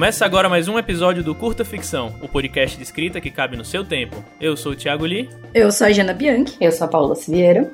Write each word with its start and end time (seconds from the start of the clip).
Começa 0.00 0.24
agora 0.24 0.48
mais 0.48 0.66
um 0.66 0.78
episódio 0.78 1.22
do 1.22 1.34
Curta 1.34 1.62
Ficção, 1.62 2.18
o 2.22 2.26
podcast 2.28 2.74
de 2.74 2.82
escrita 2.82 3.20
que 3.20 3.30
cabe 3.30 3.54
no 3.54 3.62
seu 3.66 3.84
tempo. 3.84 4.24
Eu 4.40 4.56
sou 4.56 4.72
o 4.72 4.74
Thiago 4.74 5.04
Lee. 5.04 5.28
Eu 5.52 5.70
sou 5.70 5.86
a 5.86 5.92
Jana 5.92 6.14
Bianchi. 6.14 6.56
Eu 6.58 6.72
sou 6.72 6.86
a 6.86 6.88
Paula 6.88 7.14
Siviero. 7.14 7.70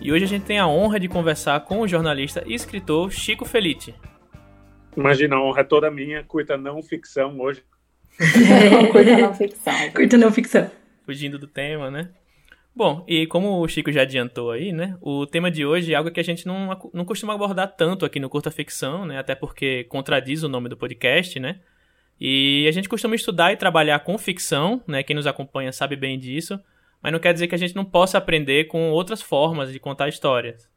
E 0.00 0.10
hoje 0.10 0.24
a 0.24 0.26
gente 0.26 0.44
tem 0.44 0.58
a 0.58 0.66
honra 0.66 0.98
de 0.98 1.06
conversar 1.06 1.60
com 1.60 1.82
o 1.82 1.86
jornalista 1.86 2.42
e 2.44 2.52
escritor 2.52 3.12
Chico 3.12 3.44
Felite. 3.44 3.94
Imagina, 4.96 5.36
a 5.36 5.40
honra 5.40 5.60
é 5.60 5.64
toda 5.64 5.88
minha, 5.88 6.24
curta 6.24 6.56
não 6.56 6.82
ficção 6.82 7.38
hoje. 7.38 7.62
Curta 8.90 9.16
não 9.16 9.32
ficção. 9.32 9.90
Curta 9.94 10.16
não 10.16 10.32
ficção. 10.32 10.70
Fugindo 11.04 11.38
do 11.38 11.46
tema, 11.46 11.92
né? 11.92 12.08
Bom, 12.76 13.02
e 13.08 13.26
como 13.26 13.60
o 13.60 13.66
Chico 13.66 13.90
já 13.90 14.02
adiantou 14.02 14.50
aí, 14.50 14.70
né? 14.70 14.98
O 15.00 15.26
tema 15.26 15.50
de 15.50 15.64
hoje 15.64 15.94
é 15.94 15.96
algo 15.96 16.10
que 16.10 16.20
a 16.20 16.22
gente 16.22 16.46
não, 16.46 16.78
não 16.92 17.04
costuma 17.06 17.34
abordar 17.34 17.74
tanto 17.74 18.04
aqui 18.04 18.20
no 18.20 18.28
Curta 18.28 18.50
Ficção, 18.50 19.06
né? 19.06 19.18
Até 19.18 19.34
porque 19.34 19.84
contradiz 19.84 20.42
o 20.42 20.48
nome 20.48 20.68
do 20.68 20.76
podcast, 20.76 21.40
né? 21.40 21.60
E 22.20 22.66
a 22.68 22.70
gente 22.70 22.88
costuma 22.88 23.14
estudar 23.14 23.52
e 23.52 23.56
trabalhar 23.56 24.00
com 24.00 24.18
ficção, 24.18 24.82
né? 24.86 25.02
Quem 25.02 25.16
nos 25.16 25.26
acompanha 25.26 25.72
sabe 25.72 25.96
bem 25.96 26.18
disso 26.18 26.60
mas 27.02 27.12
não 27.12 27.20
quer 27.20 27.32
dizer 27.32 27.46
que 27.46 27.54
a 27.54 27.58
gente 27.58 27.76
não 27.76 27.84
possa 27.84 28.18
aprender 28.18 28.64
com 28.64 28.90
outras 28.90 29.22
formas 29.22 29.72
de 29.72 29.78
contar 29.78 30.08
histórias. 30.08 30.68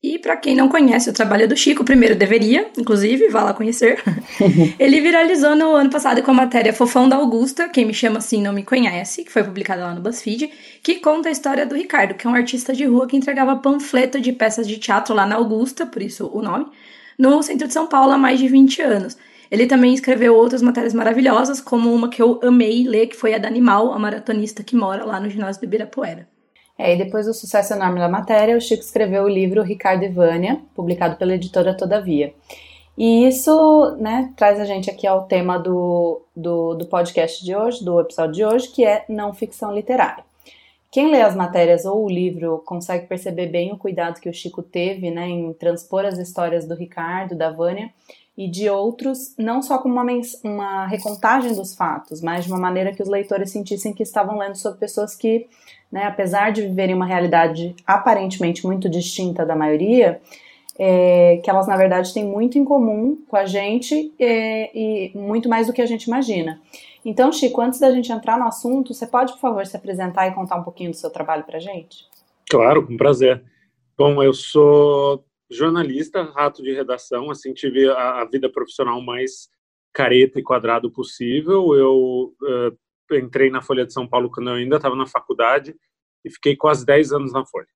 E 0.00 0.16
para 0.16 0.36
quem 0.36 0.54
não 0.54 0.68
conhece 0.68 1.10
o 1.10 1.12
trabalho 1.12 1.48
do 1.48 1.56
Chico, 1.56 1.82
primeiro 1.82 2.14
deveria, 2.14 2.70
inclusive, 2.78 3.26
vá 3.28 3.42
lá 3.42 3.52
conhecer. 3.52 4.00
Ele 4.78 5.00
viralizou 5.00 5.56
no 5.56 5.74
ano 5.74 5.90
passado 5.90 6.22
com 6.22 6.30
a 6.30 6.34
matéria 6.34 6.72
Fofão 6.72 7.08
da 7.08 7.16
Augusta, 7.16 7.68
quem 7.68 7.84
me 7.84 7.92
chama 7.92 8.18
assim 8.18 8.40
não 8.40 8.52
me 8.52 8.62
conhece, 8.62 9.24
que 9.24 9.32
foi 9.32 9.42
publicada 9.42 9.82
lá 9.82 9.92
no 9.92 10.00
BuzzFeed, 10.00 10.52
que 10.84 11.00
conta 11.00 11.28
a 11.28 11.32
história 11.32 11.66
do 11.66 11.74
Ricardo, 11.74 12.14
que 12.14 12.28
é 12.28 12.30
um 12.30 12.34
artista 12.34 12.72
de 12.72 12.84
rua 12.84 13.08
que 13.08 13.16
entregava 13.16 13.56
panfleto 13.56 14.20
de 14.20 14.32
peças 14.32 14.68
de 14.68 14.78
teatro 14.78 15.16
lá 15.16 15.26
na 15.26 15.34
Augusta, 15.34 15.84
por 15.84 16.00
isso 16.00 16.30
o 16.32 16.40
nome, 16.40 16.66
no 17.18 17.42
centro 17.42 17.66
de 17.66 17.72
São 17.72 17.88
Paulo 17.88 18.12
há 18.12 18.18
mais 18.18 18.38
de 18.38 18.46
20 18.46 18.80
anos. 18.80 19.16
Ele 19.50 19.66
também 19.66 19.92
escreveu 19.92 20.36
outras 20.36 20.62
matérias 20.62 20.94
maravilhosas, 20.94 21.60
como 21.60 21.92
uma 21.92 22.08
que 22.08 22.22
eu 22.22 22.38
amei 22.44 22.86
ler, 22.86 23.08
que 23.08 23.16
foi 23.16 23.34
a 23.34 23.38
da 23.38 23.48
Animal, 23.48 23.92
a 23.92 23.98
maratonista 23.98 24.62
que 24.62 24.76
mora 24.76 25.04
lá 25.04 25.18
no 25.18 25.28
ginásio 25.28 25.60
do 25.60 25.64
Ibirapuera. 25.64 26.28
É, 26.78 26.94
e 26.94 26.96
depois 26.96 27.26
do 27.26 27.34
sucesso 27.34 27.74
enorme 27.74 27.98
da 27.98 28.08
matéria, 28.08 28.56
o 28.56 28.60
Chico 28.60 28.84
escreveu 28.84 29.24
o 29.24 29.28
livro 29.28 29.62
Ricardo 29.62 30.04
e 30.04 30.08
Vânia, 30.08 30.60
publicado 30.76 31.16
pela 31.16 31.34
editora 31.34 31.76
Todavia. 31.76 32.32
E 32.96 33.26
isso 33.26 33.96
né, 33.98 34.32
traz 34.36 34.60
a 34.60 34.64
gente 34.64 34.88
aqui 34.88 35.06
ao 35.06 35.24
tema 35.24 35.58
do, 35.58 36.22
do, 36.34 36.74
do 36.74 36.86
podcast 36.86 37.44
de 37.44 37.54
hoje, 37.54 37.84
do 37.84 38.00
episódio 38.00 38.32
de 38.32 38.44
hoje, 38.44 38.68
que 38.68 38.84
é 38.84 39.04
não 39.08 39.34
ficção 39.34 39.74
literária. 39.74 40.24
Quem 40.90 41.10
lê 41.10 41.20
as 41.20 41.34
matérias 41.34 41.84
ou 41.84 42.04
o 42.04 42.08
livro 42.08 42.62
consegue 42.64 43.06
perceber 43.06 43.46
bem 43.46 43.72
o 43.72 43.76
cuidado 43.76 44.20
que 44.20 44.28
o 44.28 44.32
Chico 44.32 44.62
teve 44.62 45.10
né, 45.10 45.28
em 45.28 45.52
transpor 45.52 46.04
as 46.04 46.18
histórias 46.18 46.66
do 46.66 46.74
Ricardo, 46.74 47.36
da 47.36 47.50
Vânia, 47.50 47.92
e 48.38 48.48
de 48.48 48.70
outros, 48.70 49.34
não 49.36 49.60
só 49.60 49.78
como 49.78 50.00
uma, 50.00 50.06
uma 50.44 50.86
recontagem 50.86 51.52
dos 51.54 51.74
fatos, 51.74 52.22
mas 52.22 52.44
de 52.44 52.52
uma 52.52 52.60
maneira 52.60 52.94
que 52.94 53.02
os 53.02 53.08
leitores 53.08 53.50
sentissem 53.50 53.92
que 53.92 54.02
estavam 54.04 54.38
lendo 54.38 54.56
sobre 54.56 54.78
pessoas 54.78 55.14
que, 55.14 55.48
né, 55.90 56.04
apesar 56.04 56.52
de 56.52 56.62
viverem 56.62 56.94
uma 56.94 57.06
realidade 57.06 57.74
aparentemente 57.86 58.64
muito 58.66 58.88
distinta 58.88 59.44
da 59.44 59.56
maioria, 59.56 60.20
é, 60.78 61.40
que 61.42 61.50
elas 61.50 61.66
na 61.66 61.76
verdade 61.76 62.14
têm 62.14 62.24
muito 62.24 62.58
em 62.58 62.64
comum 62.64 63.18
com 63.26 63.36
a 63.36 63.44
gente 63.44 64.12
é, 64.18 64.70
e 64.76 65.12
muito 65.14 65.48
mais 65.48 65.66
do 65.66 65.72
que 65.72 65.82
a 65.82 65.86
gente 65.86 66.04
imagina. 66.04 66.60
Então, 67.04 67.32
Chico, 67.32 67.60
antes 67.60 67.80
da 67.80 67.90
gente 67.90 68.12
entrar 68.12 68.38
no 68.38 68.46
assunto, 68.46 68.92
você 68.92 69.06
pode, 69.06 69.32
por 69.32 69.40
favor, 69.40 69.66
se 69.66 69.76
apresentar 69.76 70.28
e 70.28 70.34
contar 70.34 70.56
um 70.56 70.62
pouquinho 70.62 70.90
do 70.90 70.96
seu 70.96 71.10
trabalho 71.10 71.44
para 71.44 71.58
gente? 71.58 72.06
Claro, 72.48 72.86
com 72.86 72.96
prazer. 72.96 73.42
Bom, 73.96 74.22
eu 74.22 74.32
sou 74.32 75.24
jornalista, 75.50 76.22
rato 76.22 76.62
de 76.62 76.72
redação, 76.72 77.30
assim, 77.30 77.52
tive 77.54 77.88
a, 77.88 78.20
a 78.20 78.24
vida 78.24 78.50
profissional 78.50 79.00
mais 79.00 79.48
careta 79.92 80.38
e 80.38 80.42
quadrado 80.42 80.90
possível. 80.90 81.74
Eu 81.74 82.34
uh, 82.42 82.78
entrei 83.16 83.50
na 83.50 83.62
Folha 83.62 83.86
de 83.86 83.92
São 83.92 84.06
Paulo 84.06 84.30
quando 84.30 84.50
eu 84.50 84.54
ainda 84.54 84.76
estava 84.76 84.96
na 84.96 85.06
faculdade 85.06 85.74
e 86.24 86.30
fiquei 86.30 86.56
quase 86.56 86.84
10 86.84 87.12
anos 87.12 87.32
na 87.32 87.44
Folha. 87.44 87.68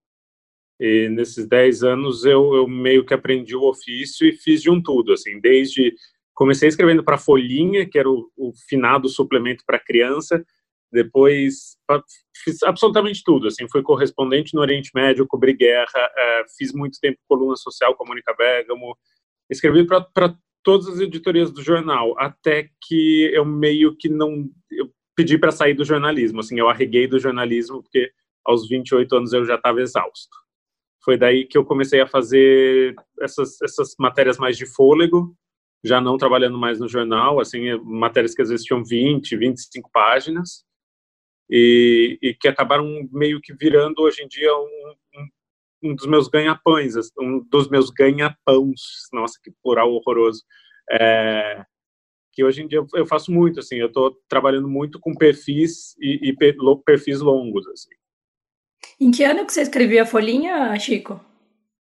E 0.81 1.09
nesses 1.11 1.47
10 1.47 1.85
anos 1.85 2.25
eu, 2.25 2.55
eu 2.55 2.67
meio 2.67 3.05
que 3.05 3.15
aprendi 3.15 3.55
o 3.55 3.69
ofício 3.69 4.27
e 4.27 4.33
fiz 4.33 4.63
de 4.63 4.71
um 4.71 4.83
tudo, 4.83 5.13
assim, 5.13 5.41
desde 5.41 5.95
comecei 6.35 6.69
escrevendo 6.69 7.05
para 7.05 7.19
Folhinha, 7.19 7.89
que 7.89 7.99
era 7.99 8.11
o, 8.11 8.31
o 8.37 8.53
finado 8.69 9.09
suplemento 9.09 9.65
para 9.67 9.79
criança, 9.79 10.45
depois 10.91 11.77
fiz 12.45 12.63
absolutamente 12.63 13.23
tudo, 13.25 13.47
assim, 13.47 13.69
fui 13.71 13.83
correspondente 13.83 14.55
no 14.55 14.61
Oriente 14.61 14.91
Médio, 14.95 15.27
cobri 15.27 15.55
guerra, 15.55 16.11
é, 16.17 16.45
fiz 16.57 16.73
muito 16.73 16.99
tempo 17.01 17.19
coluna 17.29 17.57
social 17.57 17.95
com 17.95 18.05
a 18.05 18.09
Mônica 18.09 18.35
Bergamo, 18.37 18.97
escrevi 19.49 19.87
para 19.87 20.37
todas 20.63 20.89
as 20.89 21.01
editorias 21.01 21.51
do 21.51 21.63
jornal, 21.63 22.15
até 22.19 22.69
que 22.83 23.31
eu 23.33 23.45
meio 23.45 23.97
que 23.97 24.09
não 24.09 24.49
eu 24.71 24.91
pedi 25.15 25.39
para 25.39 25.53
sair 25.53 25.75
do 25.75 25.85
jornalismo, 25.85 26.41
assim, 26.41 26.59
eu 26.59 26.69
arreguei 26.69 27.07
do 27.07 27.19
jornalismo 27.19 27.83
porque 27.83 28.11
aos 28.45 28.69
28 28.69 29.17
anos 29.17 29.33
eu 29.33 29.45
já 29.45 29.57
estava 29.57 29.81
exausto. 29.81 30.37
Foi 31.05 31.17
daí 31.17 31.47
que 31.47 31.59
eu 31.59 31.65
comecei 31.65 32.01
a 32.01 32.07
fazer 32.07 32.95
essas, 33.21 33.61
essas 33.63 33.95
matérias 33.99 34.39
mais 34.39 34.57
de 34.57 34.67
fôlego, 34.67 35.37
já 35.85 36.01
não 36.01 36.17
trabalhando 36.17 36.57
mais 36.57 36.79
no 36.79 36.89
jornal, 36.89 37.41
assim, 37.41 37.75
matérias 37.83 38.35
que 38.35 38.43
às 38.43 38.49
vezes 38.49 38.65
tinham 38.65 38.85
20, 38.85 39.37
25 39.37 39.91
páginas, 39.93 40.65
e, 41.51 42.19
e, 42.23 42.35
que 42.35 42.49
acabaram 42.49 43.09
meio 43.13 43.41
que 43.41 43.53
virando 43.53 44.01
hoje 44.01 44.23
em 44.23 44.29
dia 44.29 44.57
um, 44.57 44.95
um, 45.17 45.91
um 45.91 45.95
dos 45.95 46.07
meus 46.07 46.29
ganha-pães, 46.29 46.95
um 47.19 47.41
dos 47.51 47.69
meus 47.69 47.91
ganha-pãos, 47.91 49.09
nossa, 49.13 49.39
que 49.43 49.53
plural 49.63 49.93
horroroso, 49.93 50.45
é, 50.91 51.65
que 52.33 52.43
hoje 52.43 52.63
em 52.63 52.67
dia 52.67 52.83
eu 52.95 53.07
faço 53.07 53.31
muito, 53.31 53.61
assim, 53.61 53.77
eu 53.77 53.89
estou 53.89 54.17
trabalhando 54.29 54.69
muito 54.69 54.99
com 54.99 55.15
perfis 55.15 55.95
e, 56.01 56.31
e, 56.31 56.37
perfis 56.85 57.21
longos, 57.21 57.67
assim. 57.69 57.91
Em 58.99 59.11
que 59.11 59.23
ano 59.23 59.45
que 59.45 59.53
você 59.53 59.63
escrevia 59.63 60.03
a 60.03 60.07
Folhinha, 60.07 60.79
Chico? 60.79 61.21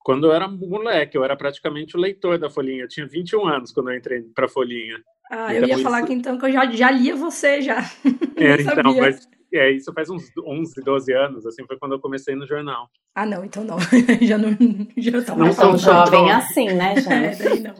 Quando 0.04 0.28
eu 0.28 0.34
era 0.34 0.48
moleque, 0.48 1.16
eu 1.16 1.24
era 1.24 1.36
praticamente 1.36 1.96
o 1.96 2.00
leitor 2.00 2.40
da 2.40 2.50
Folhinha, 2.50 2.84
eu 2.84 2.88
tinha 2.88 3.06
21 3.06 3.46
anos 3.46 3.72
quando 3.72 3.92
eu 3.92 3.98
entrei 3.98 4.22
para 4.34 4.46
a 4.46 4.50
Folhinha. 4.50 5.00
Ah, 5.30 5.54
então, 5.54 5.64
eu 5.64 5.68
ia 5.68 5.74
isso... 5.76 5.84
falar 5.84 6.04
que 6.04 6.14
então 6.14 6.38
que 6.38 6.46
eu 6.46 6.52
já, 6.52 6.70
já 6.72 6.92
lia 6.92 7.16
você 7.16 7.62
já. 7.62 7.82
É, 8.36 8.60
então, 8.60 8.96
mas 8.98 9.30
é, 9.54 9.70
isso 9.70 9.94
faz 9.94 10.10
uns 10.10 10.32
11, 10.36 10.82
12 10.84 11.14
anos, 11.14 11.46
assim, 11.46 11.64
foi 11.68 11.78
quando 11.78 11.92
eu 11.92 12.00
comecei 12.00 12.34
no 12.36 12.48
jornal. 12.48 12.90
Ah, 13.14 13.26
não, 13.26 13.46
então 13.46 13.64
não. 13.64 13.78
já 14.22 14.38
não 14.38 14.58
já 14.98 15.22
tá 15.22 15.36
não 15.36 15.54
tão 15.54 15.78
jovem 15.78 16.32
assim, 16.32 16.74
né, 16.74 16.96
gente? 17.00 17.12
É, 17.14 17.36
daí 17.36 17.60
não. 17.60 17.76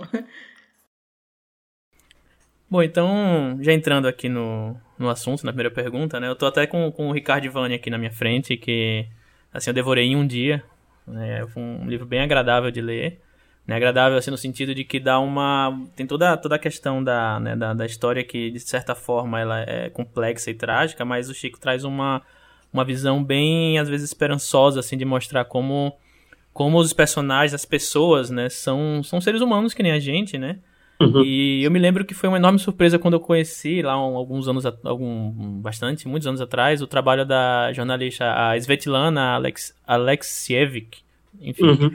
Bom, 2.72 2.82
então, 2.82 3.58
já 3.60 3.74
entrando 3.74 4.08
aqui 4.08 4.30
no, 4.30 4.78
no 4.98 5.10
assunto, 5.10 5.46
na 5.46 5.52
primeira 5.52 5.70
pergunta, 5.70 6.22
né? 6.22 6.30
Eu 6.30 6.38
tô 6.38 6.46
até 6.46 6.66
com, 6.66 6.90
com 6.90 7.10
o 7.10 7.12
Ricardo 7.12 7.44
Ivani 7.44 7.76
aqui 7.76 7.90
na 7.90 7.98
minha 7.98 8.14
frente, 8.14 8.56
que, 8.56 9.06
assim, 9.54 9.72
eu 9.72 9.74
devorei 9.74 10.06
em 10.06 10.16
um 10.16 10.26
dia. 10.26 10.64
Né? 11.06 11.46
Foi 11.48 11.62
um 11.62 11.86
livro 11.90 12.06
bem 12.06 12.22
agradável 12.22 12.72
de 12.72 12.80
ler. 12.80 13.20
Né, 13.68 13.76
agradável 13.76 14.18
assim 14.18 14.32
no 14.32 14.38
sentido 14.38 14.74
de 14.74 14.84
que 14.84 15.00
dá 15.00 15.20
uma 15.20 15.80
tem 15.96 16.08
toda 16.08 16.36
toda 16.36 16.56
a 16.56 16.60
questão 16.60 17.04
da, 17.04 17.40
né, 17.40 17.56
da, 17.56 17.76
da 17.76 17.86
história 17.86 18.24
que 18.24 18.50
de 18.50 18.60
certa 18.60 18.96
forma 18.96 19.40
ela 19.40 19.62
é 19.62 19.88
complexa 19.88 20.50
e 20.50 20.56
trágica 20.56 21.06
mas 21.06 21.30
o 21.30 21.34
Chico 21.36 21.60
traz 21.60 21.84
uma 21.84 22.24
uma 22.74 22.84
visão 22.84 23.24
bem 23.24 23.78
às 23.78 23.88
vezes 23.88 24.10
esperançosa 24.10 24.80
assim 24.80 24.98
de 24.98 25.06
mostrar 25.06 25.46
como 25.46 25.96
como 26.52 26.80
os 26.80 26.92
personagens 26.92 27.54
as 27.54 27.64
pessoas 27.64 28.32
né 28.32 28.50
são 28.50 29.04
são 29.04 29.22
seres 29.22 29.42
humanos 29.42 29.76
que 29.76 29.84
nem 29.84 29.92
a 29.92 30.00
gente 30.00 30.40
né 30.40 30.58
uhum. 31.02 31.24
e 31.24 31.64
eu 31.64 31.72
me 31.72 31.80
lembro 31.80 32.06
que 32.06 32.14
foi 32.14 32.30
uma 32.30 32.38
enorme 32.38 32.60
surpresa 32.60 33.00
quando 33.00 33.16
eu 33.16 33.20
conheci 33.20 33.82
lá 33.82 33.98
um, 33.98 34.16
alguns 34.16 34.48
anos 34.48 34.66
algum 34.66 35.60
bastante 35.62 36.08
muitos 36.08 36.28
anos 36.28 36.42
atrás 36.42 36.82
o 36.82 36.88
trabalho 36.88 37.26
da 37.26 37.72
jornalista 37.74 38.26
a 38.34 38.58
Svetlana 38.58 39.36
Alex, 39.36 39.76
Alexievich 39.86 41.04
enfim 41.42 41.64
uhum 41.64 41.92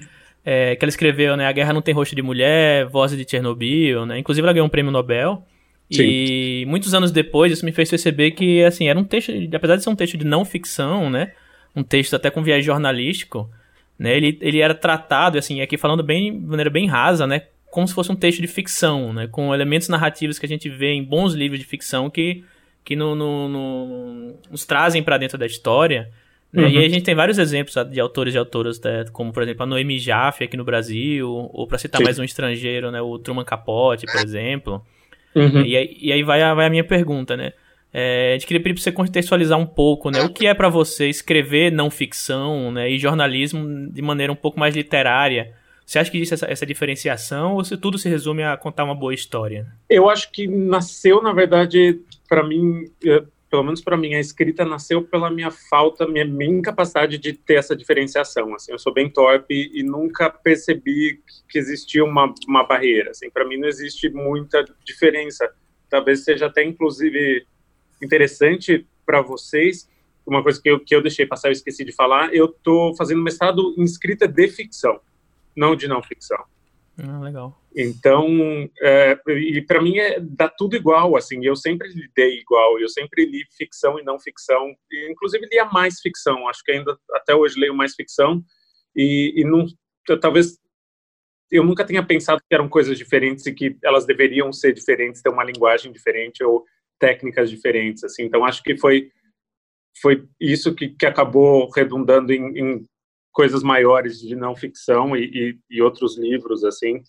é, 0.48 0.76
que 0.76 0.84
ela 0.84 0.88
escreveu, 0.88 1.36
né? 1.36 1.44
A 1.44 1.50
Guerra 1.50 1.72
Não 1.72 1.82
Tem 1.82 1.92
Rosto 1.92 2.14
de 2.14 2.22
Mulher, 2.22 2.86
Vozes 2.86 3.18
de 3.18 3.28
Chernobyl, 3.28 4.06
né? 4.06 4.16
Inclusive 4.16 4.44
ela 4.44 4.52
ganhou 4.52 4.64
um 4.64 4.70
prêmio 4.70 4.92
Nobel. 4.92 5.44
Sim. 5.90 6.04
E 6.04 6.64
muitos 6.68 6.94
anos 6.94 7.10
depois 7.10 7.50
isso 7.50 7.64
me 7.64 7.72
fez 7.72 7.90
perceber 7.90 8.30
que, 8.30 8.62
assim, 8.62 8.88
era 8.88 8.96
um 8.96 9.02
texto, 9.02 9.32
apesar 9.52 9.74
de 9.74 9.82
ser 9.82 9.90
um 9.90 9.96
texto 9.96 10.16
de 10.16 10.24
não 10.24 10.44
ficção, 10.44 11.10
né? 11.10 11.32
Um 11.74 11.82
texto 11.82 12.14
até 12.14 12.30
com 12.30 12.44
viés 12.44 12.64
jornalístico, 12.64 13.50
né? 13.98 14.16
Ele, 14.16 14.38
ele 14.40 14.60
era 14.60 14.72
tratado, 14.72 15.36
assim, 15.36 15.60
aqui 15.60 15.76
falando 15.76 16.04
bem, 16.04 16.32
de 16.32 16.46
maneira 16.46 16.70
bem 16.70 16.86
rasa, 16.86 17.26
né? 17.26 17.42
Como 17.76 17.86
se 17.86 17.92
fosse 17.92 18.10
um 18.10 18.16
texto 18.16 18.40
de 18.40 18.46
ficção, 18.46 19.12
né? 19.12 19.26
Com 19.26 19.54
elementos 19.54 19.88
narrativos 19.88 20.38
que 20.38 20.46
a 20.46 20.48
gente 20.48 20.68
vê 20.70 20.92
em 20.92 21.04
bons 21.04 21.34
livros 21.34 21.60
de 21.60 21.66
ficção 21.66 22.08
que, 22.08 22.42
que 22.82 22.96
no, 22.96 23.14
no, 23.14 23.48
no 23.48 24.34
nos 24.50 24.64
trazem 24.64 25.02
para 25.02 25.18
dentro 25.18 25.36
da 25.36 25.44
história 25.44 26.10
Uhum. 26.56 26.68
E 26.68 26.78
aí 26.78 26.86
a 26.86 26.88
gente 26.88 27.02
tem 27.02 27.14
vários 27.14 27.38
exemplos 27.38 27.74
de 27.90 28.00
autores 28.00 28.34
e 28.34 28.38
autoras, 28.38 28.80
né, 28.80 29.04
como 29.12 29.30
por 29.30 29.42
exemplo 29.42 29.62
a 29.62 29.66
Noemi 29.66 29.98
Jaffe 29.98 30.44
aqui 30.44 30.56
no 30.56 30.64
Brasil, 30.64 31.28
ou 31.28 31.66
para 31.66 31.76
citar 31.76 31.98
Sim. 31.98 32.04
mais 32.04 32.18
um 32.18 32.24
estrangeiro, 32.24 32.90
né, 32.90 33.00
o 33.00 33.18
Truman 33.18 33.44
Capote, 33.44 34.06
por 34.06 34.24
exemplo. 34.24 34.82
Uhum. 35.34 35.62
E, 35.62 35.76
aí, 35.76 35.96
e 36.00 36.12
aí 36.12 36.22
vai 36.22 36.42
a, 36.42 36.54
vai 36.54 36.66
a 36.66 36.70
minha 36.70 36.84
pergunta, 36.84 37.36
né? 37.36 37.52
É, 37.92 38.30
a 38.30 38.32
gente 38.32 38.46
queria 38.46 38.62
pedir 38.62 38.74
para 38.74 38.82
você 38.82 38.92
contextualizar 38.92 39.58
um 39.58 39.66
pouco, 39.66 40.10
né? 40.10 40.22
O 40.22 40.30
que 40.30 40.46
é 40.46 40.54
para 40.54 40.68
você 40.68 41.08
escrever 41.08 41.70
não 41.70 41.90
ficção, 41.90 42.70
né? 42.72 42.90
E 42.90 42.98
jornalismo 42.98 43.90
de 43.90 44.00
maneira 44.00 44.32
um 44.32 44.36
pouco 44.36 44.58
mais 44.58 44.74
literária, 44.74 45.52
Você 45.86 46.00
acha 46.00 46.10
que 46.10 46.16
existe 46.16 46.34
essa, 46.34 46.46
essa 46.50 46.66
diferenciação 46.66 47.54
ou 47.54 47.64
se 47.64 47.76
tudo 47.76 47.96
se 47.96 48.08
resume 48.08 48.42
a 48.42 48.56
contar 48.56 48.82
uma 48.82 48.94
boa 48.94 49.14
história? 49.14 49.72
Eu 49.88 50.10
acho 50.10 50.32
que 50.32 50.48
nasceu, 50.48 51.22
na 51.22 51.32
verdade, 51.32 52.00
para 52.28 52.42
mim, 52.42 52.90
é, 53.04 53.22
pelo 53.48 53.62
menos 53.62 53.80
para 53.80 53.96
mim, 53.96 54.12
a 54.12 54.18
escrita 54.18 54.64
nasceu 54.64 55.00
pela 55.00 55.30
minha 55.30 55.52
falta, 55.52 56.04
minha, 56.08 56.24
minha 56.24 56.58
incapacidade 56.58 57.18
de 57.18 57.32
ter 57.32 57.54
essa 57.54 57.76
diferenciação. 57.76 58.52
Assim, 58.52 58.72
eu 58.72 58.80
sou 58.80 58.92
bem 58.92 59.08
torpe 59.08 59.70
e 59.72 59.84
nunca 59.84 60.28
percebi 60.28 61.20
que 61.48 61.56
existia 61.56 62.04
uma, 62.04 62.34
uma 62.48 62.66
barreira. 62.66 63.12
Assim, 63.12 63.30
para 63.30 63.46
mim 63.46 63.56
não 63.56 63.68
existe 63.68 64.10
muita 64.10 64.64
diferença. 64.84 65.48
Talvez 65.88 66.24
seja 66.24 66.46
até, 66.46 66.64
inclusive, 66.64 67.46
interessante 68.02 68.84
para 69.06 69.22
vocês. 69.22 69.88
Uma 70.26 70.42
coisa 70.42 70.60
que 70.60 70.68
eu, 70.68 70.80
que 70.80 70.96
eu 70.96 71.00
deixei 71.00 71.24
passar, 71.26 71.46
eu 71.46 71.52
esqueci 71.52 71.84
de 71.84 71.92
falar. 71.92 72.34
Eu 72.34 72.46
estou 72.46 72.96
fazendo 72.96 73.22
mestrado 73.22 73.72
em 73.78 73.84
escrita 73.84 74.26
de 74.26 74.48
ficção 74.48 74.98
não 75.56 75.74
de 75.74 75.88
não 75.88 76.02
ficção. 76.02 76.44
Ah, 76.98 77.20
legal. 77.20 77.60
Então, 77.76 78.26
é, 78.80 79.20
e 79.28 79.60
para 79.60 79.82
mim 79.82 79.98
é 79.98 80.18
dá 80.18 80.48
tudo 80.48 80.76
igual, 80.76 81.14
assim. 81.14 81.44
Eu 81.44 81.54
sempre 81.54 81.88
lidei 81.88 82.38
igual. 82.38 82.80
Eu 82.80 82.88
sempre 82.88 83.26
li 83.26 83.44
ficção 83.56 83.98
e 83.98 84.02
não 84.02 84.18
ficção. 84.18 84.74
E, 84.90 85.10
inclusive 85.10 85.46
lia 85.50 85.66
mais 85.66 86.00
ficção. 86.00 86.48
Acho 86.48 86.64
que 86.64 86.72
ainda 86.72 86.98
até 87.12 87.34
hoje 87.34 87.60
leio 87.60 87.74
mais 87.74 87.94
ficção. 87.94 88.42
E, 88.94 89.34
e 89.36 89.44
não, 89.44 89.66
talvez 90.20 90.58
eu 91.50 91.62
nunca 91.62 91.84
tenha 91.84 92.04
pensado 92.04 92.40
que 92.40 92.54
eram 92.54 92.68
coisas 92.68 92.96
diferentes 92.96 93.44
e 93.46 93.52
que 93.52 93.76
elas 93.84 94.06
deveriam 94.06 94.52
ser 94.52 94.72
diferentes, 94.72 95.20
ter 95.20 95.28
uma 95.28 95.44
linguagem 95.44 95.92
diferente 95.92 96.42
ou 96.42 96.64
técnicas 96.98 97.50
diferentes, 97.50 98.04
assim. 98.04 98.24
Então 98.24 98.44
acho 98.44 98.62
que 98.62 98.76
foi 98.76 99.10
foi 100.00 100.28
isso 100.38 100.74
que, 100.74 100.90
que 100.90 101.06
acabou 101.06 101.70
redundando 101.70 102.32
em, 102.32 102.58
em 102.58 102.86
coisas 103.36 103.62
maiores 103.62 104.18
de 104.18 104.34
não 104.34 104.56
ficção 104.56 105.14
e, 105.14 105.24
e, 105.26 105.58
e, 105.68 105.82
outros 105.82 106.16
livros 106.16 106.64
assim 106.64 107.02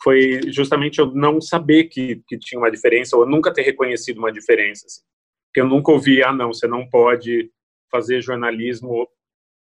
foi 0.00 0.40
justamente 0.46 1.00
eu 1.00 1.12
não 1.12 1.40
saber 1.40 1.84
que, 1.88 2.22
que 2.28 2.38
tinha 2.38 2.60
uma 2.60 2.70
diferença 2.70 3.16
ou 3.16 3.26
nunca 3.26 3.52
ter 3.52 3.62
reconhecido 3.62 4.18
uma 4.18 4.30
diferença 4.30 4.86
assim. 4.86 5.02
porque 5.48 5.60
eu 5.60 5.66
nunca 5.66 5.90
ouvi 5.90 6.22
ah 6.22 6.32
não 6.32 6.52
você 6.52 6.68
não 6.68 6.88
pode 6.88 7.50
fazer 7.90 8.22
jornalismo 8.22 9.08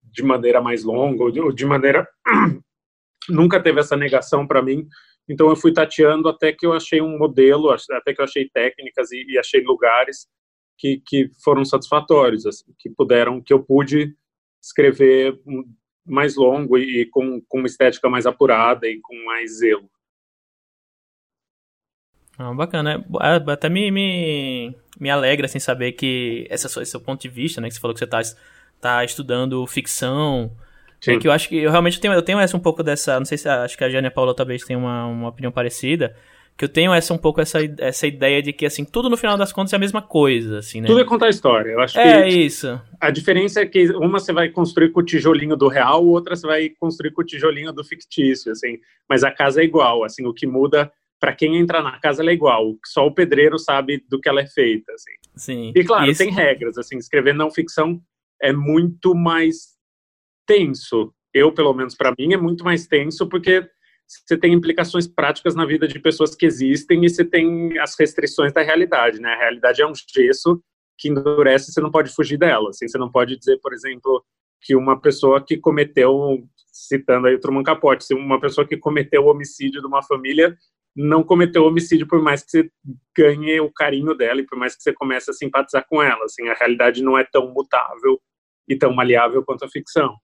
de 0.04 0.22
maneira 0.22 0.62
mais 0.62 0.84
longa 0.84 1.24
ou 1.24 1.32
de, 1.32 1.42
ou 1.42 1.52
de 1.52 1.66
maneira 1.66 2.08
nunca 3.28 3.60
teve 3.60 3.80
essa 3.80 3.98
negação 3.98 4.46
para 4.46 4.62
mim 4.62 4.88
então 5.28 5.50
eu 5.50 5.56
fui 5.56 5.74
tateando 5.74 6.30
até 6.30 6.54
que 6.54 6.64
eu 6.64 6.74
achei 6.74 7.02
um 7.02 7.18
modelo 7.18 7.72
até 7.72 8.14
que 8.14 8.22
eu 8.22 8.26
achei 8.26 8.48
técnicas 8.54 9.12
e, 9.12 9.26
e 9.30 9.40
achei 9.40 9.64
lugares 9.64 10.28
que, 10.78 11.02
que 11.08 11.32
foram 11.44 11.66
satisfatórios 11.66 12.46
assim, 12.46 12.66
que 12.78 12.92
puderam 12.92 13.42
que 13.42 13.52
eu 13.52 13.64
pude 13.64 14.16
escrever 14.62 15.42
mais 16.06 16.36
longo 16.36 16.78
e 16.78 17.06
com, 17.06 17.42
com 17.42 17.60
uma 17.60 17.68
estética 17.68 18.10
mais 18.10 18.26
apurada 18.26 18.88
e 18.88 19.00
com 19.00 19.16
mais 19.26 19.60
zelo. 19.60 19.90
Ah, 22.38 22.54
bacana. 22.54 23.06
É, 23.22 23.52
até 23.52 23.70
me, 23.70 23.92
me, 23.92 24.76
me 25.00 25.10
alegra 25.10 25.46
assim, 25.46 25.60
saber 25.60 25.94
que 25.94 26.48
esse 26.50 26.66
é 26.66 26.82
o 26.82 26.86
seu 26.86 27.00
ponto 27.00 27.22
de 27.22 27.30
vista, 27.30 27.62
né? 27.62 27.68
Que 27.68 27.76
você 27.76 27.80
falou 27.80 27.94
que 27.94 28.00
você 28.00 28.06
está 28.06 28.22
tá 28.82 29.04
estudando 29.04 29.66
ficção. 29.68 30.52
Sim. 31.00 31.20
que 31.20 31.28
eu 31.28 31.34
acho 31.34 31.50
que 31.50 31.58
eu 31.58 31.70
realmente 31.70 32.00
tenho, 32.00 32.14
eu 32.14 32.22
tenho 32.22 32.40
essa 32.40 32.56
um 32.56 32.60
pouco 32.60 32.82
dessa. 32.82 33.20
Não 33.20 33.26
sei 33.26 33.38
se 33.38 33.48
acho 33.48 33.78
que 33.78 33.84
a 33.84 33.90
Jane 33.90 34.08
e 34.08 34.10
a 34.10 34.12
Paula 34.12 34.36
talvez 34.36 34.64
tenham 34.64 34.82
uma, 34.82 35.06
uma 35.06 35.30
opinião 35.30 35.52
parecida 35.52 36.16
que 36.56 36.66
eu 36.66 36.70
tenho 36.70 36.94
essa 36.94 37.14
um 37.14 37.18
pouco 37.18 37.42
essa, 37.42 37.60
essa 37.80 38.06
ideia 38.06 38.42
de 38.42 38.54
que 38.54 38.66
assim 38.66 38.86
tudo 38.86 39.10
no 39.10 39.18
final 39.18 39.38
das 39.38 39.52
contas 39.52 39.74
é 39.74 39.76
a 39.76 39.80
mesma 39.80 40.02
coisa 40.02 40.60
assim 40.60 40.82
né? 40.82 40.88
Tudo 40.88 41.02
é 41.02 41.06
contar 41.06 41.30
história. 41.30 41.72
Eu 41.72 41.80
acho 41.80 42.00
é 42.00 42.24
que 42.24 42.30
isso. 42.30 42.80
a 43.00 43.10
diferença 43.10 43.62
é 43.62 43.66
que 43.66 43.90
uma 43.92 44.20
você 44.20 44.32
vai 44.32 44.50
construir 44.50 44.92
com 44.92 45.00
o 45.00 45.06
tijolinho 45.06 45.56
do 45.56 45.68
real 45.68 46.06
outra 46.06 46.36
você 46.36 46.46
vai 46.46 46.70
construir 46.70 47.12
com 47.12 47.22
o 47.22 47.26
tijolinho 47.26 47.74
do 47.74 47.84
fictício 47.84 48.52
assim. 48.52 48.78
Mas 49.10 49.24
a 49.24 49.32
casa 49.32 49.62
é 49.62 49.66
igual 49.66 50.04
assim 50.04 50.26
o 50.26 50.34
que 50.34 50.46
muda 50.46 50.92
para 51.20 51.34
quem 51.34 51.58
entra 51.58 51.82
na 51.82 52.00
casa 52.00 52.22
ela 52.22 52.32
é 52.32 52.34
igual. 52.34 52.76
Só 52.86 53.08
o 53.08 53.14
pedreiro 53.14 53.58
sabe 53.58 54.04
do 54.10 54.20
que 54.20 54.30
ela 54.30 54.42
é 54.42 54.48
feita 54.48 54.92
assim. 54.94 55.14
Sim. 55.36 55.72
E 55.76 55.84
claro 55.84 56.12
isso... 56.12 56.24
tem 56.24 56.32
regras 56.32 56.78
assim 56.78 56.98
escrever 56.98 57.34
não 57.34 57.50
ficção 57.50 58.00
é 58.40 58.54
muito 58.54 59.16
mais 59.16 59.74
tenso. 60.46 61.12
Eu 61.34 61.52
pelo 61.52 61.74
menos 61.74 61.96
para 61.96 62.14
mim 62.18 62.34
é 62.34 62.38
muito 62.38 62.64
mais 62.64 62.86
tenso 62.86 63.28
porque 63.28 63.68
você 64.08 64.38
tem 64.38 64.54
implicações 64.54 65.08
práticas 65.08 65.56
na 65.56 65.66
vida 65.66 65.88
de 65.88 66.00
pessoas 66.00 66.36
que 66.36 66.46
existem 66.46 67.04
e 67.04 67.10
você 67.10 67.26
tem 67.26 67.78
as 67.80 67.96
restrições 67.98 68.54
da 68.54 68.62
realidade, 68.62 69.20
né? 69.20 69.34
A 69.34 69.38
realidade 69.38 69.82
é 69.82 69.88
um 69.88 69.94
gesso 69.96 70.62
que 70.98 71.10
endurece, 71.10 71.72
você 71.72 71.82
não 71.82 71.92
pode 71.92 72.14
fugir 72.14 72.38
dela. 72.38 72.70
Assim, 72.70 72.88
você 72.88 72.98
não 72.98 73.12
pode 73.12 73.38
dizer, 73.38 73.60
por 73.62 73.74
exemplo, 73.74 74.24
que 74.62 74.76
uma 74.76 75.00
pessoa 75.00 75.44
que 75.44 75.58
cometeu, 75.58 76.44
citando 76.72 77.28
aí 77.28 77.36
o 77.36 77.40
Truman 77.40 77.64
Capote, 77.64 78.06
se 78.06 78.14
uma 78.14 78.40
pessoa 78.40 78.68
que 78.68 78.78
cometeu 78.78 79.24
o 79.24 79.30
homicídio 79.30 79.82
de 79.82 79.88
uma 79.88 80.04
família 80.04 80.56
não 80.96 81.24
cometeu 81.24 81.64
homicídio 81.64 82.08
por 82.08 82.22
mais 82.22 82.44
que 82.44 82.52
você 82.52 82.72
ganhe 83.18 83.60
o 83.60 83.72
carinho 83.72 84.14
dela 84.14 84.42
e 84.42 84.46
por 84.46 84.58
mais 84.58 84.76
que 84.76 84.84
você 84.84 84.94
comece 84.94 85.32
a 85.32 85.34
simpatizar 85.34 85.86
com 85.90 86.02
ela. 86.02 86.24
Assim, 86.26 86.48
a 86.48 86.54
realidade 86.54 87.02
não 87.02 87.18
é 87.18 87.24
tão 87.24 87.52
mutável 87.52 88.22
e 88.68 88.78
tão 88.78 88.94
maleável 88.94 89.44
quanto 89.44 89.66
a 89.66 89.70
ficção. 89.70 90.16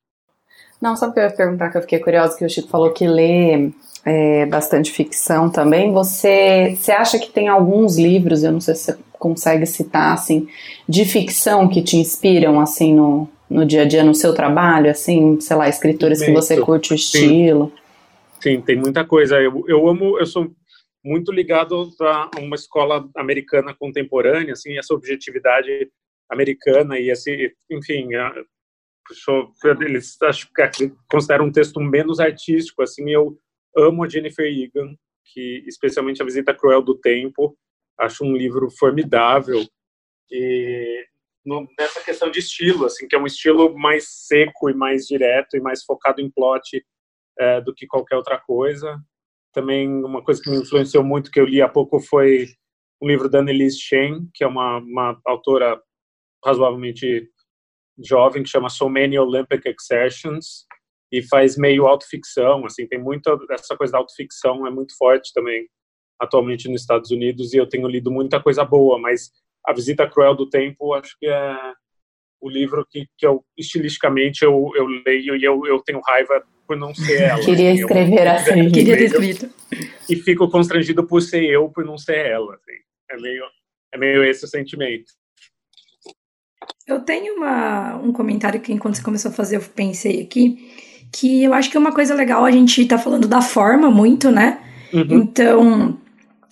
Não, 0.82 0.96
sabe 0.96 1.12
o 1.12 1.14
que 1.14 1.20
eu 1.20 1.24
ia 1.24 1.32
perguntar 1.32 1.70
que 1.70 1.78
eu 1.78 1.82
fiquei 1.82 2.00
curiosa, 2.00 2.38
que 2.38 2.46
o 2.46 2.50
Chico 2.50 2.70
falou 2.70 2.92
que 2.92 3.08
lê 3.08 3.72
é, 4.06 4.46
bastante 4.46 4.92
ficção 4.92 5.50
também. 5.50 5.92
Você, 5.92 6.76
você 6.76 6.92
acha 6.92 7.20
que 7.20 7.30
tem 7.30 7.48
alguns 7.48 7.98
livros, 7.98 8.44
eu 8.44 8.52
não 8.52 8.62
sei 8.62 8.76
se 8.76 8.84
você 8.86 8.98
consegue 9.14 9.66
citar, 9.66 10.14
assim, 10.14 10.48
de 10.88 11.04
ficção 11.04 11.68
que 11.68 11.82
te 11.82 11.98
inspiram, 11.98 12.60
assim, 12.60 12.94
no, 12.94 13.30
no 13.50 13.66
dia 13.66 13.82
a 13.82 13.86
dia, 13.86 14.04
no 14.04 14.16
seu 14.16 14.34
trabalho, 14.34 14.90
assim, 14.90 15.40
sei 15.42 15.56
lá, 15.58 15.68
escritores 15.68 16.22
que 16.22 16.32
você 16.32 16.60
curte 16.62 16.94
o 16.94 16.96
estilo? 16.96 17.72
Sim, 18.40 18.56
Sim 18.56 18.62
tem 18.62 18.78
muita 18.78 19.04
coisa. 19.04 19.40
Eu, 19.42 19.66
eu 19.68 19.88
amo, 19.88 20.18
eu 20.18 20.26
sou 20.26 20.50
muito 21.04 21.32
ligado 21.32 21.90
a 22.02 22.30
uma 22.40 22.56
escola 22.56 23.08
americana 23.16 23.76
contemporânea, 23.78 24.54
assim, 24.54 24.78
essa 24.78 24.94
objetividade 24.94 25.90
americana 26.30 26.98
e 27.00 27.10
esse, 27.10 27.52
enfim, 27.70 28.10
sou, 29.16 29.52
eles 29.82 30.22
acho 30.22 30.50
que 30.54 30.92
consideram 31.10 31.46
um 31.46 31.52
texto 31.52 31.80
menos 31.80 32.20
artístico, 32.20 32.82
assim, 32.82 33.10
eu 33.10 33.38
amo 33.76 34.04
a 34.04 34.10
Jennifer 34.10 34.46
Egan, 34.46 34.96
que 35.26 35.64
especialmente 35.68 36.22
a 36.22 36.26
Visita 36.26 36.54
Cruel 36.54 36.82
do 36.82 36.96
Tempo, 36.96 37.58
acho 37.98 38.24
um 38.24 38.36
livro 38.36 38.70
formidável 38.72 39.64
e 40.32 41.06
no, 41.46 41.68
nessa 41.78 42.02
questão 42.02 42.30
de 42.30 42.40
estilo, 42.40 42.86
assim, 42.86 43.08
que 43.08 43.16
é 43.16 43.20
um 43.20 43.26
estilo 43.26 43.78
mais 43.78 44.08
seco 44.28 44.70
e 44.70 44.74
mais 44.74 45.06
direto 45.06 45.56
e 45.56 45.62
mais 45.62 45.84
focado 45.84 46.22
em 46.22 46.30
plot 46.30 46.84
é, 47.38 47.62
do 47.62 47.74
que 47.74 47.88
qualquer 47.88 48.16
outra 48.16 48.38
coisa. 48.40 49.00
Também 49.54 49.88
uma 49.88 50.24
coisa 50.24 50.42
que 50.42 50.50
me 50.50 50.58
influenciou 50.58 51.04
muito 51.04 51.32
que 51.32 51.40
eu 51.40 51.46
li 51.46 51.62
há 51.62 51.68
pouco 51.68 52.00
foi 52.00 52.48
um 53.02 53.08
livro 53.08 53.30
da 53.30 53.40
Annelise 53.40 53.80
Chen, 53.80 54.30
que 54.34 54.44
é 54.44 54.48
uma, 54.48 54.78
uma 54.78 55.20
autora 55.26 55.82
razoavelmente 56.46 57.30
jovem 58.04 58.44
que 58.44 58.50
chama 58.50 58.70
So 58.70 58.90
Many 58.90 59.18
Olympic 59.18 59.66
Exertions 59.66 60.66
e 61.12 61.24
faz 61.24 61.58
meio 61.58 61.88
autoficção, 61.88 62.66
assim, 62.66 62.88
tem 62.88 63.00
muita 63.00 63.38
essa 63.52 63.76
coisa 63.76 63.94
da 63.94 64.00
autoficção 64.00 64.68
é 64.68 64.70
muito 64.70 64.96
forte 64.98 65.32
também 65.34 65.68
atualmente 66.20 66.68
nos 66.70 66.82
Estados 66.82 67.12
Unidos 67.12 67.54
e 67.54 67.58
eu 67.58 67.68
tenho 67.68 67.88
lido 67.88 68.12
muita 68.12 68.42
coisa 68.42 68.64
boa, 68.66 69.00
mas 69.00 69.32
A 69.66 69.74
Visita 69.74 70.08
Cruel 70.08 70.36
do 70.36 70.50
Tempo 70.50 70.94
acho 70.94 71.16
que 71.18 71.28
é 71.28 71.56
o 72.42 72.50
livro 72.50 72.86
que, 72.90 73.08
que 73.18 73.26
eu 73.26 73.44
estilisticamente 73.58 74.44
eu, 74.44 74.72
eu 74.76 74.86
leio 74.86 75.36
e 75.36 75.44
eu, 75.44 75.66
eu 75.66 75.80
tenho 75.82 76.02
raiva 76.06 76.44
por 76.68 76.78
não 76.78 76.94
ser 76.94 77.22
ela. 77.24 77.44
Queria 77.44 77.72
assim, 77.72 77.82
escrever 77.82 78.22
eu, 78.28 78.32
assim. 78.32 78.72
Queria 78.72 78.98
ter 78.98 79.06
escrito. 79.06 79.50
E 80.10 80.16
fico 80.16 80.50
constrangido 80.50 81.06
por 81.06 81.22
ser 81.22 81.44
eu, 81.44 81.70
por 81.70 81.84
não 81.84 81.98
ser 81.98 82.26
ela. 82.28 82.56
Assim. 82.56 82.78
É 83.12 83.18
meio 83.18 83.44
é 83.92 83.98
meio 83.98 84.24
esse 84.24 84.46
o 84.46 84.48
sentimento. 84.48 85.12
Eu 86.90 87.00
tenho 87.02 87.36
uma, 87.36 87.98
um 87.98 88.12
comentário 88.12 88.60
que 88.60 88.74
enquanto 88.74 88.96
você 88.96 89.04
começou 89.04 89.30
a 89.30 89.34
fazer 89.34 89.58
eu 89.58 89.62
pensei 89.62 90.24
aqui, 90.24 90.58
que 91.12 91.44
eu 91.44 91.54
acho 91.54 91.70
que 91.70 91.78
é 91.78 91.80
uma 91.80 91.92
coisa 91.92 92.16
legal 92.16 92.44
a 92.44 92.50
gente 92.50 92.84
tá 92.86 92.98
falando 92.98 93.28
da 93.28 93.42
forma 93.42 93.92
muito, 93.92 94.32
né? 94.32 94.58
Uhum. 94.92 95.06
Então, 95.10 95.98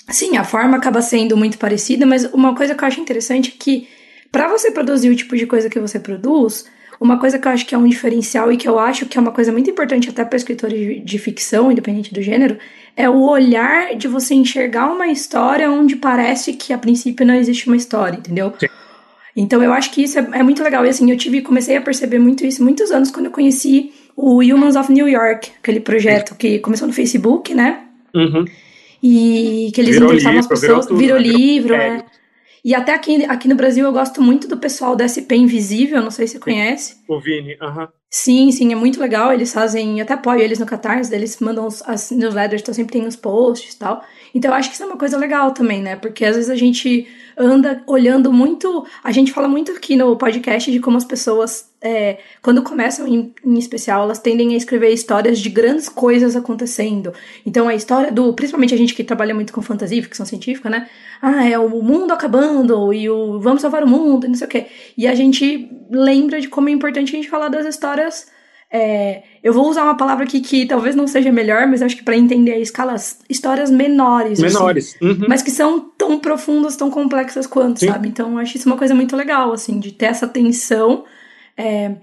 sim, 0.10 0.38
a 0.38 0.44
forma 0.44 0.78
acaba 0.78 1.02
sendo 1.02 1.36
muito 1.36 1.58
parecida, 1.58 2.06
mas 2.06 2.24
uma 2.26 2.56
coisa 2.56 2.76
que 2.76 2.84
eu 2.84 2.88
acho 2.88 3.02
interessante 3.02 3.56
é 3.56 3.64
que 3.64 3.88
para 4.32 4.48
você 4.48 4.70
produzir 4.70 5.10
o 5.10 5.16
tipo 5.16 5.36
de 5.36 5.48
coisa 5.48 5.72
que 5.72 5.80
você 5.80 6.00
produz, 6.00 6.66
uma 7.00 7.20
coisa 7.20 7.40
que 7.40 7.48
eu 7.48 7.52
acho 7.52 7.66
que 7.66 7.74
é 7.74 7.78
um 7.78 7.88
diferencial 7.88 8.52
e 8.52 8.58
que 8.58 8.70
eu 8.70 8.78
acho 8.78 9.08
que 9.08 9.18
é 9.18 9.22
uma 9.22 9.32
coisa 9.32 9.52
muito 9.52 9.72
importante 9.72 10.08
até 10.08 10.24
para 10.24 10.38
escritores 10.38 10.80
de, 10.80 11.00
de 11.00 11.18
ficção, 11.18 11.72
independente 11.72 12.14
do 12.14 12.22
gênero, 12.22 12.60
é 12.96 13.10
o 13.10 13.22
olhar 13.28 13.96
de 13.96 14.08
você 14.08 14.36
enxergar 14.36 14.88
uma 14.92 15.08
história 15.08 15.72
onde 15.72 15.96
parece 15.96 16.54
que 16.54 16.74
a 16.74 16.78
princípio 16.78 17.26
não 17.26 17.34
existe 17.34 17.66
uma 17.66 17.76
história, 17.76 18.18
entendeu? 18.18 18.54
Sim. 18.60 18.68
Então 19.38 19.62
eu 19.62 19.72
acho 19.72 19.92
que 19.92 20.02
isso 20.02 20.18
é, 20.18 20.28
é, 20.34 20.44
muito 20.44 20.64
legal. 20.64 20.84
E 20.84 20.90
assim, 20.90 21.10
eu 21.12 21.16
tive, 21.16 21.42
comecei 21.42 21.78
a 21.78 21.82
perceber 21.82 22.18
muito 22.18 22.44
isso 22.44 22.64
muitos 22.64 22.92
anos 22.92 23.12
quando 23.12 23.28
eu 23.28 23.32
conheci 23.32 23.94
o 24.16 24.42
Humans 24.42 24.76
of 24.76 24.92
New 24.92 25.08
York, 25.08 25.52
aquele 25.62 25.80
projeto 25.80 26.34
que 26.36 26.58
começou 26.58 26.88
no 26.88 26.94
Facebook, 26.94 27.54
né? 27.54 27.84
Uhum. 28.16 28.46
E 29.02 29.72
que 29.76 29.80
eles 29.80 29.94
virou 29.94 30.08
entrevistavam 30.08 30.40
livro, 30.40 30.54
as 30.54 30.60
pessoas, 30.60 30.88
virou, 30.88 30.88
tudo, 30.88 30.98
virou 30.98 31.18
né? 31.18 31.24
livro, 31.24 31.76
é. 31.76 32.04
E 32.66 32.74
até 32.74 32.94
aqui, 32.94 33.24
aqui 33.26 33.48
no 33.48 33.56
Brasil 33.56 33.86
eu 33.86 33.94
gosto 33.94 34.22
muito 34.22 34.48
do 34.48 34.58
pessoal 34.58 34.96
da 34.96 35.08
SP 35.08 35.38
Invisível, 35.38 36.02
não 36.02 36.12
sei 36.12 36.26
se 36.26 36.34
você 36.34 36.40
conhece. 36.40 36.98
O 37.08 37.20
Vini, 37.20 37.56
aham. 37.62 37.88
Sim, 38.10 38.52
sim, 38.52 38.72
é 38.72 38.76
muito 38.76 39.00
legal. 39.00 39.32
Eles 39.32 39.54
fazem, 39.54 40.00
eu 40.00 40.04
até 40.04 40.16
apoio 40.16 40.42
eles 40.42 40.60
no 40.60 40.66
Catarse, 40.66 41.14
eles 41.14 41.40
mandam 41.40 41.68
as 41.86 42.12
newsletters, 42.12 42.62
então 42.62 42.74
sempre 42.74 42.94
tem 42.94 43.06
os 43.06 43.16
posts 43.16 43.74
e 43.74 43.80
tal. 43.80 44.04
Então 44.34 44.52
eu 44.52 44.56
acho 44.56 44.70
que 44.70 44.76
isso 44.76 44.84
é 44.84 44.88
uma 44.88 44.98
coisa 44.98 45.18
legal 45.18 45.52
também, 45.52 45.82
né? 45.82 45.96
Porque 45.96 46.26
às 46.26 46.36
vezes 46.36 46.50
a 46.50 46.56
gente 46.56 47.08
anda 47.38 47.84
olhando 47.86 48.34
muito. 48.34 48.86
A 49.04 49.12
gente 49.12 49.32
fala 49.32 49.48
muito 49.48 49.72
aqui 49.72 49.96
no 49.96 50.16
podcast 50.18 50.72
de 50.72 50.80
como 50.80 50.98
as 50.98 51.06
pessoas, 51.06 51.70
é, 51.80 52.18
quando 52.42 52.64
começam 52.64 53.08
em, 53.08 53.34
em, 53.46 53.60
especial, 53.60 54.04
elas 54.04 54.20
tendem 54.20 54.54
a 54.54 54.58
escrever 54.58 54.90
histórias 54.92 55.38
de 55.40 55.50
grandes 55.50 55.88
coisas 55.88 56.36
acontecendo. 56.36 57.14
Então 57.46 57.68
a 57.68 57.76
história 57.76 58.12
do. 58.12 58.34
Principalmente 58.34 58.74
a 58.74 58.78
gente 58.78 58.96
que 58.96 59.04
trabalha 59.04 59.36
muito 59.36 59.54
com 59.54 59.62
fantasia 59.62 60.02
ficção 60.02 60.26
científica, 60.26 60.70
né? 60.70 60.90
Ah, 61.22 61.48
é 61.48 61.58
o 61.58 61.82
mundo 61.84 62.12
acabando 62.12 62.92
e 62.94 63.10
o 63.10 63.40
vamos 63.40 63.62
salvar 63.62 63.84
o 63.84 63.88
mundo 63.88 64.26
e 64.26 64.30
não 64.30 64.36
sei 64.36 64.48
o 64.48 64.50
quê. 64.50 64.66
E 64.98 65.08
a 65.08 65.14
gente 65.14 65.70
lembra 65.92 66.42
de 66.42 66.48
como 66.48 66.70
é 66.70 66.72
importante 66.72 67.14
a 67.14 67.16
gente 67.16 67.30
falar 67.30 67.50
das 67.50 67.66
histórias 67.66 68.28
é, 68.72 69.24
eu 69.42 69.54
vou 69.54 69.70
usar 69.70 69.84
uma 69.84 69.96
palavra 69.96 70.26
aqui 70.26 70.42
que 70.42 70.66
talvez 70.66 70.96
não 70.96 71.08
seja 71.08 71.32
melhor, 71.32 71.66
mas 71.68 71.82
acho 71.82 71.96
que 71.96 72.04
para 72.04 72.18
entender 72.18 72.52
a 72.52 72.60
escala, 72.60 72.96
histórias 73.30 73.72
menores. 73.72 74.44
Assim, 74.44 74.54
menores. 74.54 74.96
Assim, 74.96 75.06
uhum. 75.06 75.26
Mas 75.28 75.42
que 75.42 75.52
são 75.52 75.80
tão 75.98 76.20
profundas, 76.20 76.76
tão 76.76 76.92
complexas 76.92 77.48
quanto, 77.48 77.80
Sim. 77.80 77.88
sabe? 77.88 78.10
Então, 78.10 78.38
acho 78.38 78.58
isso 78.58 78.68
uma 78.68 78.78
coisa 78.78 78.94
muito 78.94 79.16
legal, 79.16 79.54
assim, 79.54 79.80
de 79.80 79.94
ter 79.94 80.08
essa 80.08 80.26
atenção, 80.26 81.06
é, 81.56 81.96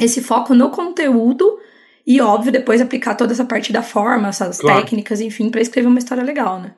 esse 0.00 0.20
foco 0.20 0.52
no 0.52 0.70
conteúdo 0.70 1.58
e, 2.04 2.20
óbvio, 2.20 2.50
depois 2.50 2.80
aplicar 2.80 3.14
toda 3.14 3.32
essa 3.32 3.44
parte 3.44 3.72
da 3.72 3.82
forma, 3.82 4.28
essas 4.28 4.58
claro. 4.58 4.80
técnicas, 4.80 5.20
enfim, 5.20 5.48
para 5.48 5.60
escrever 5.60 5.86
uma 5.86 5.98
história 5.98 6.24
legal, 6.24 6.58
né? 6.58 6.74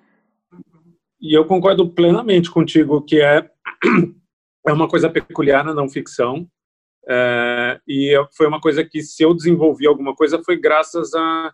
E 1.18 1.34
eu 1.36 1.46
concordo 1.46 1.88
plenamente 1.88 2.50
contigo 2.50 3.00
que 3.00 3.20
é, 3.20 3.48
é 4.66 4.72
uma 4.72 4.88
coisa 4.88 5.08
peculiar 5.08 5.64
na 5.64 5.72
não 5.72 5.88
ficção 5.88 6.46
é, 7.08 7.80
e 7.86 8.14
foi 8.36 8.46
uma 8.46 8.60
coisa 8.60 8.84
que, 8.84 9.02
se 9.02 9.22
eu 9.22 9.34
desenvolvi 9.34 9.86
alguma 9.86 10.14
coisa, 10.14 10.42
foi 10.44 10.56
graças 10.56 11.12
a, 11.14 11.52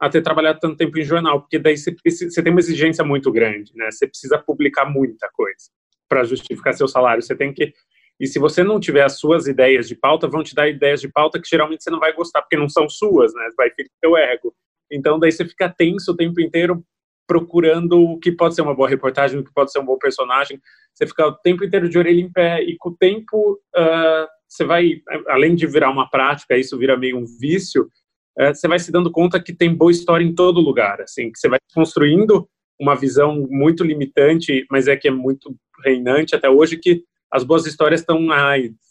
a 0.00 0.08
ter 0.08 0.22
trabalhado 0.22 0.60
tanto 0.60 0.76
tempo 0.76 0.98
em 0.98 1.04
jornal, 1.04 1.40
porque 1.40 1.58
daí 1.58 1.76
você, 1.76 1.94
você 2.04 2.42
tem 2.42 2.52
uma 2.52 2.60
exigência 2.60 3.04
muito 3.04 3.32
grande, 3.32 3.72
né? 3.74 3.90
Você 3.90 4.06
precisa 4.06 4.38
publicar 4.38 4.84
muita 4.84 5.28
coisa 5.32 5.70
para 6.08 6.24
justificar 6.24 6.74
seu 6.74 6.88
salário. 6.88 7.22
Você 7.22 7.34
tem 7.34 7.52
que. 7.52 7.72
E 8.20 8.26
se 8.26 8.38
você 8.38 8.62
não 8.62 8.78
tiver 8.78 9.02
as 9.02 9.18
suas 9.18 9.46
ideias 9.46 9.88
de 9.88 9.96
pauta, 9.96 10.28
vão 10.28 10.42
te 10.42 10.54
dar 10.54 10.68
ideias 10.68 11.00
de 11.00 11.08
pauta 11.08 11.40
que 11.40 11.48
geralmente 11.48 11.82
você 11.82 11.90
não 11.90 11.98
vai 11.98 12.12
gostar, 12.12 12.42
porque 12.42 12.56
não 12.56 12.68
são 12.68 12.88
suas, 12.88 13.34
né? 13.34 13.48
Vai 13.56 13.70
ficar 13.70 13.90
teu 14.00 14.16
ego. 14.16 14.54
Então, 14.90 15.18
daí 15.18 15.32
você 15.32 15.44
fica 15.44 15.68
tenso 15.68 16.12
o 16.12 16.16
tempo 16.16 16.40
inteiro 16.40 16.84
procurando 17.26 17.98
o 17.98 18.18
que 18.18 18.30
pode 18.30 18.54
ser 18.54 18.62
uma 18.62 18.74
boa 18.74 18.88
reportagem, 18.88 19.40
o 19.40 19.44
que 19.44 19.52
pode 19.52 19.72
ser 19.72 19.78
um 19.78 19.84
bom 19.84 19.98
personagem. 19.98 20.60
Você 20.92 21.06
fica 21.06 21.26
o 21.26 21.32
tempo 21.32 21.64
inteiro 21.64 21.88
de 21.88 21.98
orelha 21.98 22.20
em 22.20 22.30
pé 22.30 22.62
e 22.62 22.76
com 22.76 22.90
o 22.90 22.96
tempo 22.96 23.60
uh, 23.76 24.28
você 24.54 24.64
vai, 24.64 25.02
além 25.28 25.54
de 25.56 25.66
virar 25.66 25.90
uma 25.90 26.08
prática, 26.08 26.56
isso 26.56 26.78
vira 26.78 26.96
meio 26.96 27.18
um 27.18 27.24
vício, 27.24 27.88
é, 28.38 28.54
você 28.54 28.68
vai 28.68 28.78
se 28.78 28.92
dando 28.92 29.10
conta 29.10 29.42
que 29.42 29.52
tem 29.52 29.74
boa 29.74 29.90
história 29.90 30.24
em 30.24 30.34
todo 30.34 30.60
lugar, 30.60 31.00
assim, 31.00 31.32
que 31.32 31.38
você 31.38 31.48
vai 31.48 31.58
construindo 31.74 32.48
uma 32.80 32.94
visão 32.94 33.46
muito 33.50 33.82
limitante, 33.82 34.64
mas 34.70 34.86
é 34.86 34.96
que 34.96 35.08
é 35.08 35.10
muito 35.10 35.54
reinante 35.84 36.34
até 36.34 36.48
hoje, 36.48 36.76
que 36.76 37.02
as 37.30 37.42
boas 37.42 37.66
histórias 37.66 38.00
estão 38.00 38.20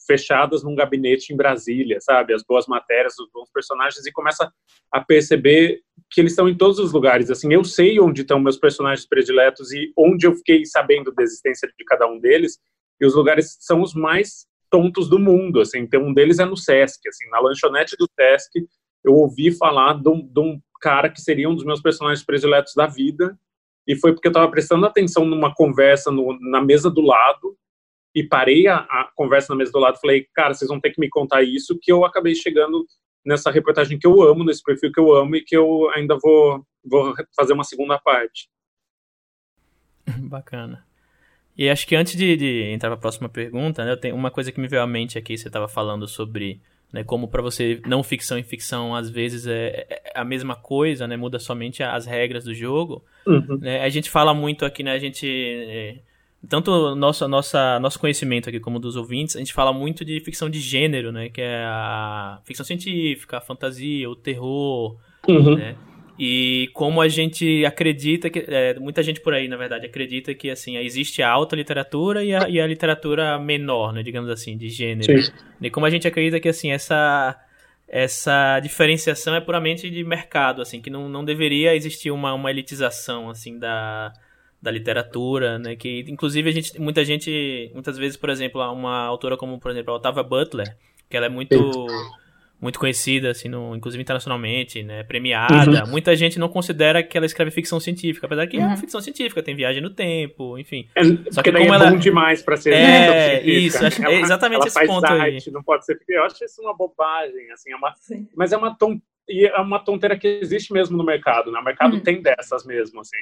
fechadas 0.05 0.63
num 0.63 0.75
gabinete 0.75 1.33
em 1.33 1.37
Brasília, 1.37 1.99
sabe? 2.01 2.33
As 2.33 2.43
boas 2.43 2.67
matérias, 2.67 3.17
os 3.17 3.29
bons 3.33 3.49
personagens, 3.53 4.05
e 4.05 4.11
começa 4.11 4.51
a 4.91 4.99
perceber 4.99 5.79
que 6.11 6.19
eles 6.19 6.33
estão 6.33 6.49
em 6.49 6.57
todos 6.57 6.77
os 6.77 6.91
lugares. 6.91 7.29
Assim, 7.29 7.53
eu 7.53 7.63
sei 7.63 8.01
onde 8.01 8.21
estão 8.21 8.39
meus 8.39 8.57
personagens 8.57 9.07
prediletos 9.07 9.71
e 9.71 9.93
onde 9.97 10.27
eu 10.27 10.35
fiquei 10.35 10.65
sabendo 10.65 11.13
da 11.13 11.23
existência 11.23 11.69
de 11.77 11.85
cada 11.85 12.05
um 12.05 12.19
deles, 12.19 12.59
e 12.99 13.05
os 13.05 13.15
lugares 13.15 13.57
são 13.61 13.81
os 13.81 13.93
mais 13.93 14.45
tontos 14.73 15.07
do 15.07 15.19
mundo, 15.19 15.61
assim, 15.61 15.81
então 15.81 16.01
um 16.01 16.11
deles 16.11 16.39
é 16.39 16.45
no 16.45 16.57
Sesc, 16.57 17.07
assim, 17.07 17.29
na 17.29 17.39
lanchonete 17.39 17.95
do 17.95 18.09
Sesc, 18.19 18.65
eu 19.03 19.13
ouvi 19.13 19.51
falar 19.51 20.01
de 20.01 20.09
um, 20.09 20.25
de 20.25 20.39
um 20.39 20.59
cara 20.81 21.11
que 21.11 21.21
seria 21.21 21.47
um 21.47 21.53
dos 21.53 21.63
meus 21.63 21.79
personagens 21.79 22.25
prediletos 22.25 22.73
da 22.73 22.87
vida, 22.87 23.37
e 23.87 23.95
foi 23.95 24.13
porque 24.13 24.27
eu 24.27 24.31
estava 24.31 24.49
prestando 24.49 24.83
atenção 24.87 25.25
numa 25.25 25.53
conversa 25.53 26.09
no, 26.09 26.35
na 26.49 26.59
mesa 26.59 26.89
do 26.89 27.01
lado, 27.01 27.55
e 28.15 28.23
parei 28.23 28.65
a, 28.65 28.77
a, 28.77 29.11
conversa 29.15 29.53
na 29.53 29.57
mesa 29.57 29.71
do 29.71 29.77
lado, 29.77 29.99
falei, 30.01 30.27
cara, 30.33 30.55
vocês 30.55 30.67
vão 30.67 30.79
ter 30.79 30.89
que 30.89 30.99
me 30.99 31.07
contar 31.07 31.43
isso, 31.43 31.77
que 31.79 31.91
eu 31.91 32.03
acabei 32.03 32.33
chegando 32.33 32.83
nessa 33.23 33.51
reportagem 33.51 33.99
que 33.99 34.07
eu 34.07 34.23
amo, 34.23 34.43
nesse 34.43 34.63
perfil 34.63 34.91
que 34.91 34.99
eu 34.99 35.13
amo, 35.13 35.35
e 35.35 35.41
que 35.43 35.55
eu 35.55 35.87
ainda 35.91 36.17
vou, 36.19 36.65
vou 36.83 37.13
fazer 37.35 37.53
uma 37.53 37.63
segunda 37.63 37.99
parte. 37.99 38.49
Bacana. 40.17 40.83
E 41.57 41.69
acho 41.69 41.87
que 41.87 41.95
antes 41.95 42.15
de, 42.15 42.35
de 42.35 42.61
entrar 42.71 42.89
para 42.89 42.97
a 42.97 43.01
próxima 43.01 43.29
pergunta, 43.29 43.85
né, 43.85 43.91
eu 43.91 43.97
tenho 43.97 44.15
uma 44.15 44.31
coisa 44.31 44.51
que 44.51 44.59
me 44.59 44.67
veio 44.67 44.81
à 44.81 44.87
mente 44.87 45.17
aqui, 45.17 45.37
você 45.37 45.47
estava 45.47 45.67
falando 45.67 46.07
sobre 46.07 46.59
né, 46.91 47.03
como 47.03 47.27
para 47.27 47.41
você 47.41 47.81
não 47.87 48.03
ficção 48.03 48.37
e 48.37 48.43
ficção 48.43 48.95
às 48.95 49.09
vezes 49.09 49.47
é, 49.47 49.85
é, 49.89 50.11
a 50.15 50.23
mesma 50.23 50.55
coisa, 50.55 51.07
né, 51.07 51.17
muda 51.17 51.39
somente 51.39 51.83
as 51.83 52.05
regras 52.05 52.43
do 52.43 52.53
jogo. 52.53 53.03
Uhum. 53.25 53.57
Né, 53.59 53.81
a 53.81 53.89
gente 53.89 54.09
fala 54.09 54.33
muito 54.33 54.65
aqui, 54.65 54.83
né, 54.83 54.93
a 54.93 54.99
gente 54.99 55.27
é, 55.27 55.97
tanto 56.47 56.95
nosso 56.95 57.27
nossa 57.27 57.79
nosso 57.79 57.99
conhecimento 57.99 58.49
aqui 58.49 58.59
como 58.59 58.79
dos 58.79 58.95
ouvintes, 58.95 59.35
a 59.35 59.39
gente 59.39 59.53
fala 59.53 59.71
muito 59.71 60.03
de 60.03 60.19
ficção 60.19 60.49
de 60.49 60.59
gênero, 60.59 61.11
né, 61.11 61.29
que 61.29 61.41
é 61.41 61.63
a 61.65 62.39
ficção 62.45 62.65
científica, 62.65 63.37
a 63.37 63.41
fantasia, 63.41 64.09
o 64.09 64.15
terror, 64.15 64.97
uhum. 65.27 65.55
né? 65.55 65.75
E 66.17 66.69
como 66.73 67.01
a 67.01 67.07
gente 67.07 67.65
acredita 67.65 68.29
que. 68.29 68.45
É, 68.47 68.77
muita 68.79 69.01
gente 69.01 69.19
por 69.19 69.33
aí, 69.33 69.47
na 69.47 69.57
verdade, 69.57 69.85
acredita 69.85 70.33
que 70.33 70.49
assim, 70.49 70.77
existe 70.77 71.23
a 71.23 71.29
alta 71.29 71.55
literatura 71.55 72.23
e 72.23 72.33
a, 72.33 72.47
e 72.47 72.61
a 72.61 72.67
literatura 72.67 73.39
menor, 73.39 73.93
né, 73.93 74.03
digamos 74.03 74.29
assim, 74.29 74.55
de 74.55 74.69
gênero. 74.69 75.21
Sim. 75.23 75.31
E 75.61 75.69
como 75.69 75.85
a 75.85 75.89
gente 75.89 76.07
acredita 76.07 76.39
que 76.39 76.47
assim, 76.47 76.71
essa, 76.71 77.35
essa 77.87 78.59
diferenciação 78.59 79.33
é 79.33 79.41
puramente 79.41 79.89
de 79.89 80.03
mercado, 80.03 80.61
assim, 80.61 80.81
que 80.81 80.89
não, 80.89 81.09
não 81.09 81.25
deveria 81.25 81.75
existir 81.75 82.11
uma, 82.11 82.33
uma 82.33 82.51
elitização 82.51 83.29
assim 83.29 83.57
da, 83.57 84.13
da 84.61 84.69
literatura, 84.69 85.57
né? 85.57 85.75
Que 85.75 86.05
inclusive 86.07 86.47
a 86.47 86.53
gente, 86.53 86.79
muita 86.79 87.03
gente, 87.03 87.71
muitas 87.73 87.97
vezes, 87.97 88.17
por 88.17 88.29
exemplo, 88.29 88.61
uma 88.71 88.99
autora 89.05 89.35
como, 89.35 89.59
por 89.59 89.71
exemplo, 89.71 89.91
a 89.93 89.97
Otávia 89.97 90.21
Butler, 90.21 90.77
que 91.09 91.17
ela 91.17 91.25
é 91.25 91.29
muito. 91.29 91.57
Sim 91.57 92.22
muito 92.63 92.79
conhecida, 92.79 93.31
assim, 93.31 93.49
no, 93.49 93.75
inclusive 93.75 94.01
internacionalmente, 94.01 94.81
né? 94.81 95.03
Premiada. 95.03 95.83
Uhum. 95.83 95.91
Muita 95.91 96.15
gente 96.15 96.39
não 96.39 96.47
considera 96.47 97.03
que 97.03 97.17
ela 97.17 97.25
escreve 97.25 97.51
ficção 97.51 97.77
científica, 97.77 98.25
apesar 98.25 98.47
que 98.47 98.55
uhum. 98.55 98.63
é 98.63 98.65
uma 98.65 98.73
uhum. 98.73 98.79
ficção 98.79 99.01
científica, 99.01 99.43
tem 99.43 99.53
viagem 99.53 99.81
no 99.81 99.89
tempo, 99.89 100.57
enfim. 100.57 100.87
É, 100.95 101.03
Só 101.29 101.43
que 101.43 101.51
como 101.51 101.61
é 101.61 101.67
ela... 101.67 101.91
bom 101.91 101.97
demais 101.97 102.41
para 102.41 102.55
ser 102.55 102.73
é, 102.73 103.43
isso, 103.43 103.85
acho, 103.85 104.01
ela, 104.01 104.13
é 104.13 104.21
exatamente 104.21 104.61
ela 104.61 104.67
esse 104.67 104.87
ponto 104.87 105.05
arte, 105.05 105.49
aí. 105.49 105.53
Não 105.53 105.61
pode 105.61 105.85
ser, 105.85 105.99
eu 106.07 106.23
acho 106.23 106.43
isso 106.43 106.61
uma 106.61 106.75
bobagem, 106.75 107.51
assim, 107.51 107.73
é 107.73 107.75
uma, 107.75 107.93
mas 108.33 108.53
é 108.53 108.57
uma 108.57 108.73
ton, 108.73 108.97
e 109.27 109.45
é 109.45 109.59
uma 109.59 109.79
tonteira 109.79 110.17
que 110.17 110.39
existe 110.41 110.71
mesmo 110.71 110.97
no 110.97 111.03
mercado, 111.03 111.51
né? 111.51 111.59
O 111.59 111.63
mercado 111.63 111.95
uhum. 111.95 111.99
tem 111.99 112.21
dessas 112.21 112.65
mesmo, 112.65 113.01
assim. 113.01 113.17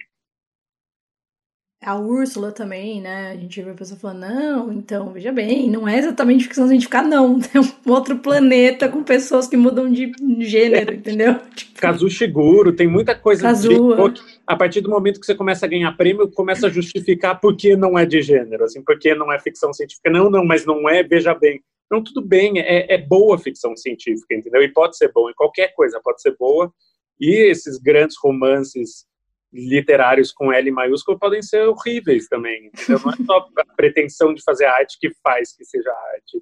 A 1.84 1.98
Úrsula 1.98 2.52
também, 2.52 3.02
né? 3.02 3.32
A 3.32 3.36
gente 3.36 3.60
vê 3.60 3.72
a 3.72 3.74
pessoa 3.74 4.00
falando, 4.00 4.20
não, 4.20 4.72
então, 4.72 5.12
veja 5.12 5.32
bem, 5.32 5.68
não 5.68 5.88
é 5.88 5.98
exatamente 5.98 6.44
ficção 6.44 6.68
científica, 6.68 7.02
não. 7.02 7.40
Tem 7.42 7.60
um 7.60 7.92
outro 7.92 8.20
planeta 8.20 8.88
com 8.88 9.04
pessoas 9.04 9.48
que 9.48 9.58
mudam 9.58 9.92
de 9.92 10.12
gênero, 10.42 10.94
entendeu? 10.94 11.40
Tipo... 11.56 11.82
Kazushiguro, 11.82 12.74
tem 12.74 12.88
muita 12.88 13.16
coisa 13.16 13.42
Kazua. 13.42 14.12
de... 14.12 14.22
A 14.46 14.56
partir 14.56 14.82
do 14.82 14.92
momento 14.92 15.20
que 15.20 15.26
você 15.26 15.34
começa 15.34 15.66
a 15.66 15.70
ganhar 15.70 15.92
prêmio, 15.98 16.30
começa 16.30 16.68
a 16.68 16.70
justificar 16.70 17.42
por 17.42 17.58
que 17.58 17.76
não 17.76 17.98
é 17.98 18.06
de 18.06 18.22
gênero, 18.22 18.66
assim, 18.66 18.84
por 18.84 19.00
que 19.00 19.16
não 19.16 19.34
é 19.34 19.40
ficção 19.40 19.74
científica. 19.74 20.12
Não, 20.12 20.30
não, 20.30 20.46
mas 20.46 20.64
não 20.64 20.88
é, 20.88 21.02
veja 21.02 21.34
bem. 21.34 21.60
Não, 21.90 22.04
tudo 22.04 22.22
bem, 22.22 22.60
é, 22.60 22.94
é 22.94 22.98
boa 23.00 23.40
ficção 23.40 23.76
científica, 23.76 24.36
entendeu? 24.36 24.62
E 24.62 24.72
pode 24.72 24.96
ser 24.96 25.12
bom, 25.12 25.32
e 25.32 25.34
qualquer 25.34 25.74
coisa 25.74 26.00
pode 26.04 26.22
ser 26.22 26.36
boa. 26.38 26.72
E 27.20 27.50
esses 27.50 27.80
grandes 27.80 28.16
romances 28.22 29.06
literários 29.54 30.32
com 30.32 30.52
L 30.52 30.72
maiúsculo 30.72 31.20
podem 31.20 31.42
ser 31.42 31.68
horríveis 31.68 32.28
também. 32.28 32.68
Entendeu? 32.68 33.02
Não 33.04 33.12
é 33.12 33.26
só 33.26 33.50
a 33.58 33.76
pretensão 33.76 34.34
de 34.34 34.44
fazer 34.44 34.66
arte 34.66 34.98
que 35.00 35.12
faz 35.24 35.56
que 35.56 35.66
seja 35.66 35.92
arte. 36.14 36.42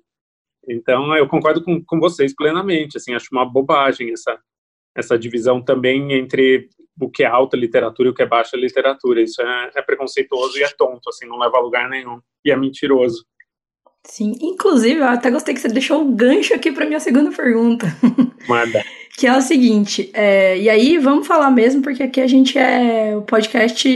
Então, 0.67 1.15
eu 1.15 1.27
concordo 1.27 1.63
com, 1.63 1.83
com 1.83 1.99
vocês 1.99 2.35
plenamente. 2.35 2.97
Assim, 2.97 3.13
acho 3.13 3.27
uma 3.31 3.45
bobagem 3.45 4.11
essa, 4.11 4.39
essa 4.95 5.17
divisão 5.17 5.61
também 5.61 6.13
entre 6.13 6.69
o 7.01 7.09
que 7.09 7.23
é 7.23 7.27
alta 7.27 7.55
literatura 7.55 8.09
e 8.09 8.11
o 8.11 8.13
que 8.13 8.21
é 8.21 8.27
baixa 8.27 8.57
literatura. 8.57 9.21
Isso 9.21 9.41
é, 9.41 9.71
é 9.75 9.81
preconceituoso 9.81 10.57
e 10.59 10.63
é 10.63 10.69
tonto, 10.69 11.09
assim, 11.09 11.25
não 11.25 11.39
leva 11.39 11.57
a 11.57 11.61
lugar 11.61 11.89
nenhum. 11.89 12.19
E 12.45 12.51
é 12.51 12.55
mentiroso. 12.55 13.25
Sim, 14.09 14.33
inclusive, 14.41 14.99
eu 14.99 15.07
até 15.07 15.29
gostei 15.29 15.53
que 15.53 15.61
você 15.61 15.67
deixou 15.67 16.01
o 16.01 16.11
gancho 16.11 16.53
aqui 16.55 16.71
para 16.71 16.85
minha 16.85 16.99
segunda 16.99 17.31
pergunta. 17.31 17.85
Manda. 18.49 18.83
que 19.15 19.27
é 19.27 19.37
o 19.37 19.41
seguinte, 19.41 20.09
é, 20.13 20.57
e 20.57 20.67
aí 20.67 20.97
vamos 20.97 21.27
falar 21.27 21.51
mesmo, 21.51 21.83
porque 21.83 22.01
aqui 22.01 22.19
a 22.19 22.27
gente 22.27 22.57
é 22.57 23.15
o 23.15 23.21
podcast, 23.21 23.87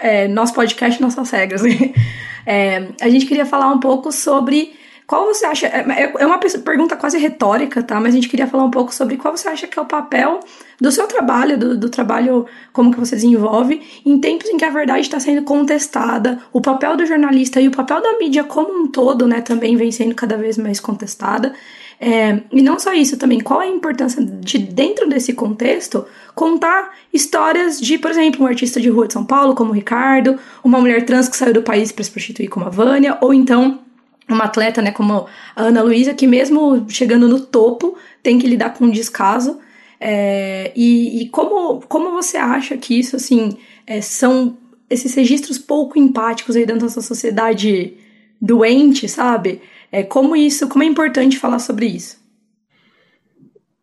é, 0.00 0.28
nosso 0.28 0.52
podcast, 0.52 1.00
nossas 1.00 1.30
regras. 1.30 1.62
é, 2.44 2.88
a 3.00 3.08
gente 3.08 3.24
queria 3.24 3.46
falar 3.46 3.72
um 3.72 3.80
pouco 3.80 4.12
sobre 4.12 4.74
qual 5.06 5.26
você 5.26 5.46
acha. 5.46 5.66
É, 5.68 5.84
é, 5.88 6.12
é 6.18 6.26
uma 6.26 6.38
pergunta 6.38 6.96
quase 6.96 7.16
retórica, 7.18 7.82
tá? 7.82 8.00
Mas 8.00 8.12
a 8.12 8.16
gente 8.16 8.28
queria 8.28 8.46
falar 8.46 8.64
um 8.64 8.70
pouco 8.70 8.92
sobre 8.92 9.16
qual 9.16 9.36
você 9.36 9.48
acha 9.48 9.66
que 9.66 9.78
é 9.78 9.82
o 9.82 9.86
papel 9.86 10.40
do 10.80 10.90
seu 10.90 11.06
trabalho, 11.06 11.56
do, 11.56 11.76
do 11.76 11.88
trabalho 11.88 12.46
como 12.72 12.92
que 12.92 12.98
você 12.98 13.14
desenvolve, 13.14 13.80
em 14.04 14.18
tempos 14.18 14.50
em 14.50 14.56
que 14.56 14.64
a 14.64 14.70
verdade 14.70 15.00
está 15.02 15.20
sendo 15.20 15.42
contestada, 15.42 16.42
o 16.52 16.60
papel 16.60 16.96
do 16.96 17.06
jornalista 17.06 17.60
e 17.60 17.68
o 17.68 17.70
papel 17.70 18.02
da 18.02 18.18
mídia 18.18 18.44
como 18.44 18.82
um 18.82 18.88
todo, 18.88 19.26
né, 19.26 19.40
também 19.40 19.76
vem 19.76 19.90
sendo 19.92 20.14
cada 20.14 20.36
vez 20.36 20.58
mais 20.58 20.80
contestada. 20.80 21.54
É, 21.98 22.42
e 22.52 22.60
não 22.60 22.78
só 22.78 22.92
isso 22.92 23.16
também, 23.16 23.40
qual 23.40 23.60
a 23.60 23.66
importância 23.66 24.22
de, 24.22 24.58
dentro 24.58 25.08
desse 25.08 25.32
contexto, 25.32 26.04
contar 26.34 26.94
histórias 27.10 27.80
de, 27.80 27.96
por 27.96 28.10
exemplo, 28.10 28.44
um 28.44 28.46
artista 28.46 28.78
de 28.78 28.90
rua 28.90 29.06
de 29.06 29.14
São 29.14 29.24
Paulo, 29.24 29.54
como 29.54 29.70
o 29.70 29.74
Ricardo, 29.74 30.38
uma 30.62 30.78
mulher 30.78 31.06
trans 31.06 31.26
que 31.26 31.36
saiu 31.36 31.54
do 31.54 31.62
país 31.62 31.90
para 31.92 32.04
se 32.04 32.10
prostituir, 32.10 32.50
como 32.50 32.66
a 32.66 32.70
Vânia, 32.70 33.16
ou 33.22 33.32
então 33.32 33.85
uma 34.28 34.44
atleta, 34.44 34.82
né, 34.82 34.90
como 34.90 35.26
a 35.54 35.62
Ana 35.62 35.82
Luísa, 35.82 36.14
que 36.14 36.26
mesmo 36.26 36.84
chegando 36.88 37.28
no 37.28 37.40
topo, 37.40 37.96
tem 38.22 38.38
que 38.38 38.46
lidar 38.46 38.70
com 38.70 38.86
um 38.86 38.90
descaso. 38.90 39.60
É, 40.00 40.72
e, 40.74 41.22
e 41.22 41.28
como, 41.28 41.80
como 41.82 42.10
você 42.10 42.36
acha 42.36 42.76
que 42.76 42.98
isso, 42.98 43.16
assim, 43.16 43.56
é, 43.86 44.00
são 44.00 44.58
esses 44.90 45.14
registros 45.14 45.58
pouco 45.58 45.98
empáticos 45.98 46.56
aí 46.56 46.66
dentro 46.66 46.86
dessa 46.86 47.00
sociedade 47.00 47.96
doente, 48.40 49.08
sabe? 49.08 49.62
É, 49.90 50.02
como 50.02 50.36
isso, 50.36 50.68
como 50.68 50.84
é 50.84 50.86
importante 50.86 51.38
falar 51.38 51.58
sobre 51.58 51.86
isso? 51.86 52.24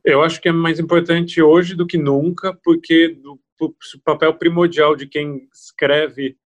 Eu 0.04 0.22
acho 0.22 0.42
que 0.42 0.50
é 0.50 0.52
mais 0.52 0.80
importante 0.80 1.42
hoje 1.42 1.76
do 1.76 1.88
que 1.88 1.98
nunca, 1.98 2.54
porque 2.64 3.18
o 3.60 3.74
papel 4.04 4.34
primordial 4.34 4.96
de 4.96 5.08
quem 5.08 5.48
escreve 5.54 6.38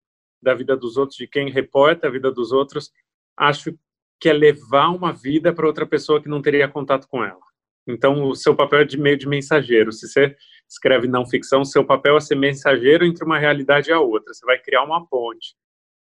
da 0.41 0.53
vida 0.53 0.77
dos 0.77 0.97
outros, 0.97 1.17
de 1.17 1.27
quem 1.27 1.49
reporta 1.49 2.07
a 2.07 2.11
vida 2.11 2.31
dos 2.31 2.51
outros, 2.51 2.91
acho 3.35 3.77
que 4.19 4.29
é 4.29 4.33
levar 4.33 4.89
uma 4.89 5.13
vida 5.13 5.53
para 5.53 5.67
outra 5.67 5.85
pessoa 5.85 6.21
que 6.21 6.29
não 6.29 6.41
teria 6.41 6.67
contato 6.67 7.07
com 7.07 7.23
ela. 7.23 7.39
Então, 7.87 8.23
o 8.25 8.35
seu 8.35 8.55
papel 8.55 8.79
é 8.79 8.85
de 8.85 8.97
meio 8.97 9.17
de 9.17 9.27
mensageiro. 9.27 9.91
Se 9.91 10.07
você 10.07 10.35
escreve 10.67 11.07
não 11.07 11.25
ficção, 11.25 11.63
seu 11.63 11.85
papel 11.85 12.17
é 12.17 12.19
ser 12.19 12.35
mensageiro 12.35 13.05
entre 13.05 13.23
uma 13.23 13.39
realidade 13.39 13.89
e 13.89 13.93
a 13.93 13.99
outra. 13.99 14.33
Você 14.33 14.45
vai 14.45 14.59
criar 14.59 14.83
uma 14.83 15.07
ponte. 15.07 15.55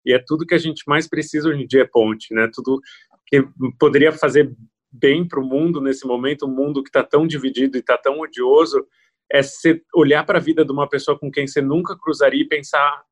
E 0.04 0.12
é 0.12 0.18
tudo 0.18 0.46
que 0.46 0.54
a 0.54 0.58
gente 0.58 0.82
mais 0.86 1.08
precisa 1.08 1.48
hoje 1.48 1.62
em 1.62 1.66
dia 1.66 1.82
é 1.82 1.86
ponte, 1.86 2.32
né? 2.32 2.48
Tudo 2.52 2.80
que 3.26 3.46
poderia 3.78 4.12
fazer 4.12 4.54
bem 4.90 5.26
para 5.26 5.40
o 5.40 5.44
mundo 5.44 5.80
nesse 5.80 6.06
momento, 6.06 6.46
um 6.46 6.54
mundo 6.54 6.82
que 6.82 6.88
está 6.88 7.02
tão 7.02 7.26
dividido 7.26 7.76
e 7.76 7.80
está 7.80 7.98
tão 7.98 8.20
odioso, 8.20 8.86
é 9.30 9.42
você 9.42 9.82
olhar 9.94 10.24
para 10.24 10.38
a 10.38 10.42
vida 10.42 10.64
de 10.64 10.70
uma 10.70 10.88
pessoa 10.88 11.18
com 11.18 11.30
quem 11.30 11.46
você 11.46 11.60
nunca 11.60 11.98
cruzaria 11.98 12.42
e 12.42 12.48
pensar: 12.48 13.02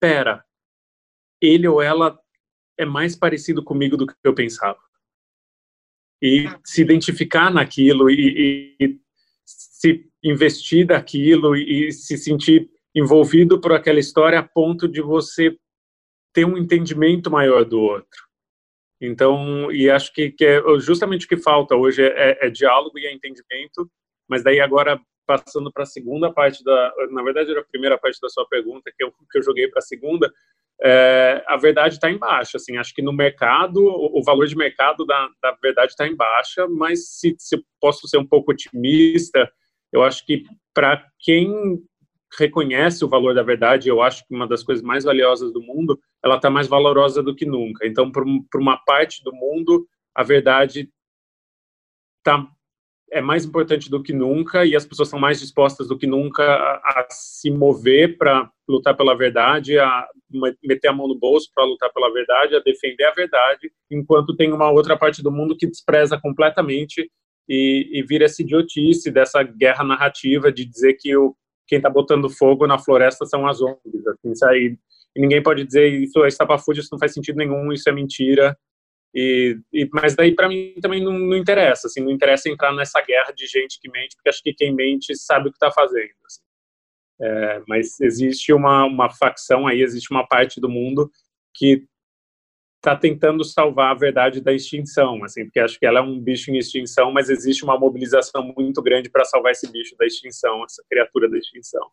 pera, 0.00 0.44
ele 1.40 1.66
ou 1.66 1.82
ela 1.82 2.18
é 2.78 2.84
mais 2.84 3.16
parecido 3.16 3.62
comigo 3.62 3.96
do 3.96 4.06
que 4.06 4.14
eu 4.24 4.34
pensava. 4.34 4.78
E 6.22 6.46
se 6.64 6.82
identificar 6.82 7.50
naquilo 7.50 8.10
e, 8.10 8.76
e, 8.80 8.98
se 9.44 10.08
investir 10.22 10.86
daquilo 10.86 11.54
e, 11.56 11.88
e 11.88 11.92
se 11.92 12.16
sentir 12.16 12.70
envolvido 12.94 13.60
por 13.60 13.72
aquela 13.72 14.00
história 14.00 14.38
a 14.38 14.42
ponto 14.42 14.88
de 14.88 15.02
você 15.02 15.56
ter 16.32 16.44
um 16.44 16.56
entendimento 16.56 17.30
maior 17.30 17.64
do 17.64 17.80
outro. 17.80 18.26
Então, 19.00 19.70
e 19.70 19.90
acho 19.90 20.12
que, 20.12 20.30
que 20.30 20.44
é 20.44 20.62
justamente 20.78 21.26
o 21.26 21.28
que 21.28 21.36
falta 21.36 21.76
hoje 21.76 22.02
é, 22.02 22.30
é, 22.30 22.46
é 22.46 22.50
diálogo 22.50 22.98
e 22.98 23.06
é 23.06 23.12
entendimento, 23.12 23.90
mas 24.28 24.42
daí 24.42 24.58
agora 24.58 24.98
passando 25.26 25.70
para 25.72 25.82
a 25.82 25.86
segunda 25.86 26.32
parte 26.32 26.62
da, 26.64 26.94
na 27.10 27.22
verdade 27.22 27.50
era 27.50 27.60
a 27.60 27.64
primeira 27.64 27.98
parte 27.98 28.18
da 28.20 28.28
sua 28.28 28.46
pergunta 28.48 28.92
que 28.96 29.04
eu, 29.04 29.12
que 29.30 29.38
eu 29.38 29.42
joguei 29.42 29.68
para 29.68 29.80
a 29.80 29.82
segunda, 29.82 30.32
é, 30.82 31.42
a 31.46 31.56
verdade 31.56 31.94
está 31.94 32.10
em 32.10 32.18
baixa. 32.18 32.56
Assim, 32.56 32.76
acho 32.76 32.94
que 32.94 33.02
no 33.02 33.12
mercado, 33.12 33.78
o, 33.78 34.20
o 34.20 34.22
valor 34.22 34.46
de 34.46 34.56
mercado 34.56 35.04
da, 35.04 35.28
da 35.42 35.56
verdade 35.62 35.92
está 35.92 36.06
em 36.06 36.14
baixa, 36.14 36.66
mas 36.68 37.18
se, 37.18 37.34
se 37.38 37.62
posso 37.80 38.06
ser 38.08 38.18
um 38.18 38.26
pouco 38.26 38.52
otimista, 38.52 39.50
eu 39.92 40.02
acho 40.02 40.24
que 40.26 40.44
para 40.74 41.06
quem 41.18 41.82
reconhece 42.38 43.04
o 43.04 43.08
valor 43.08 43.34
da 43.34 43.42
verdade, 43.42 43.88
eu 43.88 44.02
acho 44.02 44.26
que 44.26 44.34
uma 44.34 44.46
das 44.46 44.62
coisas 44.62 44.84
mais 44.84 45.04
valiosas 45.04 45.52
do 45.52 45.62
mundo, 45.62 45.98
ela 46.22 46.36
está 46.36 46.50
mais 46.50 46.66
valorosa 46.66 47.22
do 47.22 47.34
que 47.34 47.46
nunca. 47.46 47.86
Então, 47.86 48.10
para 48.10 48.24
uma 48.60 48.76
parte 48.84 49.22
do 49.24 49.32
mundo, 49.32 49.86
a 50.14 50.22
verdade 50.22 50.90
está 52.18 52.46
é 53.16 53.20
mais 53.20 53.44
importante 53.44 53.90
do 53.90 54.02
que 54.02 54.12
nunca 54.12 54.64
e 54.64 54.76
as 54.76 54.84
pessoas 54.84 55.08
são 55.08 55.18
mais 55.18 55.40
dispostas 55.40 55.88
do 55.88 55.96
que 55.96 56.06
nunca 56.06 56.42
a, 56.42 57.00
a 57.00 57.06
se 57.10 57.50
mover 57.50 58.18
para 58.18 58.50
lutar 58.68 58.96
pela 58.96 59.16
verdade, 59.16 59.78
a 59.78 60.06
meter 60.62 60.88
a 60.88 60.92
mão 60.92 61.08
no 61.08 61.18
bolso 61.18 61.50
para 61.54 61.64
lutar 61.64 61.90
pela 61.92 62.12
verdade, 62.12 62.56
a 62.56 62.60
defender 62.60 63.04
a 63.04 63.12
verdade, 63.12 63.70
enquanto 63.90 64.36
tem 64.36 64.52
uma 64.52 64.70
outra 64.70 64.96
parte 64.96 65.22
do 65.22 65.30
mundo 65.30 65.56
que 65.56 65.66
despreza 65.66 66.18
completamente 66.20 67.10
e, 67.48 67.90
e 67.92 68.02
vira 68.02 68.24
essa 68.24 68.42
idiotice 68.42 69.10
dessa 69.10 69.42
guerra 69.42 69.84
narrativa 69.84 70.52
de 70.52 70.64
dizer 70.64 70.94
que 70.94 71.16
o, 71.16 71.34
quem 71.66 71.78
está 71.78 71.88
botando 71.88 72.28
fogo 72.28 72.66
na 72.66 72.78
floresta 72.78 73.24
são 73.24 73.46
as 73.46 73.60
ONGs, 73.60 74.06
assim, 74.06 74.76
e 75.16 75.20
ninguém 75.20 75.42
pode 75.42 75.64
dizer 75.64 75.88
isso 75.88 76.22
é 76.22 76.28
estapafúrdio, 76.28 76.82
isso 76.82 76.90
não 76.92 76.98
faz 76.98 77.14
sentido 77.14 77.36
nenhum, 77.36 77.72
isso 77.72 77.88
é 77.88 77.92
mentira. 77.92 78.56
E, 79.18 79.58
e, 79.72 79.88
mas 79.94 80.14
daí 80.14 80.34
para 80.34 80.46
mim 80.46 80.74
também 80.82 81.02
não, 81.02 81.18
não, 81.18 81.38
interessa, 81.38 81.86
assim, 81.86 82.02
não 82.02 82.10
interessa 82.10 82.50
entrar 82.50 82.70
nessa 82.74 83.00
guerra 83.00 83.32
de 83.32 83.46
gente 83.46 83.80
que 83.80 83.90
mente, 83.90 84.14
porque 84.14 84.28
acho 84.28 84.42
que 84.42 84.52
quem 84.52 84.74
mente 84.74 85.16
sabe 85.16 85.48
o 85.48 85.50
que 85.50 85.56
está 85.56 85.70
fazendo. 85.72 86.12
Assim. 86.26 86.42
É, 87.22 87.62
mas 87.66 87.98
existe 87.98 88.52
uma, 88.52 88.84
uma 88.84 89.08
facção 89.08 89.66
aí, 89.66 89.80
existe 89.80 90.10
uma 90.10 90.26
parte 90.28 90.60
do 90.60 90.68
mundo 90.68 91.10
que 91.54 91.86
está 92.76 92.94
tentando 92.94 93.42
salvar 93.42 93.92
a 93.92 93.98
verdade 93.98 94.42
da 94.42 94.52
extinção, 94.52 95.24
assim, 95.24 95.44
porque 95.44 95.60
acho 95.60 95.78
que 95.78 95.86
ela 95.86 96.00
é 96.00 96.02
um 96.02 96.20
bicho 96.20 96.50
em 96.50 96.58
extinção, 96.58 97.10
mas 97.10 97.30
existe 97.30 97.64
uma 97.64 97.78
mobilização 97.78 98.52
muito 98.54 98.82
grande 98.82 99.08
para 99.08 99.24
salvar 99.24 99.52
esse 99.52 99.66
bicho 99.72 99.96
da 99.96 100.04
extinção, 100.04 100.62
essa 100.62 100.84
criatura 100.90 101.26
da 101.26 101.38
extinção. 101.38 101.90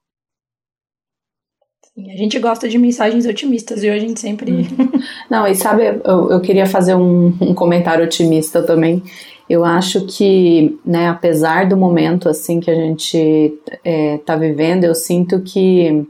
A 1.96 2.17
gente 2.17 2.39
gosta 2.39 2.67
de 2.67 2.78
mensagens 2.78 3.26
otimistas 3.26 3.84
e 3.84 3.89
a 3.89 4.00
gente 4.00 4.19
sempre. 4.19 4.52
Hum. 4.52 4.89
Não, 5.30 5.46
e 5.46 5.54
sabe, 5.54 6.02
eu, 6.04 6.32
eu 6.32 6.41
queria 6.41 6.65
fazer 6.65 6.96
um, 6.96 7.28
um, 7.39 7.54
comentário 7.54 8.04
otimista 8.04 8.63
também. 8.63 9.04
Eu 9.48 9.63
acho 9.63 10.06
que, 10.08 10.80
né, 10.84 11.08
apesar 11.08 11.67
do 11.67 11.78
momento 11.78 12.28
assim 12.28 12.60
que 12.60 12.72
a 12.72 12.76
gente 12.76 13.54
é, 13.84 14.17
tá 14.19 14.36
vivendo, 14.36 14.86
eu 14.86 14.96
sinto 14.96 15.41
que, 15.41 16.08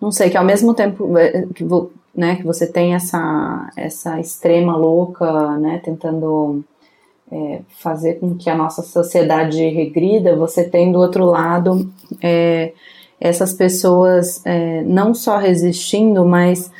não 0.00 0.12
sei, 0.12 0.30
que 0.30 0.36
ao 0.36 0.44
mesmo 0.44 0.72
tempo 0.72 1.18
é, 1.18 1.46
que, 1.52 1.66
né, 2.14 2.36
que 2.36 2.44
você 2.44 2.66
tem 2.70 2.94
essa, 2.94 3.70
essa 3.76 4.20
extrema 4.20 4.76
louca, 4.76 5.56
né, 5.58 5.80
tentando 5.82 6.62
é, 7.32 7.62
fazer 7.78 8.20
com 8.20 8.36
que 8.36 8.50
a 8.50 8.54
nossa 8.54 8.82
sociedade 8.82 9.66
regrida, 9.68 10.36
você 10.36 10.62
tem 10.62 10.92
do 10.92 10.98
outro 10.98 11.24
lado 11.24 11.90
é, 12.22 12.72
essas 13.22 13.52
pessoas 13.52 14.44
é, 14.44 14.82
não 14.82 15.14
só 15.14 15.38
resistindo, 15.38 16.24
mas 16.24 16.70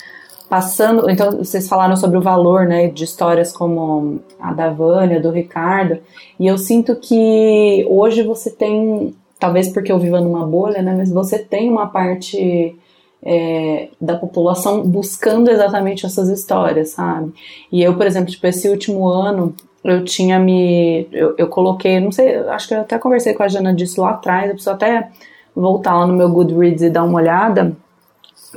passando. 0.48 1.08
Então, 1.08 1.38
vocês 1.38 1.68
falaram 1.68 1.96
sobre 1.96 2.18
o 2.18 2.20
valor 2.20 2.66
né, 2.66 2.88
de 2.88 3.04
histórias 3.04 3.52
como 3.52 4.20
a 4.40 4.52
da 4.52 4.68
Vânia, 4.68 5.20
do 5.20 5.30
Ricardo, 5.30 5.98
e 6.38 6.46
eu 6.46 6.58
sinto 6.58 6.96
que 6.96 7.86
hoje 7.88 8.24
você 8.24 8.50
tem, 8.50 9.14
talvez 9.38 9.72
porque 9.72 9.92
eu 9.92 10.00
vivo 10.00 10.20
numa 10.20 10.44
bolha, 10.44 10.82
né, 10.82 10.94
mas 10.96 11.10
você 11.10 11.38
tem 11.38 11.70
uma 11.70 11.86
parte. 11.86 12.76
É, 13.24 13.90
da 14.00 14.16
população 14.16 14.82
buscando 14.82 15.48
exatamente 15.48 16.04
essas 16.04 16.28
histórias, 16.28 16.88
sabe? 16.88 17.32
E 17.70 17.80
eu, 17.80 17.96
por 17.96 18.04
exemplo, 18.04 18.32
tipo, 18.32 18.44
esse 18.48 18.68
último 18.68 19.06
ano, 19.06 19.54
eu 19.84 20.04
tinha 20.04 20.40
me. 20.40 21.06
Eu, 21.12 21.32
eu 21.38 21.46
coloquei, 21.46 22.00
não 22.00 22.10
sei, 22.10 22.34
acho 22.38 22.66
que 22.66 22.74
eu 22.74 22.80
até 22.80 22.98
conversei 22.98 23.32
com 23.32 23.44
a 23.44 23.48
Jana 23.48 23.72
disso 23.72 24.00
lá 24.00 24.10
atrás, 24.10 24.46
eu 24.46 24.54
preciso 24.54 24.74
até 24.74 25.08
voltar 25.54 25.98
lá 25.98 26.06
no 26.06 26.14
meu 26.14 26.28
Goodreads 26.28 26.82
e 26.82 26.90
dar 26.90 27.04
uma 27.04 27.18
olhada. 27.18 27.76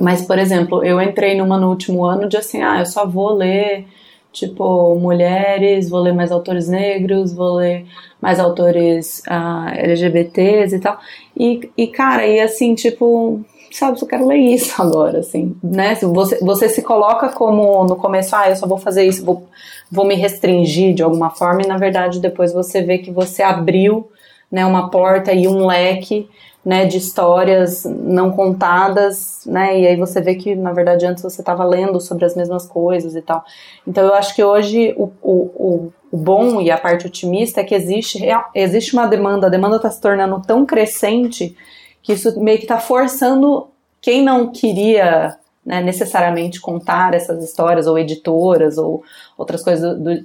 Mas, 0.00 0.22
por 0.22 0.38
exemplo, 0.38 0.84
eu 0.84 1.00
entrei 1.00 1.36
numa 1.36 1.58
no 1.58 1.70
último 1.70 2.04
ano 2.04 2.28
de 2.28 2.36
assim, 2.36 2.62
ah, 2.62 2.80
eu 2.80 2.86
só 2.86 3.06
vou 3.06 3.32
ler, 3.32 3.86
tipo, 4.32 4.94
mulheres, 4.96 5.88
vou 5.88 6.00
ler 6.00 6.12
mais 6.12 6.30
autores 6.30 6.68
negros, 6.68 7.32
vou 7.32 7.54
ler 7.56 7.86
mais 8.20 8.38
autores 8.38 9.22
ah, 9.26 9.72
LGBTs 9.74 10.76
e 10.76 10.78
tal. 10.78 10.98
E, 11.36 11.70
e, 11.76 11.86
cara, 11.86 12.26
e 12.26 12.40
assim, 12.40 12.74
tipo, 12.74 13.40
sabe, 13.70 13.98
eu 14.00 14.06
quero 14.06 14.26
ler 14.26 14.38
isso 14.38 14.74
agora, 14.80 15.20
assim, 15.20 15.56
né? 15.62 15.94
Você, 15.94 16.38
você 16.40 16.68
se 16.68 16.82
coloca 16.82 17.28
como 17.30 17.84
no 17.84 17.96
começo, 17.96 18.34
ah, 18.36 18.50
eu 18.50 18.56
só 18.56 18.66
vou 18.66 18.78
fazer 18.78 19.04
isso, 19.04 19.24
vou, 19.24 19.46
vou 19.90 20.04
me 20.04 20.14
restringir 20.14 20.94
de 20.94 21.02
alguma 21.02 21.30
forma, 21.30 21.62
e 21.62 21.66
na 21.66 21.78
verdade 21.78 22.20
depois 22.20 22.52
você 22.52 22.82
vê 22.82 22.98
que 22.98 23.10
você 23.10 23.42
abriu 23.42 24.08
né, 24.50 24.64
uma 24.64 24.90
porta 24.90 25.32
e 25.32 25.48
um 25.48 25.66
leque 25.66 26.28
né, 26.66 26.84
de 26.84 26.98
histórias 26.98 27.84
não 27.84 28.32
contadas, 28.32 29.42
né, 29.46 29.78
e 29.78 29.86
aí 29.86 29.96
você 29.96 30.20
vê 30.20 30.34
que, 30.34 30.56
na 30.56 30.72
verdade, 30.72 31.06
antes 31.06 31.22
você 31.22 31.40
estava 31.40 31.64
lendo 31.64 32.00
sobre 32.00 32.24
as 32.24 32.34
mesmas 32.34 32.66
coisas 32.66 33.14
e 33.14 33.22
tal. 33.22 33.44
Então, 33.86 34.04
eu 34.04 34.12
acho 34.14 34.34
que 34.34 34.42
hoje 34.42 34.92
o, 34.98 35.04
o, 35.22 35.92
o 36.10 36.16
bom 36.16 36.60
e 36.60 36.68
a 36.68 36.76
parte 36.76 37.06
otimista 37.06 37.60
é 37.60 37.64
que 37.64 37.72
existe, 37.72 38.18
existe 38.52 38.94
uma 38.94 39.06
demanda, 39.06 39.46
a 39.46 39.50
demanda 39.50 39.76
está 39.76 39.88
se 39.88 40.00
tornando 40.00 40.42
tão 40.44 40.66
crescente 40.66 41.56
que 42.02 42.14
isso 42.14 42.36
meio 42.40 42.58
que 42.58 42.64
está 42.64 42.80
forçando 42.80 43.68
quem 44.00 44.24
não 44.24 44.50
queria 44.50 45.36
né, 45.64 45.80
necessariamente 45.80 46.60
contar 46.60 47.14
essas 47.14 47.44
histórias, 47.44 47.86
ou 47.86 47.96
editoras, 47.96 48.76
ou 48.76 49.04
outras 49.38 49.62
coisas 49.62 49.96
do, 49.96 50.24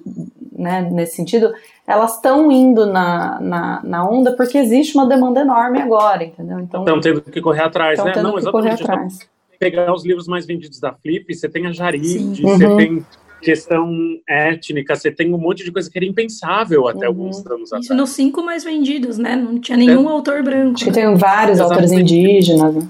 né, 0.51 0.81
nesse 0.91 1.17
sentido, 1.17 1.53
elas 1.91 2.15
estão 2.15 2.51
indo 2.51 2.85
na, 2.85 3.39
na, 3.41 3.81
na, 3.83 4.09
onda 4.09 4.35
porque 4.35 4.57
existe 4.57 4.95
uma 4.95 5.05
demanda 5.05 5.41
enorme 5.41 5.81
agora, 5.81 6.23
entendeu? 6.23 6.59
Então 6.59 6.81
estão 6.81 7.01
tendo 7.01 7.21
que 7.21 7.41
correr 7.41 7.63
atrás, 7.63 8.01
né? 8.03 8.13
Não, 8.21 8.37
exatamente. 8.37 8.51
Correr 8.51 8.71
atrás. 8.71 9.29
Pegar 9.59 9.93
os 9.93 10.05
livros 10.05 10.27
mais 10.27 10.45
vendidos 10.45 10.79
da 10.79 10.93
Flip, 10.93 11.33
você 11.33 11.49
tem 11.49 11.67
a 11.67 11.71
Jarid, 11.71 12.41
você 12.41 12.65
uhum. 12.65 12.77
tem 12.77 13.05
questão 13.41 13.91
étnica, 14.27 14.95
você 14.95 15.11
tem 15.11 15.33
um 15.33 15.37
monte 15.37 15.63
de 15.63 15.71
coisa 15.71 15.89
que 15.89 15.97
era 15.97 16.05
impensável 16.05 16.87
até 16.87 16.99
uhum. 16.99 17.07
alguns 17.07 17.45
anos 17.45 17.67
atrás. 17.67 17.85
Isso 17.85 17.93
nos 17.93 18.11
cinco 18.11 18.41
mais 18.41 18.63
vendidos, 18.63 19.17
né? 19.17 19.35
Não 19.35 19.59
tinha 19.59 19.77
nenhum 19.77 20.07
é. 20.09 20.11
autor 20.11 20.41
branco. 20.43 20.75
Acho 20.75 20.85
que 20.85 20.91
tem 20.91 21.13
vários 21.15 21.59
Exatamente. 21.59 21.91
autores 21.91 21.91
indígenas. 21.91 22.75
Né? 22.75 22.89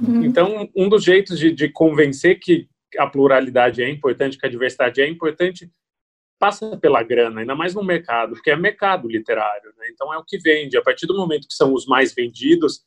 Uhum. 0.00 0.24
Então, 0.24 0.68
um 0.74 0.88
dos 0.88 1.04
jeitos 1.04 1.38
de, 1.38 1.52
de 1.52 1.68
convencer 1.68 2.38
que 2.40 2.66
a 2.98 3.06
pluralidade 3.06 3.82
é 3.82 3.90
importante, 3.90 4.38
que 4.38 4.46
a 4.46 4.50
diversidade 4.50 5.00
é 5.00 5.08
importante, 5.08 5.70
passa 6.38 6.76
pela 6.76 7.02
grana, 7.02 7.40
ainda 7.40 7.54
mais 7.54 7.74
no 7.74 7.82
mercado, 7.82 8.34
porque 8.34 8.50
é 8.50 8.56
mercado 8.56 9.08
literário, 9.08 9.72
né? 9.76 9.88
Então 9.90 10.12
é 10.12 10.18
o 10.18 10.24
que 10.24 10.38
vende. 10.38 10.76
A 10.76 10.82
partir 10.82 11.06
do 11.06 11.16
momento 11.16 11.48
que 11.48 11.54
são 11.54 11.72
os 11.72 11.86
mais 11.86 12.14
vendidos, 12.14 12.84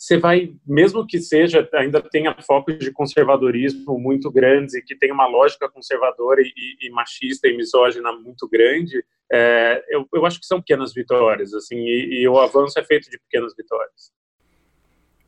você 0.00 0.16
vai, 0.16 0.54
mesmo 0.66 1.06
que 1.06 1.18
seja, 1.20 1.68
ainda 1.74 2.00
tenha 2.00 2.34
focos 2.40 2.78
de 2.78 2.90
conservadorismo 2.90 3.98
muito 3.98 4.30
grandes 4.30 4.74
e 4.74 4.82
que 4.82 4.96
tenha 4.96 5.12
uma 5.12 5.26
lógica 5.26 5.68
conservadora 5.68 6.40
e, 6.40 6.52
e 6.80 6.90
machista 6.90 7.46
e 7.46 7.54
misógina 7.54 8.10
muito 8.10 8.48
grande, 8.48 9.04
é, 9.30 9.84
eu, 9.90 10.08
eu, 10.14 10.24
acho 10.24 10.40
que 10.40 10.46
são 10.46 10.58
pequenas 10.58 10.94
vitórias, 10.94 11.52
assim, 11.52 11.76
e, 11.76 12.22
e, 12.22 12.28
o 12.28 12.38
avanço 12.38 12.78
é 12.78 12.82
feito 12.82 13.10
de 13.10 13.18
pequenas 13.18 13.54
vitórias. 13.54 14.10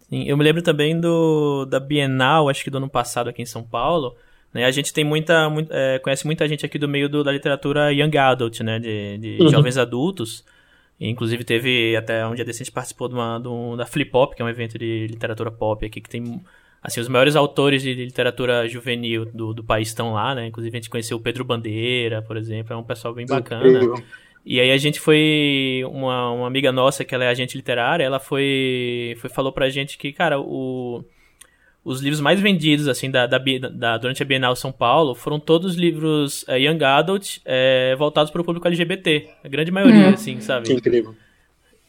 Sim, 0.08 0.24
eu 0.26 0.36
me 0.38 0.42
lembro 0.42 0.62
também 0.62 0.98
do 0.98 1.66
da 1.66 1.78
Bienal, 1.78 2.48
acho 2.48 2.64
que 2.64 2.70
do 2.70 2.78
ano 2.78 2.88
passado 2.88 3.28
aqui 3.28 3.42
em 3.42 3.46
São 3.46 3.62
Paulo, 3.62 4.16
né, 4.52 4.64
a 4.64 4.70
gente 4.70 4.92
tem 4.92 5.04
muita, 5.04 5.48
muito, 5.48 5.72
é, 5.72 5.98
conhece 5.98 6.26
muita 6.26 6.46
gente 6.46 6.64
aqui 6.66 6.78
do 6.78 6.88
meio 6.88 7.08
do, 7.08 7.24
da 7.24 7.32
literatura 7.32 7.92
young 7.92 8.16
adult, 8.18 8.60
né, 8.60 8.78
de, 8.78 9.18
de 9.18 9.42
uhum. 9.42 9.48
jovens 9.48 9.78
adultos, 9.78 10.44
Inclusive 11.08 11.42
teve 11.42 11.96
até 11.96 12.24
um 12.26 12.34
dia 12.34 12.44
desse 12.44 12.62
a 12.62 12.64
gente 12.64 12.72
participou 12.72 13.08
de 13.08 13.14
uma, 13.14 13.38
de 13.38 13.48
um, 13.48 13.76
da 13.76 13.84
Flip 13.84 14.10
Pop, 14.10 14.36
que 14.36 14.42
é 14.42 14.44
um 14.44 14.48
evento 14.48 14.78
de 14.78 15.08
literatura 15.08 15.50
pop 15.50 15.84
aqui, 15.84 16.00
que 16.00 16.08
tem 16.08 16.40
assim, 16.80 17.00
os 17.00 17.08
maiores 17.08 17.34
autores 17.34 17.82
de 17.82 17.92
literatura 17.92 18.68
juvenil 18.68 19.24
do, 19.26 19.52
do 19.52 19.64
país 19.64 19.88
estão 19.88 20.12
lá, 20.12 20.34
né? 20.34 20.46
Inclusive 20.46 20.76
a 20.76 20.80
gente 20.80 20.90
conheceu 20.90 21.16
o 21.16 21.20
Pedro 21.20 21.44
Bandeira, 21.44 22.22
por 22.22 22.36
exemplo, 22.36 22.72
é 22.72 22.76
um 22.76 22.84
pessoal 22.84 23.14
bem 23.14 23.26
bacana. 23.26 23.80
E 24.44 24.60
aí 24.60 24.72
a 24.72 24.76
gente 24.76 24.98
foi, 24.98 25.82
uma, 25.88 26.30
uma 26.32 26.46
amiga 26.46 26.72
nossa, 26.72 27.04
que 27.04 27.14
ela 27.14 27.24
é 27.24 27.28
agente 27.28 27.56
literária, 27.56 28.02
ela 28.02 28.18
foi, 28.18 29.16
foi 29.20 29.30
falou 29.30 29.52
pra 29.52 29.68
gente 29.68 29.96
que, 29.96 30.12
cara, 30.12 30.40
o 30.40 31.04
os 31.84 32.00
livros 32.00 32.20
mais 32.20 32.40
vendidos 32.40 32.88
assim 32.88 33.10
da, 33.10 33.26
da, 33.26 33.38
da, 33.38 33.98
durante 33.98 34.22
a 34.22 34.26
Bienal 34.26 34.54
São 34.54 34.70
Paulo 34.70 35.14
foram 35.14 35.40
todos 35.40 35.74
livros 35.74 36.44
é, 36.48 36.58
young 36.58 36.82
adult 36.84 37.40
é, 37.44 37.94
voltados 37.96 38.30
para 38.30 38.40
o 38.40 38.44
público 38.44 38.66
LGBT 38.66 39.28
a 39.42 39.48
grande 39.48 39.70
maioria 39.70 40.08
uhum. 40.08 40.14
assim 40.14 40.40
sabe 40.40 40.66
que 40.66 40.72
incrível 40.74 41.14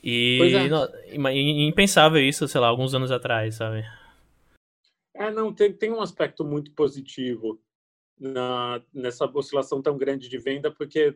e 0.04 0.40
é. 0.42 1.68
impensável 1.68 2.22
isso 2.22 2.48
sei 2.48 2.60
lá 2.60 2.68
alguns 2.68 2.94
anos 2.94 3.12
atrás 3.12 3.56
sabe 3.56 3.86
é 5.16 5.30
não 5.32 5.54
tem, 5.54 5.72
tem 5.72 5.92
um 5.92 6.02
aspecto 6.02 6.44
muito 6.44 6.72
positivo 6.72 7.62
na, 8.20 8.82
nessa 8.94 9.26
oscilação 9.26 9.82
tão 9.82 9.98
grande 9.98 10.28
de 10.28 10.38
venda 10.38 10.72
porque 10.72 11.16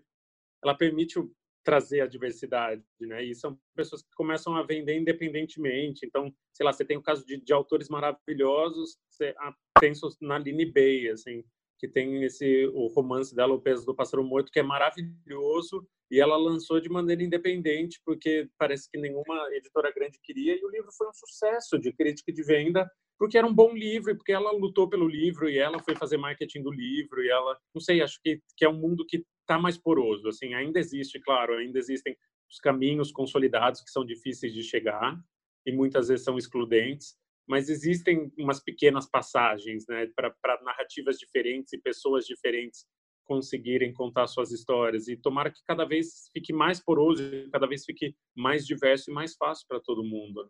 ela 0.63 0.75
permite 0.75 1.19
trazer 1.67 1.99
a 1.99 2.07
diversidade, 2.07 2.81
né? 3.01 3.25
E 3.25 3.35
são 3.35 3.59
pessoas 3.75 4.01
que 4.01 4.15
começam 4.15 4.55
a 4.55 4.63
vender 4.63 4.97
independentemente. 4.97 6.05
Então, 6.05 6.33
sei 6.53 6.65
lá, 6.65 6.71
você 6.71 6.85
tem 6.85 6.95
o 6.95 7.01
caso 7.01 7.25
de, 7.25 7.35
de 7.41 7.51
autores 7.51 7.89
maravilhosos, 7.89 8.97
você 9.09 9.35
pensa 9.77 10.07
na 10.21 10.35
Aline 10.35 10.71
Bay, 10.71 11.09
assim, 11.09 11.43
que 11.77 11.85
tem 11.85 12.23
esse 12.23 12.67
o 12.67 12.87
romance 12.87 13.35
dela, 13.35 13.53
O 13.53 13.61
Peso 13.61 13.85
do 13.85 13.93
Pássaro 13.93 14.23
Morto, 14.23 14.49
que 14.49 14.61
é 14.61 14.63
maravilhoso, 14.63 15.85
e 16.09 16.21
ela 16.21 16.37
lançou 16.37 16.79
de 16.79 16.87
maneira 16.87 17.21
independente, 17.21 17.99
porque 18.05 18.49
parece 18.57 18.89
que 18.89 18.97
nenhuma 18.97 19.49
editora 19.51 19.91
grande 19.91 20.21
queria, 20.23 20.55
e 20.55 20.63
o 20.63 20.69
livro 20.69 20.89
foi 20.97 21.09
um 21.09 21.13
sucesso 21.13 21.77
de 21.77 21.91
crítica 21.91 22.31
e 22.31 22.33
de 22.33 22.43
venda, 22.43 22.89
porque 23.17 23.37
era 23.37 23.47
um 23.47 23.53
bom 23.53 23.73
livro, 23.73 24.11
e 24.11 24.15
porque 24.15 24.31
ela 24.31 24.51
lutou 24.51 24.89
pelo 24.89 25.07
livro, 25.07 25.49
e 25.49 25.57
ela 25.57 25.79
foi 25.79 25.95
fazer 25.95 26.17
marketing 26.17 26.61
do 26.61 26.71
livro, 26.71 27.23
e 27.23 27.29
ela, 27.29 27.57
não 27.73 27.81
sei, 27.81 28.01
acho 28.01 28.19
que, 28.21 28.41
que 28.55 28.65
é 28.65 28.69
um 28.69 28.77
mundo 28.77 29.05
que 29.05 29.25
está 29.41 29.57
mais 29.57 29.77
poroso. 29.77 30.27
Assim, 30.27 30.53
ainda 30.53 30.79
existe, 30.79 31.19
claro, 31.19 31.55
ainda 31.55 31.79
existem 31.79 32.15
os 32.49 32.59
caminhos 32.59 33.11
consolidados 33.11 33.81
que 33.81 33.91
são 33.91 34.05
difíceis 34.05 34.53
de 34.53 34.63
chegar 34.63 35.19
e 35.65 35.71
muitas 35.71 36.07
vezes 36.07 36.23
são 36.23 36.37
excludentes, 36.37 37.15
mas 37.47 37.69
existem 37.69 38.31
umas 38.37 38.61
pequenas 38.61 39.09
passagens, 39.09 39.85
né, 39.87 40.07
para 40.15 40.61
narrativas 40.63 41.17
diferentes 41.17 41.73
e 41.73 41.77
pessoas 41.77 42.25
diferentes 42.25 42.85
conseguirem 43.25 43.93
contar 43.93 44.25
suas 44.27 44.51
histórias 44.51 45.07
e 45.09 45.17
tomara 45.17 45.51
que 45.51 45.61
cada 45.65 45.83
vez 45.83 46.29
fique 46.31 46.53
mais 46.53 46.79
poroso, 46.79 47.21
cada 47.51 47.67
vez 47.67 47.83
fique 47.83 48.15
mais 48.35 48.65
diverso 48.65 49.11
e 49.11 49.13
mais 49.13 49.35
fácil 49.35 49.65
para 49.67 49.81
todo 49.81 50.03
mundo. 50.03 50.49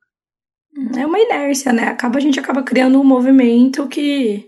É 0.95 1.05
uma 1.05 1.19
inércia, 1.19 1.73
né? 1.73 1.87
Acaba 1.87 2.17
a 2.17 2.21
gente 2.21 2.39
acaba 2.39 2.61
criando 2.61 2.99
um 2.99 3.03
movimento 3.03 3.87
que 3.87 4.47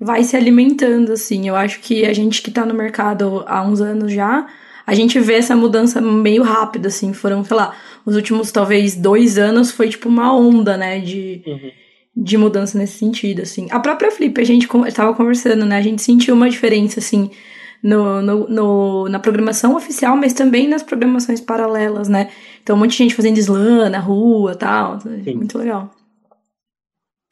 vai 0.00 0.22
se 0.22 0.36
alimentando, 0.36 1.12
assim. 1.12 1.48
Eu 1.48 1.56
acho 1.56 1.80
que 1.80 2.04
a 2.06 2.12
gente 2.12 2.42
que 2.42 2.50
tá 2.50 2.64
no 2.64 2.74
mercado 2.74 3.44
há 3.46 3.62
uns 3.62 3.80
anos 3.80 4.12
já, 4.12 4.46
a 4.86 4.94
gente 4.94 5.18
vê 5.18 5.34
essa 5.34 5.56
mudança 5.56 6.00
meio 6.00 6.42
rápida, 6.42 6.88
assim. 6.88 7.12
Foram, 7.12 7.44
sei 7.44 7.56
lá, 7.56 7.74
os 8.04 8.14
últimos 8.14 8.52
talvez 8.52 8.94
dois 8.94 9.36
anos 9.38 9.70
foi 9.70 9.88
tipo 9.88 10.08
uma 10.08 10.34
onda, 10.34 10.76
né, 10.76 11.00
de, 11.00 11.42
uhum. 11.46 11.70
de 12.16 12.38
mudança 12.38 12.78
nesse 12.78 12.98
sentido, 12.98 13.42
assim. 13.42 13.66
A 13.70 13.80
própria 13.80 14.10
Flip, 14.10 14.40
a 14.40 14.44
gente 14.44 14.68
estava 14.86 15.12
conversando, 15.14 15.66
né, 15.66 15.76
a 15.76 15.82
gente 15.82 16.02
sentiu 16.02 16.34
uma 16.34 16.48
diferença, 16.48 17.00
assim, 17.00 17.30
no, 17.82 18.22
no, 18.22 18.48
no, 18.48 19.08
na 19.08 19.18
programação 19.18 19.76
oficial, 19.76 20.16
mas 20.16 20.32
também 20.32 20.68
nas 20.68 20.82
programações 20.82 21.40
paralelas, 21.40 22.08
né? 22.08 22.28
Então, 22.66 22.74
um 22.74 22.80
monte 22.80 22.90
de 22.90 22.96
gente 22.96 23.14
fazendo 23.14 23.38
slam 23.38 23.88
na 23.88 24.00
rua 24.00 24.56
tal. 24.56 24.98
Sim. 24.98 25.36
Muito 25.36 25.56
legal. 25.56 25.88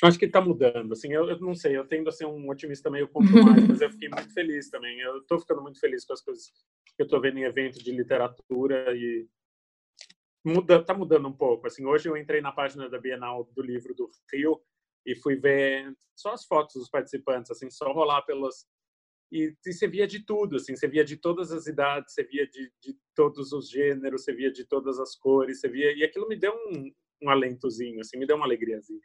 Acho 0.00 0.16
que 0.16 0.26
está 0.26 0.40
mudando, 0.40 0.92
assim, 0.92 1.12
eu, 1.12 1.28
eu, 1.28 1.40
não 1.40 1.56
sei, 1.56 1.76
eu 1.76 1.84
tendo 1.84 2.08
a 2.08 2.12
ser 2.12 2.24
um 2.24 2.48
otimista 2.48 2.88
meio 2.88 3.08
pontuais, 3.08 3.34
mas 3.66 3.80
eu 3.80 3.90
fiquei 3.90 4.08
muito 4.08 4.32
feliz 4.32 4.70
também. 4.70 5.00
Eu 5.00 5.18
estou 5.18 5.40
ficando 5.40 5.60
muito 5.60 5.80
feliz 5.80 6.04
com 6.04 6.12
as 6.12 6.20
coisas 6.20 6.52
que 6.94 7.02
eu 7.02 7.04
estou 7.04 7.20
vendo 7.20 7.38
em 7.38 7.42
eventos 7.42 7.82
de 7.82 7.90
literatura 7.90 8.96
e 8.96 9.26
muda, 10.44 10.84
tá 10.84 10.94
mudando 10.94 11.26
um 11.26 11.32
pouco. 11.32 11.66
Assim, 11.66 11.84
hoje 11.84 12.08
eu 12.08 12.16
entrei 12.16 12.40
na 12.40 12.52
página 12.52 12.88
da 12.88 13.00
Bienal 13.00 13.50
do 13.56 13.60
livro 13.60 13.92
do 13.92 14.08
Rio 14.32 14.60
e 15.04 15.16
fui 15.16 15.34
ver 15.34 15.92
só 16.14 16.32
as 16.32 16.44
fotos 16.44 16.76
dos 16.76 16.88
participantes, 16.88 17.50
assim, 17.50 17.68
só 17.70 17.92
rolar 17.92 18.22
pelas 18.22 18.68
e, 19.30 19.54
e 19.66 19.72
você 19.72 19.88
via 19.88 20.06
de 20.06 20.20
tudo, 20.20 20.56
assim, 20.56 20.76
você 20.76 20.86
via 20.86 21.04
de 21.04 21.16
todas 21.16 21.50
as 21.50 21.66
idades, 21.66 22.14
você 22.14 22.24
via 22.24 22.46
de, 22.46 22.72
de 22.80 22.96
todos 23.14 23.52
os 23.52 23.68
gêneros, 23.70 24.24
você 24.24 24.32
via 24.32 24.52
de 24.52 24.64
todas 24.64 24.98
as 24.98 25.16
cores, 25.16 25.60
você 25.60 25.68
via 25.68 25.92
e 25.92 26.04
aquilo 26.04 26.28
me 26.28 26.36
deu 26.36 26.52
um, 26.52 26.92
um 27.22 27.30
alentozinho, 27.30 28.00
assim, 28.00 28.18
me 28.18 28.26
deu 28.26 28.36
uma 28.36 28.46
alegriazinha. 28.46 29.00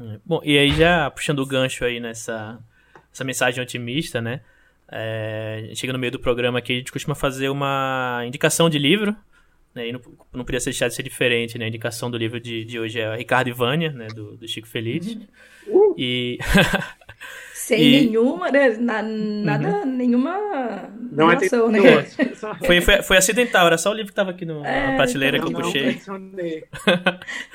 É. 0.00 0.20
Bom, 0.24 0.40
e 0.44 0.58
aí 0.58 0.70
já 0.72 1.10
puxando 1.10 1.38
o 1.40 1.46
gancho 1.46 1.84
aí 1.84 2.00
nessa 2.00 2.62
essa 3.12 3.22
mensagem 3.22 3.62
otimista, 3.62 4.20
né? 4.20 4.44
É, 4.90 5.70
chega 5.74 5.92
no 5.92 5.98
meio 5.98 6.12
do 6.12 6.18
programa 6.18 6.58
aqui, 6.58 6.72
a 6.72 6.76
gente 6.76 6.92
costuma 6.92 7.14
fazer 7.14 7.48
uma 7.48 8.22
indicação 8.26 8.68
de 8.68 8.78
livro, 8.78 9.16
né? 9.74 9.88
E 9.88 9.92
não, 9.92 10.00
não 10.32 10.44
podia 10.44 10.60
deixar 10.60 10.88
de 10.88 10.94
ser 10.94 11.02
diferente, 11.02 11.58
né? 11.58 11.64
A 11.64 11.68
indicação 11.68 12.10
do 12.10 12.16
livro 12.16 12.38
de, 12.38 12.64
de 12.64 12.78
hoje 12.78 13.00
é 13.00 13.16
Ricardo 13.16 13.48
e 13.48 13.52
Vânia, 13.52 13.90
né? 13.90 14.06
Do, 14.08 14.36
do 14.36 14.46
Chico 14.46 14.68
Feliz. 14.68 15.18
Uhum. 15.66 15.94
E... 15.98 16.38
Sem 17.54 17.80
e... 17.80 18.06
nenhuma, 18.06 18.50
né? 18.50 18.70
Na, 18.78 19.02
nada, 19.02 19.68
uhum. 19.68 19.96
nenhuma 19.96 20.90
não 21.14 21.30
é 21.30 21.36
né? 21.36 21.48
foi, 22.66 22.80
foi, 22.80 23.02
foi 23.02 23.16
acidental, 23.16 23.66
era 23.66 23.78
só 23.78 23.90
o 23.90 23.94
livro 23.94 24.10
que 24.10 24.16
tava 24.16 24.32
aqui 24.32 24.44
no, 24.44 24.64
é, 24.64 24.90
na 24.90 24.96
prateleira 24.96 25.38
então, 25.38 25.48
que 25.48 25.54
eu 25.54 25.60
não, 25.60 25.66
puxei. 25.66 26.64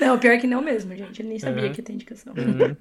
Não, 0.00 0.18
pior 0.18 0.38
que 0.38 0.46
não 0.46 0.62
mesmo, 0.62 0.96
gente. 0.96 1.22
Eu 1.22 1.28
nem 1.28 1.38
sabia 1.38 1.64
uhum. 1.64 1.72
que 1.72 1.82
tem 1.82 1.94
indicação. 1.94 2.32
Uhum. 2.36 2.76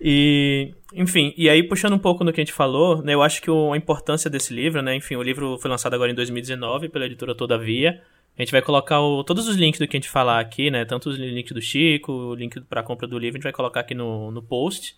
E, 0.00 0.74
enfim, 0.94 1.32
e 1.36 1.48
aí 1.48 1.62
puxando 1.62 1.94
um 1.94 1.98
pouco 1.98 2.22
no 2.22 2.32
que 2.32 2.40
a 2.40 2.44
gente 2.44 2.52
falou, 2.52 3.02
né, 3.02 3.14
eu 3.14 3.22
acho 3.22 3.40
que 3.40 3.50
o, 3.50 3.72
a 3.72 3.76
importância 3.76 4.28
desse 4.28 4.52
livro, 4.52 4.82
né, 4.82 4.94
enfim, 4.94 5.16
o 5.16 5.22
livro 5.22 5.58
foi 5.58 5.70
lançado 5.70 5.94
agora 5.94 6.10
em 6.10 6.14
2019 6.14 6.88
pela 6.88 7.06
editora 7.06 7.34
Todavia. 7.34 8.02
A 8.38 8.42
gente 8.42 8.52
vai 8.52 8.60
colocar 8.60 9.00
o, 9.00 9.24
todos 9.24 9.48
os 9.48 9.56
links 9.56 9.80
do 9.80 9.88
que 9.88 9.96
a 9.96 10.00
gente 10.00 10.10
falar 10.10 10.40
aqui, 10.40 10.70
né, 10.70 10.84
tanto 10.84 11.08
os 11.08 11.16
links 11.16 11.52
do 11.52 11.62
Chico, 11.62 12.12
o 12.12 12.34
link 12.34 12.60
para 12.62 12.82
compra 12.82 13.06
do 13.06 13.18
livro, 13.18 13.36
a 13.36 13.38
gente 13.38 13.44
vai 13.44 13.52
colocar 13.52 13.80
aqui 13.80 13.94
no, 13.94 14.30
no 14.30 14.42
post. 14.42 14.96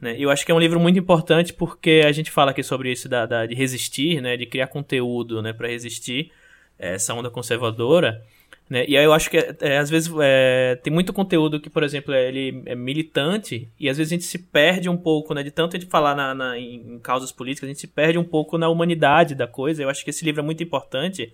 Né? 0.00 0.16
Eu 0.18 0.30
acho 0.30 0.46
que 0.46 0.52
é 0.52 0.54
um 0.54 0.60
livro 0.60 0.78
muito 0.78 0.98
importante 0.98 1.52
porque 1.52 2.02
a 2.04 2.12
gente 2.12 2.30
fala 2.30 2.52
aqui 2.52 2.62
sobre 2.62 2.92
isso 2.92 3.08
da, 3.08 3.26
da 3.26 3.46
de 3.46 3.54
resistir, 3.54 4.20
né? 4.20 4.36
de 4.36 4.46
criar 4.46 4.68
conteúdo 4.68 5.42
né? 5.42 5.52
para 5.52 5.68
resistir 5.68 6.30
essa 6.78 7.12
onda 7.14 7.28
conservadora. 7.28 8.24
Né? 8.70 8.84
E 8.86 8.96
aí 8.96 9.04
eu 9.04 9.12
acho 9.12 9.30
que 9.30 9.38
é, 9.38 9.78
às 9.78 9.88
vezes 9.90 10.12
é, 10.20 10.78
tem 10.82 10.92
muito 10.92 11.12
conteúdo 11.12 11.58
que, 11.58 11.70
por 11.70 11.82
exemplo, 11.82 12.12
é, 12.12 12.28
ele 12.28 12.62
é 12.66 12.74
militante 12.74 13.68
e 13.80 13.88
às 13.88 13.96
vezes 13.96 14.12
a 14.12 14.14
gente 14.14 14.24
se 14.24 14.38
perde 14.38 14.88
um 14.88 14.96
pouco, 14.96 15.32
né? 15.32 15.42
De 15.42 15.50
tanto 15.50 15.72
gente 15.72 15.86
falar 15.86 16.14
na, 16.14 16.34
na, 16.34 16.58
em 16.58 16.98
causas 16.98 17.32
políticas, 17.32 17.66
a 17.66 17.72
gente 17.72 17.80
se 17.80 17.86
perde 17.86 18.18
um 18.18 18.24
pouco 18.24 18.58
na 18.58 18.68
humanidade 18.68 19.34
da 19.34 19.46
coisa. 19.46 19.82
Eu 19.82 19.88
acho 19.88 20.04
que 20.04 20.10
esse 20.10 20.22
livro 20.22 20.42
é 20.42 20.44
muito 20.44 20.62
importante 20.62 21.32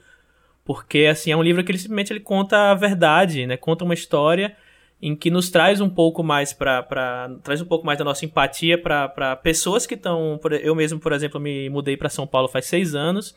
porque, 0.64 1.07
assim, 1.07 1.31
é 1.31 1.37
um 1.37 1.42
livro 1.42 1.62
que 1.62 1.70
ele 1.70 1.79
simplesmente 1.79 2.12
ele 2.12 2.20
conta 2.20 2.70
a 2.70 2.74
verdade, 2.74 3.46
né? 3.46 3.57
Conta 3.57 3.85
uma 3.85 3.94
história 3.94 4.57
em 5.03 5.14
que 5.14 5.31
nos 5.31 5.50
traz 5.50 5.83
um 5.83 5.88
pouco 5.90 6.22
mais 6.22 6.55
para 6.55 7.31
traz 7.42 7.61
um 7.61 7.66
pouco 7.66 7.85
mais 7.85 7.98
da 7.98 8.05
nossa 8.05 8.24
empatia 8.24 8.79
para 8.79 9.37
pessoas 9.37 9.87
que 9.87 9.94
estão 9.94 10.40
eu 10.62 10.74
mesmo 10.74 10.98
por 10.98 11.12
exemplo 11.12 11.38
me 11.38 11.68
mudei 11.68 11.94
para 11.94 12.09
São 12.09 12.27
Paulo 12.27 12.48
faz 12.48 12.64
seis 12.64 12.94
anos 12.94 13.37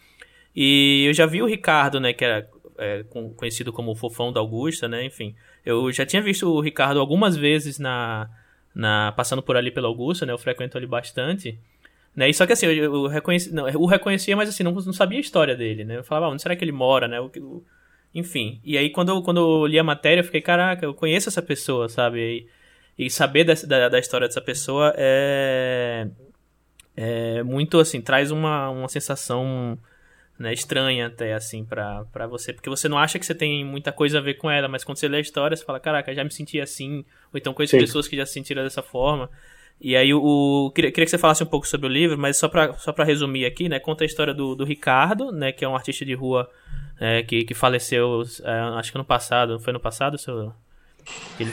e 0.56 1.04
eu 1.08 1.14
já 1.14 1.26
vi 1.26 1.42
o 1.42 1.46
Ricardo 1.46 2.00
né? 2.00 2.14
Que 2.14 2.24
era 2.24 2.50
é, 2.78 3.04
conhecido 3.36 3.74
como 3.74 3.92
o 3.92 3.96
fofão 3.96 4.32
da 4.32 4.40
Augusta 4.40 4.88
né? 4.88 5.04
Enfim 5.04 5.36
eu 5.66 5.92
já 5.92 6.06
tinha 6.06 6.22
visto 6.22 6.48
o 6.48 6.62
Ricardo 6.62 7.02
algumas 7.02 7.36
vezes 7.36 7.78
na, 7.78 8.30
na 8.74 9.12
passando 9.12 9.42
por 9.42 9.58
ali 9.58 9.70
pela 9.70 9.90
Augusta 9.90 10.26
né? 10.26 10.32
Eu 10.32 10.38
frequento 10.38 10.78
ali 10.78 10.88
bastante 10.88 11.60
né? 12.18 12.28
E 12.28 12.34
só 12.34 12.48
que 12.48 12.54
assim, 12.54 12.66
eu, 12.66 12.96
eu 12.96 13.08
reconheci, 13.08 13.54
não, 13.54 13.70
eu 13.70 13.80
o 13.80 13.86
reconhecia, 13.86 14.36
mas 14.36 14.50
assim, 14.50 14.64
não, 14.64 14.72
não 14.72 14.92
sabia 14.92 15.20
a 15.20 15.22
história 15.22 15.56
dele, 15.56 15.86
né? 15.86 15.98
Eu 15.98 16.04
falava, 16.04 16.26
ah, 16.26 16.30
onde 16.30 16.42
será 16.42 16.56
que 16.56 16.64
ele 16.64 16.72
mora, 16.72 17.08
né? 17.08 17.22
O, 17.22 17.28
o, 17.28 17.64
enfim. 18.14 18.60
E 18.64 18.76
aí 18.76 18.90
quando 18.90 19.10
eu, 19.10 19.22
quando 19.22 19.40
eu 19.40 19.68
li 19.68 19.78
a 19.78 19.84
matéria, 19.84 20.22
eu 20.22 20.26
fiquei, 20.26 20.42
caraca, 20.42 20.84
eu 20.84 20.96
conheço 20.96 21.30
essa 21.30 21.44
pessoa, 21.44 21.88
sabe? 21.88 22.48
E, 22.98 23.06
e 23.06 23.10
saber 23.12 23.44
dessa, 23.44 23.68
da, 23.68 23.88
da 23.88 24.00
história 24.00 24.28
dessa 24.28 24.42
pessoa 24.42 24.96
é, 24.98 26.08
é 26.96 27.44
muito 27.44 27.80
assim, 27.80 28.02
traz 28.02 28.32
uma, 28.32 28.68
uma 28.72 28.90
sensação 28.90 29.78
né, 30.40 30.52
estranha 30.54 31.06
até 31.06 31.36
assim 31.36 31.64
para 31.64 32.26
você, 32.28 32.52
porque 32.52 32.70
você 32.70 32.90
não 32.90 32.98
acha 32.98 33.20
que 33.20 33.28
você 33.28 33.36
tem 33.36 33.64
muita 33.64 33.92
coisa 33.92 34.18
a 34.18 34.22
ver 34.22 34.36
com 34.36 34.50
ela, 34.50 34.68
mas 34.68 34.84
quando 34.84 34.98
você 34.98 35.08
lê 35.08 35.18
a 35.18 35.22
história, 35.22 35.56
você 35.56 35.64
fala, 35.64 35.80
caraca, 35.80 36.16
já 36.16 36.24
me 36.24 36.32
senti 36.32 36.60
assim, 36.60 37.06
ou 37.32 37.38
então 37.38 37.54
conheço 37.54 37.72
Sim. 37.72 37.80
pessoas 37.80 38.08
que 38.08 38.18
já 38.18 38.26
se 38.26 38.34
sentiram 38.34 38.64
dessa 38.64 38.82
forma. 38.82 39.30
E 39.80 39.96
aí 39.96 40.14
o, 40.14 40.72
queria, 40.74 40.92
queria, 40.92 41.06
que 41.06 41.12
você 41.12 41.18
falasse 41.18 41.44
um 41.44 41.48
pouco 41.48 41.68
sobre 41.68 41.88
o 41.88 41.90
livro, 41.90 42.18
mas 42.18 42.38
só 42.38 42.48
para 42.48 42.74
só 42.74 42.92
resumir 43.04 43.46
aqui, 43.46 43.70
né? 43.70 43.80
Conta 43.80 44.04
a 44.04 44.08
história 44.08 44.34
do, 44.34 44.56
do 44.56 44.66
Ricardo, 44.66 45.32
né? 45.32 45.52
Que 45.52 45.64
é 45.64 45.70
um 45.70 45.76
artista 45.76 46.04
de 46.04 46.14
rua 46.14 46.50
é, 47.00 47.22
que, 47.22 47.44
que 47.44 47.54
faleceu, 47.54 48.24
é, 48.44 48.52
acho 48.80 48.92
que 48.92 48.98
no 48.98 49.06
passado. 49.06 49.60
Foi 49.60 49.72
no 49.72 49.80
passado, 49.80 50.18
seu, 50.18 50.52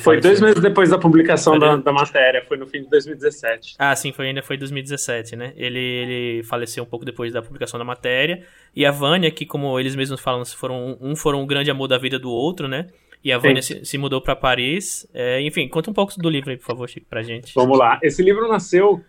foi 0.01 0.21
dois 0.21 0.41
meses 0.41 0.61
depois 0.61 0.91
da 0.91 0.99
publicação 0.99 1.59
da, 1.59 1.77
da, 1.77 1.93
matéria, 1.93 2.45
foi 2.49 2.57
no 2.57 2.67
fim 2.67 2.83
de 2.83 2.89
2017. 2.89 3.77
Ah, 3.79 3.95
sim, 3.95 4.13
foi, 4.13 4.29
ainda 4.29 4.43
foi 4.43 4.57
2017, 4.57 5.37
né? 5.37 5.53
Ele, 5.57 5.79
ele 5.79 6.43
faleceu 6.43 6.83
um 6.83 6.87
pouco 6.87 7.05
depois 7.05 7.33
da 7.33 7.43
publicação 7.43 7.79
da 7.79 7.85
matéria. 7.85 8.43
E 8.75 8.85
a 8.85 8.91
Vânia, 8.91 9.31
que 9.31 9.47
como 9.47 9.79
eles 9.79 9.95
mesmos 9.95 10.21
falam, 10.21 10.45
foram, 10.45 10.97
um 11.01 11.15
foram 11.15 11.43
um 11.43 11.47
grande 11.47 11.71
amor 11.71 11.87
da 11.87 11.99
vida 11.99 12.19
do 12.19 12.31
outro, 12.31 12.67
né? 12.67 12.89
E 13.25 13.33
a 13.33 13.39
Vânia 13.39 13.63
se, 13.63 13.83
se, 13.87 13.97
mudou 13.97 14.21
para 14.21 14.37
Paris. 14.37 15.09
É, 15.15 15.41
enfim, 15.41 15.67
conta 15.67 15.91
um 15.91 15.95
pouco 15.95 16.13
do 16.19 16.29
livro 16.29 16.51
aí, 16.51 16.59
por 16.59 16.67
favor, 16.67 16.87
Chico, 16.87 17.07
pra 17.09 17.23
gente. 17.23 17.55
Vamos 17.55 17.79
lá. 17.79 17.99
Esse 18.03 18.23
livro 18.23 18.47
nasceu 18.47 19.03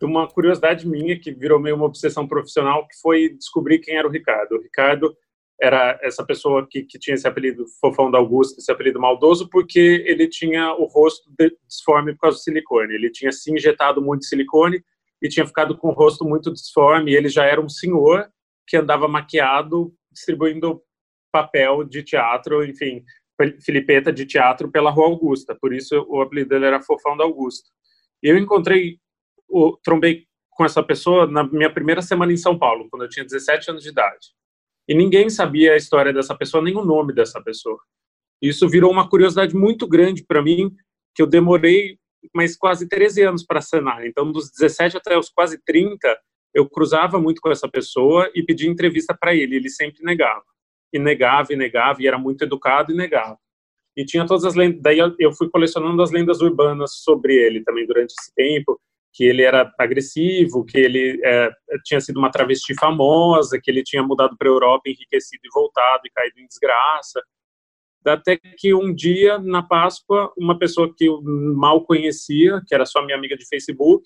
de 0.00 0.06
uma 0.06 0.26
curiosidade 0.26 0.88
minha, 0.88 1.16
que 1.16 1.30
virou 1.30 1.60
meio 1.60 1.76
uma 1.76 1.84
obsessão 1.84 2.26
profissional, 2.26 2.88
que 2.88 3.00
foi 3.00 3.28
descobrir 3.28 3.78
quem 3.78 3.96
era 3.96 4.08
o 4.08 4.10
Ricardo. 4.10 4.56
O 4.56 4.60
Ricardo 4.60 5.16
era 5.60 6.00
essa 6.02 6.24
pessoa 6.24 6.66
que, 6.68 6.82
que 6.82 6.98
tinha 6.98 7.14
esse 7.14 7.28
apelido 7.28 7.64
Fofão 7.80 8.10
da 8.10 8.18
Augusta, 8.18 8.58
esse 8.58 8.72
apelido 8.72 8.98
maldoso, 8.98 9.48
porque 9.48 10.02
ele 10.04 10.26
tinha 10.26 10.72
o 10.74 10.86
rosto 10.86 11.30
disforme 11.68 12.12
por 12.14 12.22
causa 12.22 12.38
do 12.38 12.40
silicone. 12.40 12.94
Ele 12.94 13.10
tinha 13.10 13.30
se 13.30 13.52
injetado 13.52 14.02
muito 14.02 14.24
silicone 14.24 14.82
e 15.22 15.28
tinha 15.28 15.46
ficado 15.46 15.76
com 15.76 15.90
o 15.90 15.92
rosto 15.92 16.24
muito 16.24 16.52
disforme. 16.52 17.14
Ele 17.14 17.28
já 17.28 17.44
era 17.44 17.60
um 17.60 17.68
senhor 17.68 18.28
que 18.66 18.76
andava 18.76 19.06
maquiado, 19.06 19.94
distribuindo 20.10 20.82
papel 21.30 21.84
de 21.84 22.02
teatro, 22.02 22.64
enfim, 22.64 23.04
filipeta 23.60 24.12
de 24.12 24.26
teatro 24.26 24.70
pela 24.70 24.90
Rua 24.90 25.06
Augusta, 25.06 25.54
por 25.54 25.72
isso 25.72 26.04
o 26.08 26.20
apelido 26.20 26.50
dele 26.50 26.66
era 26.66 26.82
Fofão 26.82 27.16
da 27.16 27.24
Augusta. 27.24 27.68
E 28.22 28.28
eu 28.28 28.36
encontrei, 28.36 28.98
o, 29.48 29.76
trombei 29.82 30.26
com 30.50 30.64
essa 30.64 30.82
pessoa 30.82 31.26
na 31.26 31.44
minha 31.44 31.72
primeira 31.72 32.02
semana 32.02 32.32
em 32.32 32.36
São 32.36 32.58
Paulo, 32.58 32.88
quando 32.90 33.02
eu 33.02 33.08
tinha 33.08 33.24
17 33.24 33.70
anos 33.70 33.82
de 33.82 33.88
idade. 33.88 34.28
E 34.88 34.94
ninguém 34.94 35.30
sabia 35.30 35.72
a 35.72 35.76
história 35.76 36.12
dessa 36.12 36.34
pessoa, 36.34 36.62
nem 36.62 36.76
o 36.76 36.84
nome 36.84 37.14
dessa 37.14 37.42
pessoa. 37.42 37.78
Isso 38.42 38.68
virou 38.68 38.90
uma 38.90 39.08
curiosidade 39.08 39.54
muito 39.54 39.86
grande 39.86 40.24
para 40.24 40.42
mim, 40.42 40.70
que 41.14 41.22
eu 41.22 41.26
demorei 41.26 41.98
mais 42.34 42.56
quase 42.56 42.88
13 42.88 43.22
anos 43.22 43.44
para 43.44 43.60
sanar. 43.60 44.06
Então, 44.06 44.30
dos 44.30 44.50
17 44.50 44.96
até 44.96 45.16
os 45.18 45.30
quase 45.30 45.58
30, 45.64 46.18
eu 46.54 46.68
cruzava 46.68 47.18
muito 47.18 47.40
com 47.40 47.50
essa 47.50 47.68
pessoa 47.68 48.30
e 48.34 48.42
pedia 48.42 48.68
entrevista 48.68 49.16
para 49.18 49.34
ele, 49.34 49.56
ele 49.56 49.70
sempre 49.70 50.02
negava 50.02 50.44
e 50.92 50.98
negava 50.98 51.52
e 51.52 51.56
negava, 51.56 52.02
e 52.02 52.06
era 52.06 52.18
muito 52.18 52.42
educado 52.44 52.92
e 52.92 52.96
negava. 52.96 53.38
E 53.96 54.04
tinha 54.04 54.26
todas 54.26 54.44
as 54.44 54.54
lendas, 54.54 54.80
daí 54.82 54.98
eu 54.98 55.32
fui 55.32 55.48
colecionando 55.50 56.00
as 56.02 56.10
lendas 56.10 56.40
urbanas 56.40 56.96
sobre 57.02 57.34
ele 57.34 57.62
também 57.62 57.86
durante 57.86 58.14
esse 58.18 58.32
tempo, 58.34 58.80
que 59.12 59.24
ele 59.24 59.42
era 59.42 59.72
agressivo, 59.78 60.64
que 60.64 60.78
ele 60.78 61.20
é, 61.24 61.50
tinha 61.84 62.00
sido 62.00 62.18
uma 62.18 62.30
travesti 62.30 62.74
famosa, 62.74 63.60
que 63.60 63.70
ele 63.70 63.82
tinha 63.82 64.02
mudado 64.02 64.36
para 64.36 64.48
a 64.48 64.52
Europa, 64.52 64.88
enriquecido 64.88 65.40
e 65.44 65.50
voltado 65.52 66.02
e 66.06 66.10
caído 66.10 66.38
em 66.38 66.46
desgraça. 66.46 67.20
Até 68.06 68.38
que 68.56 68.72
um 68.72 68.94
dia, 68.94 69.38
na 69.38 69.62
Páscoa, 69.62 70.32
uma 70.38 70.58
pessoa 70.58 70.94
que 70.96 71.06
eu 71.06 71.20
mal 71.22 71.84
conhecia, 71.84 72.62
que 72.66 72.74
era 72.74 72.86
só 72.86 73.04
minha 73.04 73.18
amiga 73.18 73.36
de 73.36 73.46
Facebook, 73.46 74.04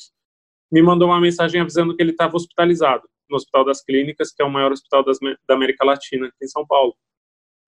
me 0.72 0.82
mandou 0.82 1.08
uma 1.08 1.20
mensagem 1.20 1.60
avisando 1.60 1.94
que 1.94 2.02
ele 2.02 2.10
estava 2.10 2.34
hospitalizado 2.36 3.06
no 3.34 3.38
Hospital 3.38 3.64
das 3.64 3.82
Clínicas, 3.82 4.32
que 4.32 4.42
é 4.42 4.44
o 4.44 4.50
maior 4.50 4.72
hospital 4.72 5.04
das, 5.04 5.18
da 5.46 5.54
América 5.54 5.84
Latina, 5.84 6.28
aqui 6.28 6.44
em 6.44 6.48
São 6.48 6.66
Paulo. 6.66 6.94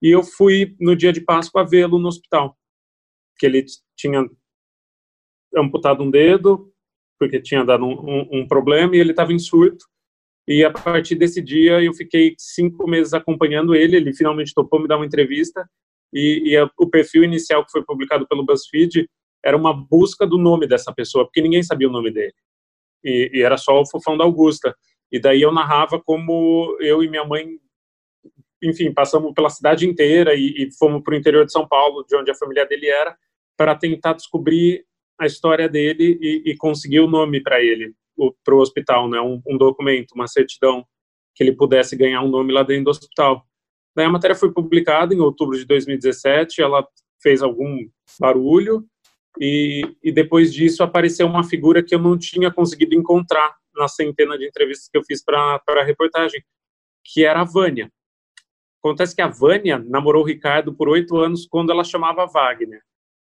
E 0.00 0.10
eu 0.10 0.22
fui 0.22 0.76
no 0.80 0.94
dia 0.94 1.12
de 1.12 1.20
Páscoa 1.20 1.66
vê-lo 1.66 1.98
no 1.98 2.08
hospital, 2.08 2.56
que 3.38 3.46
ele 3.46 3.64
tinha 3.96 4.24
amputado 5.56 6.02
um 6.02 6.10
dedo, 6.10 6.72
porque 7.18 7.40
tinha 7.40 7.64
dado 7.64 7.84
um, 7.84 7.92
um, 7.92 8.40
um 8.40 8.46
problema, 8.46 8.94
e 8.94 9.00
ele 9.00 9.10
estava 9.10 9.32
em 9.32 9.38
surto. 9.38 9.86
E 10.48 10.64
a 10.64 10.70
partir 10.70 11.16
desse 11.16 11.42
dia 11.42 11.82
eu 11.82 11.92
fiquei 11.92 12.34
cinco 12.38 12.88
meses 12.88 13.12
acompanhando 13.12 13.74
ele. 13.74 13.96
Ele 13.96 14.14
finalmente 14.14 14.54
topou 14.54 14.80
me 14.80 14.86
dar 14.86 14.96
uma 14.96 15.06
entrevista. 15.06 15.68
E, 16.12 16.50
e 16.50 16.56
a, 16.56 16.70
o 16.78 16.88
perfil 16.88 17.24
inicial 17.24 17.64
que 17.64 17.72
foi 17.72 17.84
publicado 17.84 18.28
pelo 18.28 18.44
BuzzFeed 18.44 19.08
era 19.44 19.56
uma 19.56 19.72
busca 19.72 20.26
do 20.26 20.38
nome 20.38 20.66
dessa 20.66 20.92
pessoa, 20.92 21.24
porque 21.24 21.42
ninguém 21.42 21.62
sabia 21.62 21.88
o 21.88 21.92
nome 21.92 22.12
dele. 22.12 22.34
E, 23.02 23.30
e 23.34 23.42
era 23.42 23.56
só 23.56 23.80
o 23.80 23.86
fofão 23.86 24.16
da 24.16 24.24
Augusta. 24.24 24.76
E 25.10 25.20
daí 25.20 25.42
eu 25.42 25.52
narrava 25.52 26.00
como 26.00 26.76
eu 26.80 27.02
e 27.02 27.08
minha 27.08 27.24
mãe, 27.24 27.58
enfim, 28.62 28.92
passamos 28.92 29.32
pela 29.34 29.50
cidade 29.50 29.86
inteira 29.86 30.34
e, 30.34 30.64
e 30.64 30.72
fomos 30.78 31.02
para 31.02 31.14
o 31.14 31.16
interior 31.16 31.44
de 31.44 31.52
São 31.52 31.66
Paulo, 31.66 32.04
de 32.08 32.16
onde 32.16 32.30
a 32.30 32.34
família 32.34 32.66
dele 32.66 32.88
era, 32.88 33.16
para 33.56 33.74
tentar 33.74 34.14
descobrir 34.14 34.84
a 35.18 35.26
história 35.26 35.68
dele 35.68 36.18
e, 36.20 36.50
e 36.50 36.56
conseguir 36.56 37.00
o 37.00 37.08
nome 37.08 37.42
para 37.42 37.62
ele, 37.62 37.94
para 38.44 38.54
o 38.54 38.60
hospital, 38.60 39.08
né? 39.08 39.20
Um, 39.20 39.40
um, 39.46 39.56
documento, 39.56 40.12
uma 40.14 40.26
certidão 40.26 40.84
que 41.34 41.42
ele 41.42 41.52
pudesse 41.52 41.96
ganhar 41.96 42.22
um 42.22 42.28
nome 42.28 42.52
lá 42.52 42.62
dentro 42.62 42.84
do 42.84 42.90
hospital. 42.90 43.44
Daí 43.94 44.06
a 44.06 44.10
matéria 44.10 44.36
foi 44.36 44.52
publicada 44.52 45.14
em 45.14 45.20
outubro 45.20 45.56
de 45.56 45.64
2017, 45.64 46.60
ela 46.60 46.86
fez 47.22 47.42
algum 47.42 47.86
barulho 48.20 48.84
e, 49.40 49.82
e 50.02 50.12
depois 50.12 50.52
disso 50.52 50.82
apareceu 50.82 51.26
uma 51.26 51.44
figura 51.44 51.82
que 51.82 51.94
eu 51.94 51.98
não 51.98 52.18
tinha 52.18 52.50
conseguido 52.50 52.94
encontrar 52.94 53.54
na 53.76 53.88
centena 53.88 54.36
de 54.38 54.46
entrevistas 54.46 54.88
que 54.88 54.96
eu 54.96 55.04
fiz 55.04 55.22
para 55.24 55.60
a 55.68 55.84
reportagem, 55.84 56.42
que 57.04 57.24
era 57.24 57.40
a 57.40 57.44
Vânia. 57.44 57.90
Acontece 58.82 59.14
que 59.14 59.22
a 59.22 59.28
Vânia 59.28 59.78
namorou 59.78 60.22
o 60.22 60.26
Ricardo 60.26 60.74
por 60.74 60.88
oito 60.88 61.16
anos 61.18 61.46
quando 61.46 61.72
ela 61.72 61.84
chamava 61.84 62.26
Wagner. 62.26 62.80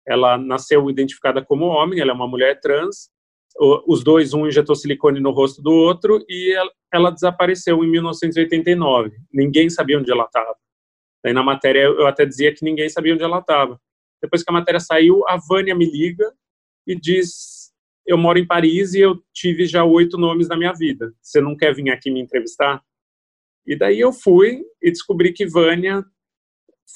Ela 0.07 0.39
nasceu 0.39 0.89
identificada 0.89 1.45
como 1.45 1.67
homem, 1.67 2.01
ela 2.01 2.11
é 2.11 2.15
uma 2.15 2.29
mulher 2.29 2.61
trans. 2.61 3.11
Os 3.59 4.05
dois, 4.05 4.35
um 4.35 4.47
injetou 4.47 4.77
silicone 4.77 5.19
no 5.19 5.31
rosto 5.31 5.63
do 5.63 5.73
outro 5.73 6.25
e 6.29 6.53
ela, 6.53 6.71
ela 6.93 7.11
desapareceu 7.11 7.83
em 7.83 7.91
1989. 7.91 9.17
Ninguém 9.33 9.71
sabia 9.71 9.99
onde 9.99 10.11
ela 10.11 10.25
estava. 10.25 10.55
Aí 11.25 11.33
na 11.33 11.43
matéria 11.43 11.81
eu 11.81 12.07
até 12.07 12.25
dizia 12.27 12.55
que 12.55 12.65
ninguém 12.65 12.89
sabia 12.89 13.15
onde 13.15 13.23
ela 13.23 13.39
estava. 13.39 13.81
Depois 14.23 14.43
que 14.43 14.51
a 14.51 14.53
matéria 14.53 14.81
saiu, 14.81 15.27
a 15.29 15.37
Vânia 15.37 15.75
me 15.75 15.87
liga 15.91 16.31
e 16.87 16.95
diz 16.95 17.56
eu 18.07 18.17
moro 18.17 18.39
em 18.39 18.47
Paris 18.47 18.95
e 18.95 19.01
eu 19.01 19.21
tive 19.33 19.67
já 19.67 19.85
oito 19.85 20.17
nomes 20.17 20.49
na 20.49 20.57
minha 20.57 20.73
vida. 20.73 21.13
Você 21.21 21.41
não 21.41 21.57
quer 21.57 21.75
vir 21.75 21.91
aqui 21.91 22.11
me 22.11 22.21
entrevistar? 22.21 22.81
E 23.67 23.77
daí 23.77 23.99
eu 23.99 24.13
fui 24.13 24.63
e 24.81 24.91
descobri 24.91 25.33
que 25.33 25.47
Vânia 25.47 26.05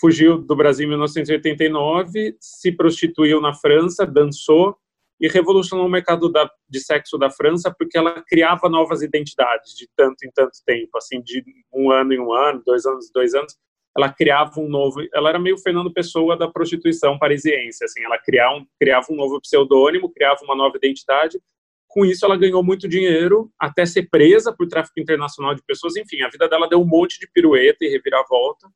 fugiu 0.01 0.39
do 0.39 0.55
Brasil 0.55 0.87
em 0.87 0.91
1989, 0.91 2.37
se 2.41 2.71
prostituiu 2.71 3.41
na 3.41 3.53
França, 3.53 4.07
dançou 4.07 4.77
e 5.21 5.29
revolucionou 5.29 5.85
o 5.85 5.91
mercado 5.91 6.31
da, 6.31 6.49
de 6.69 6.81
sexo 6.81 7.19
da 7.19 7.29
França 7.29 7.75
porque 7.77 7.99
ela 7.99 8.23
criava 8.23 8.69
novas 8.69 9.03
identidades 9.03 9.75
de 9.75 9.89
tanto 9.97 10.25
em 10.25 10.31
tanto 10.33 10.57
tempo, 10.65 10.97
assim, 10.97 11.21
de 11.21 11.45
um 11.75 11.91
ano 11.91 12.13
em 12.13 12.21
um 12.21 12.33
ano, 12.33 12.63
dois 12.65 12.87
anos 12.87 13.09
em 13.09 13.13
dois 13.13 13.35
anos 13.35 13.55
ela 13.97 14.13
criava 14.13 14.61
um 14.61 14.69
novo, 14.69 15.01
ela 15.13 15.31
era 15.31 15.39
meio 15.39 15.59
Fernando 15.59 15.93
Pessoa 15.93 16.37
da 16.37 16.49
prostituição 16.49 17.19
parisiense, 17.19 17.85
assim, 17.85 18.05
ela 18.05 18.19
criava 18.19 18.57
um, 18.57 18.67
criava 18.79 19.07
um 19.11 19.17
novo 19.17 19.41
pseudônimo, 19.41 20.13
criava 20.13 20.41
uma 20.45 20.55
nova 20.55 20.77
identidade. 20.77 21.41
Com 21.89 22.05
isso, 22.05 22.25
ela 22.25 22.37
ganhou 22.37 22.63
muito 22.63 22.89
dinheiro, 22.89 23.51
até 23.59 23.85
ser 23.85 24.09
presa 24.09 24.55
por 24.57 24.69
tráfico 24.69 25.01
internacional 25.01 25.57
de 25.57 25.63
pessoas. 25.63 25.97
Enfim, 25.97 26.23
a 26.23 26.29
vida 26.29 26.49
dela 26.49 26.69
deu 26.69 26.81
um 26.81 26.87
monte 26.87 27.19
de 27.19 27.29
pirueta 27.33 27.79
e 27.85 27.89
reviravolta. 27.89 28.69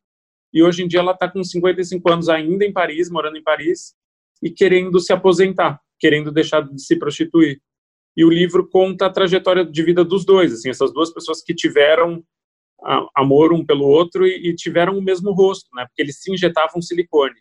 E 0.53 0.63
hoje 0.63 0.83
em 0.83 0.89
dia 0.89 0.99
ela 0.99 1.13
está 1.13 1.31
com 1.31 1.43
55 1.43 2.11
anos 2.11 2.29
ainda 2.29 2.65
em 2.65 2.73
Paris, 2.73 3.09
morando 3.09 3.37
em 3.37 3.43
Paris, 3.43 3.95
e 4.43 4.51
querendo 4.51 4.99
se 4.99 5.13
aposentar, 5.13 5.81
querendo 5.99 6.33
deixar 6.33 6.61
de 6.63 6.81
se 6.83 6.97
prostituir. 6.99 7.61
E 8.17 8.25
o 8.25 8.31
livro 8.31 8.69
conta 8.69 9.07
a 9.07 9.11
trajetória 9.11 9.65
de 9.65 9.83
vida 9.83 10.05
dos 10.05 10.25
dois, 10.25 10.53
assim, 10.53 10.71
essas 10.71 10.93
duas 10.93 11.13
pessoas 11.13 11.43
que 11.43 11.55
tiveram 11.55 12.23
amor 13.15 13.53
um 13.53 13.65
pelo 13.65 13.87
outro 13.87 14.27
e, 14.27 14.55
tiveram 14.55 14.99
o 14.99 15.03
mesmo 15.03 15.33
rosto, 15.33 15.69
né? 15.75 15.87
Porque 15.87 16.03
eles 16.03 16.21
se 16.21 16.33
injetavam 16.33 16.83
silicone. 16.83 17.41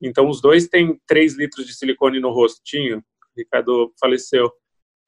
Então, 0.00 0.28
os 0.28 0.40
dois 0.40 0.66
têm 0.66 1.00
3 1.06 1.36
litros 1.36 1.66
de 1.66 1.74
silicone 1.74 2.18
no 2.18 2.30
rostinho. 2.30 3.02
Ricardo 3.36 3.92
faleceu. 4.00 4.50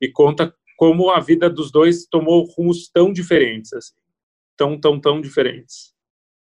E 0.01 0.09
conta 0.09 0.55
como 0.77 1.11
a 1.11 1.21
vida 1.21 1.51
dos 1.51 1.71
dois 1.71 2.07
tomou 2.07 2.45
rumos 2.45 2.89
tão 2.89 3.13
diferentes, 3.13 3.73
assim. 3.73 3.95
Tão, 4.57 4.79
tão, 4.79 5.01
tão 5.01 5.21
diferentes. 5.21 5.93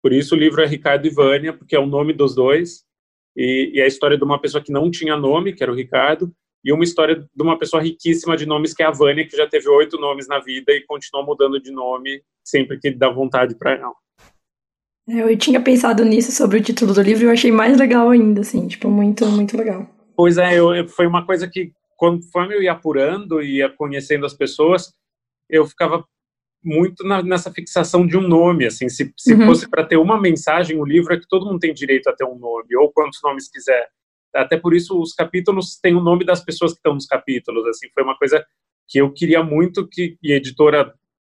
Por 0.01 0.13
isso 0.13 0.35
o 0.35 0.37
livro 0.37 0.61
é 0.61 0.67
Ricardo 0.67 1.07
e 1.07 1.09
Vânia, 1.09 1.51
porque 1.51 1.75
é 1.75 1.79
o 1.79 1.87
nome 1.87 2.13
dos 2.13 2.35
dois. 2.35 2.85
E, 3.35 3.71
e 3.73 3.79
é 3.79 3.83
a 3.83 3.87
história 3.87 4.17
de 4.17 4.23
uma 4.23 4.39
pessoa 4.39 4.63
que 4.63 4.71
não 4.71 4.89
tinha 4.91 5.17
nome, 5.17 5.53
que 5.53 5.63
era 5.63 5.71
o 5.71 5.75
Ricardo, 5.75 6.31
e 6.67 6.73
uma 6.73 6.83
história 6.83 7.15
de 7.15 7.41
uma 7.41 7.57
pessoa 7.57 7.81
riquíssima 7.81 8.35
de 8.35 8.45
nomes, 8.45 8.73
que 8.73 8.83
é 8.83 8.85
a 8.85 8.91
Vânia, 8.91 9.25
que 9.25 9.37
já 9.37 9.47
teve 9.47 9.69
oito 9.69 9.97
nomes 9.97 10.27
na 10.27 10.37
vida 10.39 10.73
e 10.73 10.85
continua 10.85 11.23
mudando 11.25 11.61
de 11.61 11.71
nome 11.71 12.21
sempre 12.43 12.77
que 12.77 12.91
dá 12.91 13.09
vontade 13.09 13.55
para 13.55 13.71
ela. 13.71 13.93
É, 15.07 15.21
eu 15.21 15.37
tinha 15.37 15.61
pensado 15.61 16.03
nisso 16.03 16.33
sobre 16.33 16.57
o 16.57 16.61
título 16.61 16.93
do 16.93 17.01
livro 17.01 17.23
e 17.23 17.27
eu 17.27 17.31
achei 17.31 17.53
mais 17.53 17.77
legal 17.77 18.09
ainda, 18.09 18.41
assim, 18.41 18.67
tipo, 18.67 18.89
muito, 18.89 19.25
muito 19.27 19.55
legal. 19.55 19.87
Pois 20.13 20.37
é, 20.37 20.59
eu, 20.59 20.85
foi 20.89 21.07
uma 21.07 21.25
coisa 21.25 21.47
que, 21.47 21.71
conforme 21.95 22.53
eu 22.53 22.61
ia 22.61 22.73
apurando 22.73 23.41
e 23.41 23.59
ia 23.59 23.69
conhecendo 23.69 24.25
as 24.25 24.33
pessoas, 24.33 24.93
eu 25.49 25.65
ficava 25.65 26.03
muito 26.61 27.01
na, 27.05 27.23
nessa 27.23 27.49
fixação 27.49 28.05
de 28.05 28.17
um 28.17 28.27
nome, 28.27 28.65
assim, 28.65 28.89
se, 28.89 29.13
se 29.15 29.33
uhum. 29.33 29.45
fosse 29.45 29.69
para 29.69 29.85
ter 29.85 29.95
uma 29.95 30.19
mensagem, 30.19 30.77
o 30.77 30.85
livro 30.85 31.13
é 31.13 31.17
que 31.17 31.29
todo 31.29 31.45
mundo 31.45 31.59
tem 31.59 31.73
direito 31.73 32.09
a 32.09 32.13
ter 32.13 32.25
um 32.25 32.37
nome, 32.37 32.75
ou 32.75 32.91
quantos 32.91 33.19
nomes 33.23 33.49
quiser. 33.49 33.87
Até 34.35 34.57
por 34.57 34.73
isso 34.73 34.99
os 34.99 35.13
capítulos 35.13 35.79
têm 35.81 35.95
o 35.95 36.01
nome 36.01 36.25
das 36.25 36.43
pessoas 36.43 36.71
que 36.73 36.79
estão 36.79 36.93
nos 36.93 37.05
capítulos, 37.05 37.65
assim, 37.67 37.87
foi 37.93 38.03
uma 38.03 38.17
coisa 38.17 38.45
que 38.87 38.99
eu 38.99 39.11
queria 39.11 39.43
muito 39.43 39.87
que 39.87 40.17
e 40.21 40.31
a 40.31 40.37
editora 40.37 40.93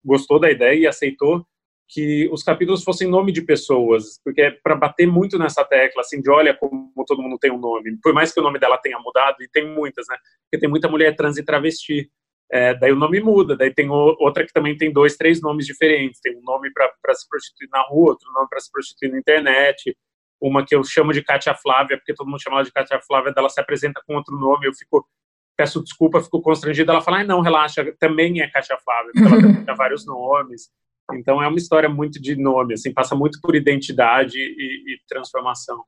gostou 0.03 0.39
da 0.39 0.49
ideia 0.51 0.79
e 0.79 0.87
aceitou 0.87 1.45
que 1.89 2.27
os 2.31 2.43
capítulos 2.43 2.83
fossem 2.83 3.07
nome 3.07 3.31
de 3.31 3.41
pessoas, 3.41 4.19
porque 4.23 4.41
é 4.41 4.51
para 4.51 4.75
bater 4.75 5.07
muito 5.07 5.39
nessa 5.39 5.63
tecla, 5.63 6.01
assim, 6.01 6.21
de 6.21 6.29
olha 6.29 6.53
como 6.53 6.91
todo 7.05 7.21
mundo 7.21 7.37
tem 7.39 7.51
um 7.51 7.57
nome, 7.57 7.97
por 8.03 8.13
mais 8.13 8.33
que 8.33 8.39
o 8.39 8.43
nome 8.43 8.59
dela 8.59 8.77
tenha 8.77 8.99
mudado, 8.99 9.37
e 9.41 9.47
tem 9.47 9.65
muitas, 9.65 10.05
né, 10.09 10.17
porque 10.43 10.59
tem 10.59 10.69
muita 10.69 10.89
mulher 10.89 11.15
trans 11.15 11.37
e 11.37 11.43
travesti, 11.43 12.09
é, 12.51 12.73
daí 12.75 12.91
o 12.91 12.95
nome 12.95 13.19
muda, 13.21 13.55
daí 13.55 13.73
tem 13.73 13.89
outra 13.89 14.45
que 14.45 14.53
também 14.53 14.75
tem 14.77 14.91
dois, 14.91 15.15
três 15.15 15.41
nomes 15.41 15.65
diferentes, 15.65 16.19
tem 16.21 16.35
um 16.37 16.41
nome 16.43 16.71
para 16.73 17.15
se 17.15 17.27
prostituir 17.29 17.69
na 17.71 17.81
rua, 17.83 18.11
outro 18.11 18.31
nome 18.33 18.47
para 18.49 18.59
se 18.59 18.71
prostituir 18.71 19.11
na 19.11 19.19
internet, 19.19 19.95
uma 20.41 20.65
que 20.65 20.75
eu 20.75 20.83
chamo 20.83 21.11
de 21.11 21.23
Cátia 21.23 21.55
Flávia, 21.55 21.97
porque 21.97 22.13
todo 22.13 22.27
mundo 22.27 22.41
chama 22.41 22.57
ela 22.57 22.65
de 22.65 22.71
Cátia 22.71 22.99
Flávia, 23.01 23.33
ela 23.35 23.49
se 23.49 23.59
apresenta 23.59 24.01
com 24.05 24.15
outro 24.15 24.37
nome, 24.37 24.67
eu 24.67 24.73
fico, 24.73 25.07
peço 25.55 25.83
desculpa, 25.83 26.21
fico 26.21 26.41
constrangido, 26.41 26.91
ela 26.91 27.01
fala, 27.01 27.21
ah, 27.21 27.23
não, 27.23 27.41
relaxa, 27.41 27.83
também 27.99 28.41
é 28.41 28.49
Cátia 28.49 28.77
Flávia, 28.77 29.11
porque 29.13 29.45
ela 29.45 29.65
tem 29.65 29.75
vários 29.75 30.05
nomes, 30.05 30.69
então 31.13 31.41
é 31.41 31.47
uma 31.47 31.57
história 31.57 31.89
muito 31.89 32.21
de 32.21 32.35
nome, 32.35 32.73
assim, 32.73 32.93
passa 32.93 33.15
muito 33.15 33.39
por 33.41 33.55
identidade 33.55 34.37
e, 34.37 34.93
e 34.93 34.99
transformação. 35.07 35.83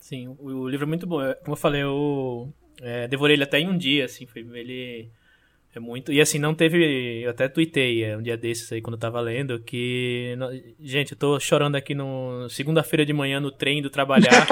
Sim, 0.00 0.28
o, 0.28 0.62
o, 0.62 0.68
livro 0.68 0.84
é 0.84 0.88
muito 0.88 1.06
bom, 1.06 1.20
como 1.40 1.52
eu 1.52 1.56
falei, 1.56 1.82
eu 1.82 2.52
é, 2.80 3.08
devorei 3.08 3.36
ele 3.36 3.44
até 3.44 3.58
em 3.58 3.68
um 3.68 3.76
dia, 3.76 4.04
assim, 4.04 4.26
foi, 4.26 4.42
ele 4.42 5.10
é 5.74 5.80
muito. 5.80 6.12
E 6.12 6.20
assim, 6.20 6.38
não 6.38 6.54
teve. 6.54 7.22
Eu 7.22 7.30
até 7.30 7.48
tuitei 7.48 8.04
é, 8.04 8.16
um 8.16 8.22
dia 8.22 8.36
desses 8.36 8.70
aí, 8.72 8.80
quando 8.80 8.94
eu 8.94 9.00
tava 9.00 9.20
lendo, 9.20 9.58
que. 9.60 10.36
Gente, 10.80 11.12
eu 11.12 11.18
tô 11.18 11.38
chorando 11.38 11.76
aqui 11.76 11.94
no. 11.94 12.48
Segunda-feira 12.48 13.04
de 13.04 13.12
manhã 13.12 13.38
no 13.38 13.50
trem 13.50 13.82
do 13.82 13.90
trabalhar. 13.90 14.46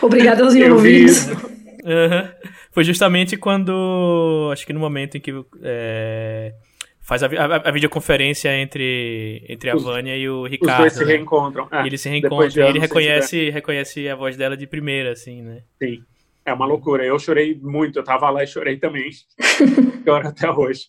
Obrigado 0.00 0.42
aos 0.42 0.54
envolvidos. 0.54 1.26
Uhum. 1.26 2.28
Foi 2.70 2.84
justamente 2.84 3.36
quando. 3.36 4.48
Acho 4.52 4.66
que 4.66 4.72
no 4.72 4.80
momento 4.80 5.16
em 5.16 5.20
que. 5.20 5.32
É, 5.62 6.54
faz 7.00 7.22
a, 7.22 7.26
a, 7.26 7.68
a, 7.68 7.70
videoconferência 7.70 8.56
entre, 8.56 9.44
entre 9.48 9.70
a 9.70 9.76
Vânia 9.76 10.16
e 10.16 10.28
o 10.28 10.46
Ricardo. 10.46 10.86
Os 10.86 10.92
dois 10.92 10.92
se 10.94 11.04
né? 11.04 11.12
reencontram. 11.12 11.68
É, 11.70 11.86
eles 11.86 12.00
se 12.00 12.08
reencontram 12.08 12.64
e 12.64 12.68
ele 12.68 12.78
reconhece, 12.78 13.50
reconhece 13.50 14.08
a 14.08 14.16
voz 14.16 14.36
dela 14.36 14.56
de 14.56 14.66
primeira, 14.66 15.12
assim, 15.12 15.42
né? 15.42 15.62
Sim. 15.82 16.02
É 16.46 16.52
uma 16.52 16.66
loucura. 16.66 17.04
Eu 17.04 17.18
chorei 17.18 17.58
muito, 17.60 17.98
eu 17.98 18.04
tava 18.04 18.28
lá 18.30 18.44
e 18.44 18.46
chorei 18.46 18.78
também. 18.78 19.10
Choro 20.04 20.28
até 20.28 20.50
hoje. 20.50 20.88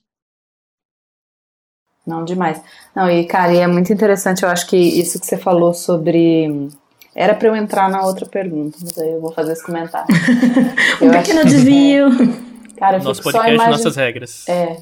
Não, 2.06 2.24
demais. 2.24 2.62
Não, 2.96 3.10
e 3.10 3.26
cara, 3.26 3.54
e 3.54 3.58
é 3.58 3.68
muito 3.68 3.92
interessante, 3.92 4.44
eu 4.44 4.50
acho 4.50 4.68
que 4.68 4.78
isso 4.78 5.20
que 5.20 5.26
você 5.26 5.38
falou 5.38 5.74
sobre. 5.74 6.70
Era 7.16 7.34
para 7.34 7.48
eu 7.48 7.56
entrar 7.56 7.90
na 7.90 8.06
outra 8.06 8.26
pergunta, 8.26 8.78
mas 8.82 8.98
aí 8.98 9.12
eu 9.12 9.22
vou 9.22 9.32
fazer 9.32 9.54
esse 9.54 9.66
comentário. 9.66 10.08
um 11.02 11.10
pequeno 11.10 11.40
acho... 11.40 11.50
desvio. 11.50 12.08
É. 12.08 12.78
Cara, 12.78 13.00
Nosso 13.00 13.24
podcast, 13.24 13.54
imagin... 13.54 13.72
nossas 13.72 13.96
regras. 13.96 14.50
É. 14.50 14.76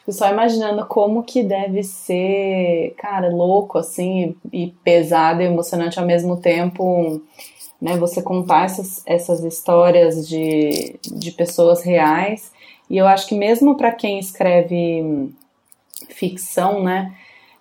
Fico 0.00 0.12
só 0.12 0.30
imaginando 0.30 0.84
como 0.86 1.22
que 1.22 1.42
deve 1.42 1.82
ser, 1.82 2.94
cara, 2.98 3.28
louco, 3.30 3.78
assim, 3.78 4.36
e 4.52 4.74
pesado 4.84 5.40
e 5.40 5.46
emocionante 5.46 5.98
ao 5.98 6.04
mesmo 6.04 6.36
tempo 6.36 7.22
né, 7.80 7.96
você 7.96 8.20
contar 8.20 8.66
essas, 8.66 9.02
essas 9.06 9.42
histórias 9.42 10.28
de, 10.28 10.96
de 11.04 11.30
pessoas 11.32 11.82
reais. 11.82 12.52
E 12.88 12.98
eu 12.98 13.06
acho 13.06 13.26
que 13.26 13.34
mesmo 13.34 13.76
para 13.76 13.92
quem 13.92 14.18
escreve 14.18 15.30
ficção, 16.08 16.82
né, 16.82 17.14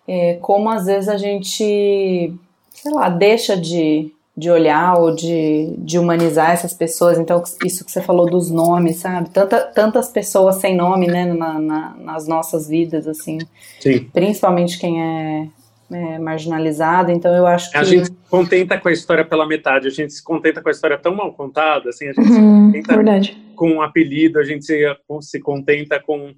é, 0.08 0.36
como 0.42 0.70
às 0.70 0.88
vezes 0.88 1.08
a 1.08 1.18
gente, 1.18 2.34
sei 2.72 2.92
lá, 2.92 3.10
deixa 3.10 3.56
de, 3.56 4.12
de 4.36 4.50
olhar 4.50 4.98
ou 4.98 5.14
de, 5.16 5.76
de 5.78 6.00
humanizar 6.00 6.52
essas 6.52 6.74
pessoas. 6.74 7.20
Então, 7.20 7.42
isso 7.64 7.86
que 7.86 7.92
você 7.92 8.02
falou 8.02 8.26
dos 8.26 8.50
nomes, 8.50 8.98
sabe? 8.98 9.30
Tanta, 9.30 9.60
tantas 9.62 10.10
pessoas 10.10 10.56
sem 10.56 10.76
nome, 10.76 11.08
né, 11.08 11.26
na, 11.26 11.60
na, 11.60 11.96
nas 12.00 12.28
nossas 12.28 12.68
vidas, 12.68 13.08
assim. 13.08 13.38
Sim. 13.80 14.10
Principalmente 14.12 14.80
quem 14.80 15.02
é 15.02 15.48
é, 15.92 16.20
marginalizada, 16.20 17.12
então 17.12 17.34
eu 17.36 17.46
acho 17.46 17.72
que... 17.72 17.78
A 17.78 17.84
gente 17.84 18.06
se 18.08 18.30
contenta 18.30 18.80
com 18.80 18.90
a 18.90 18.92
história 18.92 19.26
pela 19.26 19.48
metade, 19.48 19.88
a 19.88 19.92
gente 19.92 20.14
se 20.14 20.24
contenta 20.24 20.62
com 20.62 20.70
a 20.70 20.72
história 20.72 20.98
tão 20.98 21.16
mal 21.16 21.34
contada, 21.34 21.90
assim, 21.90 22.08
a 22.08 22.14
gente 22.14 22.30
uhum, 22.30 22.72
se 22.72 22.78
contenta 22.78 22.96
verdade. 22.96 23.54
com 23.56 23.72
um 23.72 23.82
apelido, 23.82 24.40
a 24.40 24.44
gente 24.44 24.66
se, 24.66 24.84
se 25.22 25.40
contenta 25.40 26.00
com... 26.00 26.34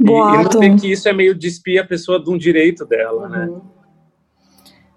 Boato. 0.00 0.62
E, 0.62 0.66
e 0.66 0.68
não 0.68 0.76
que 0.76 0.92
isso 0.92 1.08
é 1.08 1.12
meio 1.12 1.34
despir 1.34 1.82
a 1.82 1.86
pessoa 1.86 2.22
de 2.22 2.30
um 2.30 2.38
direito 2.38 2.84
dela, 2.84 3.28
né? 3.28 3.46
uhum. 3.46 3.54
né? 3.56 3.60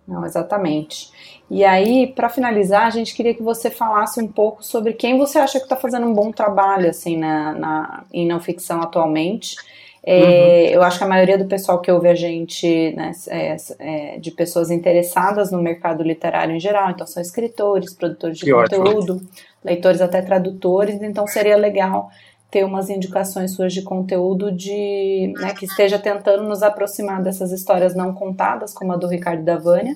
Não, 0.08 0.26
exatamente. 0.26 1.10
E 1.50 1.64
aí, 1.64 2.08
para 2.08 2.30
finalizar, 2.30 2.86
a 2.86 2.90
gente 2.90 3.14
queria 3.16 3.34
que 3.34 3.44
você 3.44 3.70
falasse 3.70 4.22
um 4.22 4.28
pouco 4.28 4.64
sobre 4.64 4.94
quem 4.94 5.18
você 5.18 5.38
acha 5.38 5.58
que 5.58 5.66
está 5.66 5.76
fazendo 5.76 6.06
um 6.06 6.14
bom 6.14 6.32
trabalho, 6.32 6.90
assim, 6.90 7.18
na, 7.18 7.54
na, 7.54 8.04
em 8.12 8.28
não 8.28 8.40
ficção 8.40 8.82
atualmente, 8.82 9.56
é, 10.04 10.70
uhum. 10.70 10.74
Eu 10.74 10.84
acho 10.84 10.98
que 10.98 11.04
a 11.04 11.08
maioria 11.08 11.38
do 11.38 11.46
pessoal 11.46 11.80
que 11.80 11.92
ouve 11.92 12.08
a 12.08 12.16
gente, 12.16 12.92
né, 12.96 13.12
é, 13.28 13.56
é, 13.80 14.18
de 14.18 14.32
pessoas 14.32 14.72
interessadas 14.72 15.52
no 15.52 15.62
mercado 15.62 16.02
literário 16.02 16.56
em 16.56 16.60
geral, 16.60 16.90
então 16.90 17.06
são 17.06 17.22
escritores, 17.22 17.94
produtores 17.94 18.38
de 18.38 18.46
que 18.46 18.52
conteúdo, 18.52 19.16
ótimo. 19.16 19.30
leitores 19.64 20.02
até 20.02 20.22
tradutores, 20.22 21.02
então 21.04 21.28
seria 21.28 21.56
legal 21.56 22.10
ter 22.50 22.66
umas 22.66 22.90
indicações 22.90 23.54
suas 23.54 23.74
de 23.74 23.82
conteúdo 23.84 24.52
de 24.52 25.34
né, 25.38 25.54
que 25.54 25.66
esteja 25.66 25.98
tentando 25.98 26.44
nos 26.44 26.64
aproximar 26.64 27.22
dessas 27.22 27.52
histórias 27.52 27.96
não 27.96 28.14
contadas, 28.14 28.74
como 28.74 28.92
a 28.92 28.98
do 28.98 29.08
Ricardo 29.08 29.44
da 29.44 29.56
Vânia, 29.56 29.96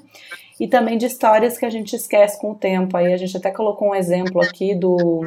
e 0.58 0.68
também 0.68 0.98
de 0.98 1.06
histórias 1.08 1.58
que 1.58 1.66
a 1.66 1.70
gente 1.70 1.96
esquece 1.96 2.40
com 2.40 2.52
o 2.52 2.56
tempo. 2.56 2.96
Aí 2.96 3.12
a 3.12 3.18
gente 3.18 3.36
até 3.36 3.52
colocou 3.52 3.90
um 3.90 3.96
exemplo 3.96 4.42
aqui 4.42 4.74
do, 4.74 5.26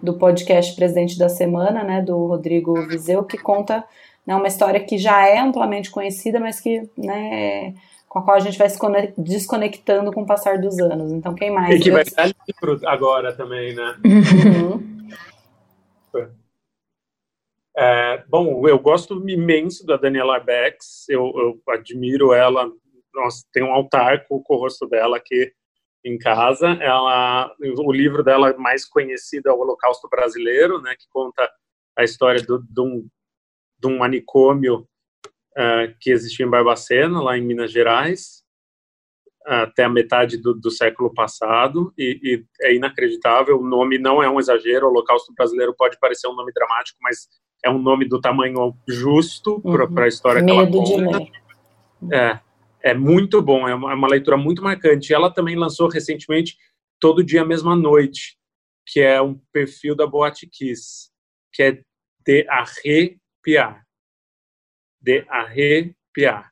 do 0.00 0.14
podcast 0.14 0.76
Presidente 0.76 1.18
da 1.18 1.28
Semana, 1.28 1.82
né, 1.82 2.02
do 2.02 2.26
Rodrigo 2.26 2.74
Vizeu, 2.86 3.24
que 3.24 3.36
conta 3.36 3.82
né, 4.26 4.34
uma 4.34 4.46
história 4.46 4.80
que 4.80 4.98
já 4.98 5.26
é 5.26 5.38
amplamente 5.38 5.90
conhecida, 5.90 6.38
mas 6.38 6.60
que, 6.60 6.88
né, 6.96 7.74
com 8.08 8.18
a 8.18 8.22
qual 8.22 8.36
a 8.36 8.40
gente 8.40 8.58
vai 8.58 8.68
se 8.68 8.78
desconectando 9.16 10.12
com 10.12 10.22
o 10.22 10.26
passar 10.26 10.58
dos 10.58 10.78
anos. 10.78 11.12
Então, 11.12 11.34
quem 11.34 11.50
mais? 11.50 11.76
E 11.76 11.80
que 11.80 11.90
vai 11.90 12.04
dar 12.04 12.26
livro 12.26 12.88
agora 12.88 13.32
também, 13.32 13.74
né? 13.74 13.96
Uhum. 14.04 14.90
É, 17.76 18.24
bom, 18.28 18.68
eu 18.68 18.78
gosto 18.78 19.26
imenso 19.26 19.86
da 19.86 19.96
Daniela 19.96 20.38
Becks, 20.40 21.08
eu, 21.08 21.32
eu 21.36 21.62
admiro 21.72 22.34
ela, 22.34 22.70
nossa, 23.14 23.42
tem 23.52 23.62
um 23.62 23.72
altar 23.72 24.26
com, 24.26 24.42
com 24.42 24.54
o 24.54 24.58
rosto 24.58 24.86
dela 24.86 25.16
aqui 25.16 25.50
em 26.04 26.18
casa. 26.18 26.68
Ela, 26.80 27.50
o 27.78 27.92
livro 27.92 28.22
dela 28.22 28.54
mais 28.58 28.84
conhecido 28.84 29.48
é 29.48 29.52
o 29.52 29.58
Holocausto 29.58 30.08
Brasileiro, 30.08 30.80
né, 30.82 30.94
que 30.98 31.06
conta 31.10 31.48
a 31.96 32.04
história 32.04 32.42
do, 32.42 32.58
de 32.58 32.80
um 32.80 33.08
de 33.80 33.88
um 33.88 33.98
manicômio 33.98 34.86
uh, 35.56 35.94
que 36.00 36.10
existia 36.10 36.44
em 36.44 36.50
Barbacena, 36.50 37.22
lá 37.22 37.36
em 37.36 37.42
Minas 37.42 37.72
Gerais, 37.72 38.40
até 39.46 39.84
a 39.84 39.88
metade 39.88 40.36
do, 40.36 40.54
do 40.54 40.70
século 40.70 41.12
passado, 41.12 41.92
e, 41.96 42.20
e, 42.22 42.44
é 42.60 42.74
inacreditável. 42.74 43.58
O 43.58 43.66
nome 43.66 43.98
não 43.98 44.22
é 44.22 44.28
um 44.28 44.38
exagero, 44.38 44.86
o 44.86 44.90
Holocausto 44.90 45.32
Brasileiro 45.34 45.74
pode 45.76 45.98
parecer 45.98 46.28
um 46.28 46.34
nome 46.34 46.52
dramático, 46.52 46.98
mas 47.02 47.26
é 47.64 47.70
um 47.70 47.78
nome 47.78 48.08
do 48.08 48.20
tamanho 48.20 48.74
justo 48.88 49.60
uhum. 49.64 49.92
para 49.92 50.04
a 50.04 50.08
história 50.08 50.42
Medo 50.42 50.84
que 50.84 50.92
ela 50.92 51.04
conta. 51.04 51.32
É, 52.12 52.40
é 52.90 52.94
muito 52.94 53.42
bom, 53.42 53.68
é 53.68 53.74
uma, 53.74 53.92
é 53.92 53.94
uma 53.94 54.08
leitura 54.08 54.36
muito 54.36 54.62
marcante. 54.62 55.12
Ela 55.12 55.30
também 55.30 55.56
lançou 55.56 55.88
recentemente 55.88 56.56
Todo 56.98 57.24
Dia 57.24 57.44
Mesma 57.44 57.74
Noite, 57.74 58.36
que 58.86 59.00
é 59.00 59.20
um 59.20 59.38
perfil 59.52 59.94
da 59.94 60.06
Boate 60.06 60.46
Kiss, 60.46 61.10
que 61.52 61.62
é 61.62 61.80
de 62.24 62.46
arre 62.48 63.18
arrepiar. 63.40 63.82
De 65.00 65.24
arrepiar. 65.28 66.50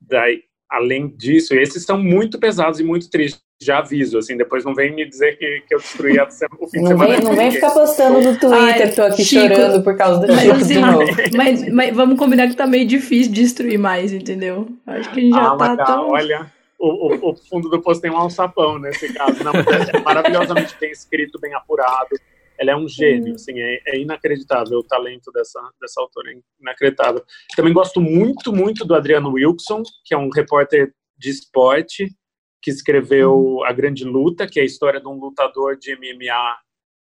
Daí, 0.00 0.42
além 0.70 1.08
disso, 1.08 1.54
esses 1.54 1.84
são 1.84 1.98
muito 1.98 2.38
pesados 2.38 2.80
e 2.80 2.84
muito 2.84 3.10
tristes. 3.10 3.42
já 3.62 3.78
aviso, 3.78 4.18
assim, 4.18 4.36
depois 4.36 4.64
não 4.64 4.74
vem 4.74 4.94
me 4.94 5.08
dizer 5.08 5.38
que, 5.38 5.62
que 5.66 5.74
eu 5.74 5.78
destruí 5.78 6.18
a, 6.18 6.24
o 6.58 6.68
fim 6.68 6.78
de 6.78 6.80
não 6.80 6.88
semana. 6.88 7.14
Vem, 7.14 7.24
não 7.24 7.36
vem 7.36 7.50
ficar 7.50 7.70
postando 7.70 8.20
no 8.20 8.38
Twitter, 8.38 8.88
Ai, 8.88 8.92
tô 8.92 9.02
aqui 9.02 9.24
Chico, 9.24 9.54
chorando 9.54 9.82
por 9.82 9.96
causa 9.96 10.26
do 10.26 10.34
Chico 10.34 10.56
assim, 10.56 10.74
de 10.74 10.80
novo. 10.80 11.04
Mas, 11.34 11.72
mas, 11.72 11.94
vamos 11.94 12.18
combinar 12.18 12.48
que 12.48 12.56
tá 12.56 12.66
meio 12.66 12.86
difícil 12.86 13.32
destruir 13.32 13.78
mais, 13.78 14.12
entendeu? 14.12 14.68
Acho 14.86 15.10
que 15.12 15.20
a 15.20 15.22
gente 15.22 15.34
já 15.34 15.52
ah, 15.52 15.56
tá 15.56 15.84
tão... 15.84 16.10
Olha, 16.10 16.52
o, 16.78 17.14
o, 17.14 17.30
o, 17.30 17.36
fundo 17.36 17.70
do 17.70 17.80
post 17.80 18.02
tem 18.02 18.10
um 18.10 18.16
alçapão 18.16 18.78
nesse 18.78 19.12
caso. 19.12 19.42
Não, 19.42 19.52
é 19.52 20.00
maravilhosamente 20.04 20.76
bem 20.78 20.90
escrito, 20.90 21.40
bem 21.40 21.54
apurado. 21.54 22.16
Ela 22.64 22.72
é 22.72 22.76
um 22.76 22.88
gênio, 22.88 23.34
assim, 23.34 23.52
é, 23.60 23.80
é, 23.86 24.00
inacreditável 24.00 24.78
o 24.78 24.84
talento 24.84 25.30
dessa, 25.30 25.60
dessa 25.78 26.00
autora, 26.00 26.32
é 26.32 26.38
inacreditável. 26.58 27.22
Também 27.54 27.74
gosto 27.74 28.00
muito, 28.00 28.52
muito 28.52 28.86
do 28.86 28.94
Adriano 28.94 29.32
Wilson, 29.32 29.82
que 30.02 30.14
é 30.14 30.18
um 30.18 30.30
repórter 30.30 30.94
de 31.18 31.28
esporte, 31.28 32.08
que 32.62 32.70
escreveu 32.70 33.34
uhum. 33.34 33.64
A 33.64 33.72
Grande 33.72 34.04
Luta, 34.04 34.46
que 34.46 34.58
é 34.58 34.62
a 34.62 34.66
história 34.66 34.98
de 34.98 35.06
um 35.06 35.20
lutador 35.20 35.76
de 35.76 35.94
MMA 35.94 36.56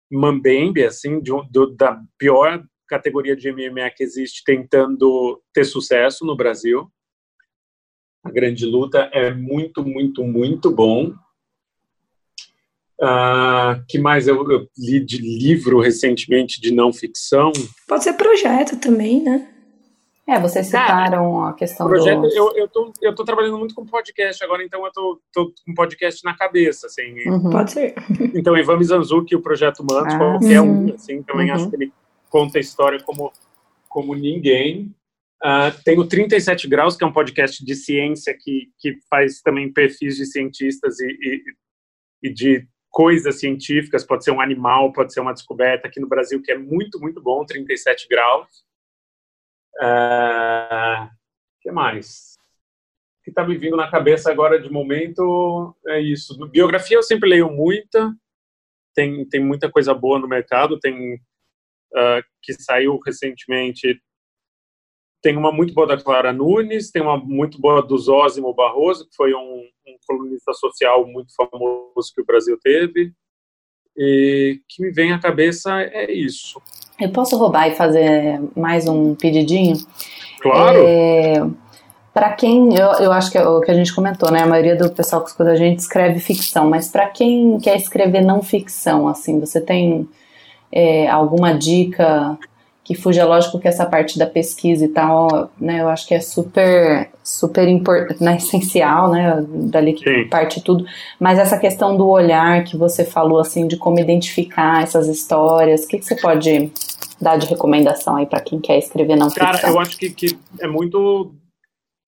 mambembe, 0.10 0.86
assim, 0.86 1.22
de 1.22 1.32
do, 1.52 1.76
da 1.76 2.02
pior 2.18 2.64
categoria 2.88 3.36
de 3.36 3.52
MMA 3.52 3.90
que 3.96 4.04
existe, 4.04 4.44
tentando 4.46 5.42
ter 5.54 5.66
sucesso 5.66 6.26
no 6.26 6.36
Brasil. 6.36 6.90
A 8.24 8.32
Grande 8.32 8.66
Luta 8.66 9.10
é 9.14 9.34
muito, 9.34 9.84
muito, 9.84 10.24
muito 10.24 10.72
bom. 10.72 11.14
Uh, 13.02 13.84
que 13.88 13.98
mais 13.98 14.28
eu, 14.28 14.36
eu, 14.52 14.68
li 14.78 15.04
de 15.04 15.18
livro 15.18 15.80
recentemente 15.80 16.62
de 16.62 16.72
não 16.72 16.94
ficção? 16.94 17.52
Pode 17.88 18.04
ser 18.04 18.14
projeto 18.14 18.80
também, 18.80 19.24
né? 19.24 19.48
É, 20.28 20.40
vocês 20.40 20.68
citaram 20.68 21.44
a 21.44 21.54
questão 21.54 21.88
projeto, 21.88 22.22
do... 22.22 22.28
Eu, 22.28 22.56
eu, 22.56 22.68
tô, 22.68 22.94
eu 23.02 23.16
tô 23.16 23.26
trabalhando 23.26 23.58
muito 23.58 23.74
com 23.74 23.86
podcast 23.88 24.44
agora, 24.44 24.64
então 24.64 24.86
eu 24.86 24.92
tô, 24.92 25.22
tô 25.34 25.52
com 25.66 25.74
podcast 25.74 26.24
na 26.24 26.38
cabeça, 26.38 26.86
assim. 26.86 27.28
Uhum. 27.28 27.50
Pode 27.50 27.72
ser. 27.72 27.96
Então, 28.36 28.56
Ivan 28.56 28.78
Mizanzuki, 28.78 29.36
o 29.36 29.42
Projeto 29.42 29.84
Mantos, 29.84 30.14
ah, 30.14 30.18
qualquer 30.18 30.62
um, 30.62 30.94
assim, 30.94 31.24
também 31.24 31.50
uhum. 31.50 31.56
acho 31.56 31.70
que 31.72 31.76
ele 31.76 31.92
conta 32.30 32.60
a 32.60 32.62
história 32.62 33.00
como, 33.04 33.34
como 33.90 34.14
ninguém. 34.14 34.94
Uh, 35.44 35.74
tem 35.84 36.00
o 36.00 36.08
37 36.08 36.68
Graus, 36.68 36.96
que 36.96 37.04
é 37.04 37.08
um 37.08 37.12
podcast 37.12 37.66
de 37.66 37.74
ciência 37.74 38.38
que, 38.40 38.70
que 38.78 39.00
faz 39.10 39.42
também 39.42 39.74
perfis 39.74 40.18
de 40.18 40.28
cientistas 40.28 41.00
e, 41.00 41.08
e, 41.08 41.44
e 42.30 42.34
de 42.34 42.68
coisas 42.92 43.40
científicas, 43.40 44.06
pode 44.06 44.24
ser 44.24 44.32
um 44.32 44.42
animal, 44.42 44.92
pode 44.92 45.14
ser 45.14 45.22
uma 45.22 45.34
descoberta 45.34 45.88
aqui 45.88 46.00
no 46.00 46.10
Brasil, 46.10 46.42
que 46.42 46.52
é 46.52 46.58
muito, 46.58 47.00
muito 47.00 47.22
bom, 47.22 47.46
37 47.46 48.08
graus. 48.08 48.66
O 49.80 49.86
uh, 49.86 51.10
que 51.62 51.72
mais? 51.72 52.36
O 53.20 53.24
que 53.24 53.32
está 53.32 53.48
me 53.48 53.58
vindo 53.58 53.78
na 53.78 53.90
cabeça 53.90 54.30
agora 54.30 54.60
de 54.60 54.70
momento 54.70 55.76
é 55.88 56.02
isso. 56.02 56.38
Biografia 56.50 56.98
eu 56.98 57.04
sempre 57.04 57.30
leio 57.30 57.50
muita, 57.50 58.14
tem, 58.94 59.26
tem 59.30 59.40
muita 59.40 59.72
coisa 59.72 59.94
boa 59.94 60.20
no 60.20 60.28
mercado, 60.28 60.78
tem 60.78 61.16
uh, 61.16 62.24
que 62.42 62.54
saiu 62.54 63.00
recentemente 63.06 64.02
tem 65.22 65.38
uma 65.38 65.52
muito 65.52 65.74
boa 65.74 65.88
da 65.88 65.98
Clara 65.98 66.34
Nunes, 66.34 66.90
tem 66.90 67.02
uma 67.02 67.18
muito 67.18 67.60
boa 67.60 67.82
do 67.82 67.98
Zósimo 67.98 68.54
Barroso, 68.54 69.08
que 69.08 69.16
foi 69.16 69.34
um, 69.34 69.64
um 69.88 69.96
colunista 70.08 70.52
social 70.54 71.06
muito 71.06 71.34
famoso 71.36 72.12
que 72.14 72.22
o 72.22 72.26
Brasil 72.26 72.58
teve. 72.62 73.14
E 73.96 74.62
que 74.68 74.82
me 74.82 74.90
vem 74.90 75.12
à 75.12 75.20
cabeça 75.20 75.82
é 75.82 76.12
isso. 76.12 76.62
Eu 77.00 77.10
posso 77.12 77.38
roubar 77.38 77.68
e 77.68 77.76
fazer 77.76 78.42
mais 78.56 78.88
um 78.88 79.16
pedidinho? 79.16 79.76
Claro! 80.40 80.84
É, 80.88 81.46
para 82.14 82.34
quem, 82.34 82.76
eu, 82.76 82.88
eu 82.94 83.12
acho 83.12 83.32
que 83.32 83.38
é 83.38 83.48
o 83.48 83.62
que 83.62 83.70
a 83.70 83.74
gente 83.74 83.94
comentou, 83.94 84.32
né? 84.32 84.42
A 84.42 84.48
maioria 84.48 84.76
do 84.76 84.92
pessoal 84.92 85.22
que 85.22 85.30
escuta 85.30 85.52
a 85.52 85.56
gente 85.56 85.80
escreve 85.80 86.20
ficção, 86.20 86.70
mas 86.70 86.90
para 86.90 87.08
quem 87.08 87.60
quer 87.60 87.76
escrever 87.76 88.22
não 88.22 88.42
ficção, 88.42 89.08
assim, 89.08 89.40
você 89.40 89.62
tem 89.62 90.10
é, 90.72 91.08
alguma 91.10 91.54
dica 91.54 92.38
que 92.84 92.96
fuja, 92.96 93.26
lógico 93.26 93.60
que 93.60 93.68
essa 93.68 93.86
parte 93.86 94.18
da 94.18 94.26
pesquisa 94.26 94.86
e 94.86 94.88
tal, 94.88 95.52
né, 95.60 95.82
eu 95.82 95.88
acho 95.88 96.08
que 96.08 96.16
é 96.16 96.20
super, 96.20 97.10
super 97.24 97.68
importante, 97.68 98.24
né, 98.24 98.38
essencial, 98.38 99.12
né, 99.12 99.46
dali 99.48 99.94
que 99.94 100.04
Sim. 100.04 100.28
parte 100.28 100.64
tudo, 100.64 100.86
mas 101.20 101.38
essa 101.38 101.60
questão 101.60 101.96
do 101.96 102.08
olhar 102.08 102.64
que 102.64 102.76
você 102.76 103.06
falou, 103.06 103.40
assim, 103.40 103.68
de 103.68 103.78
como 103.78 104.00
identificar 104.00 104.82
essas 104.82 105.08
histórias, 105.08 105.84
o 105.84 105.88
que, 105.88 106.00
que 106.00 106.06
você 106.06 106.16
pode 106.16 106.72
dar 107.22 107.38
de 107.38 107.46
recomendação 107.46 108.16
aí 108.16 108.26
para 108.26 108.42
quem 108.42 108.60
quer 108.60 108.80
escrever 108.80 109.16
não 109.16 109.30
Cara, 109.30 109.54
ficção? 109.54 109.70
eu 109.70 109.80
acho 109.80 109.98
que, 109.98 110.10
que 110.10 110.38
é 110.60 110.68
muito 110.68 111.32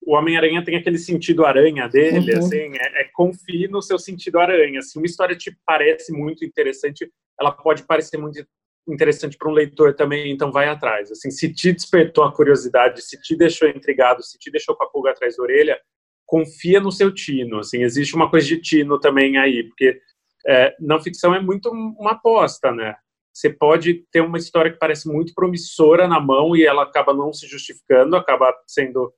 o 0.06 0.14
Homem-Aranha 0.14 0.62
tem 0.62 0.76
aquele 0.76 0.98
sentido 0.98 1.46
aranha 1.46 1.88
dele, 1.88 2.34
uhum. 2.34 2.38
assim, 2.38 2.76
é, 2.76 3.02
é 3.02 3.04
confie 3.12 3.68
no 3.68 3.80
seu 3.80 3.98
sentido 3.98 4.38
aranha. 4.38 4.82
Se 4.82 4.98
uma 4.98 5.06
história 5.06 5.34
te 5.34 5.56
parece 5.66 6.12
muito 6.12 6.44
interessante, 6.44 7.10
ela 7.40 7.50
pode 7.50 7.84
parecer 7.84 8.18
muito 8.18 8.46
interessante 8.86 9.36
para 9.36 9.48
um 9.48 9.54
leitor 9.54 9.94
também, 9.94 10.30
então 10.30 10.52
vai 10.52 10.68
atrás. 10.68 11.10
Assim, 11.10 11.30
se 11.30 11.52
te 11.52 11.72
despertou 11.72 12.24
a 12.24 12.32
curiosidade, 12.32 13.02
se 13.02 13.20
te 13.20 13.36
deixou 13.36 13.68
intrigado, 13.68 14.22
se 14.22 14.38
te 14.38 14.50
deixou 14.50 14.76
com 14.76 14.84
a 14.84 14.90
pulga 14.90 15.10
atrás 15.10 15.36
da 15.36 15.42
orelha, 15.42 15.80
confia 16.26 16.80
no 16.80 16.92
seu 16.92 17.12
tino. 17.12 17.58
Assim, 17.58 17.82
existe 17.82 18.14
uma 18.14 18.30
coisa 18.30 18.46
de 18.46 18.60
tino 18.60 18.98
também 18.98 19.38
aí, 19.38 19.64
porque 19.64 20.00
é, 20.46 20.74
não 20.78 21.00
ficção 21.00 21.34
é 21.34 21.40
muito 21.40 21.70
uma 21.70 22.12
aposta, 22.12 22.70
né? 22.70 22.94
Você 23.32 23.50
pode 23.50 24.06
ter 24.12 24.20
uma 24.20 24.38
história 24.38 24.70
que 24.70 24.78
parece 24.78 25.08
muito 25.08 25.34
promissora 25.34 26.06
na 26.06 26.20
mão 26.20 26.54
e 26.54 26.64
ela 26.64 26.84
acaba 26.84 27.12
não 27.12 27.32
se 27.32 27.46
justificando, 27.48 28.16
acaba 28.16 28.54
sendo 28.66 29.12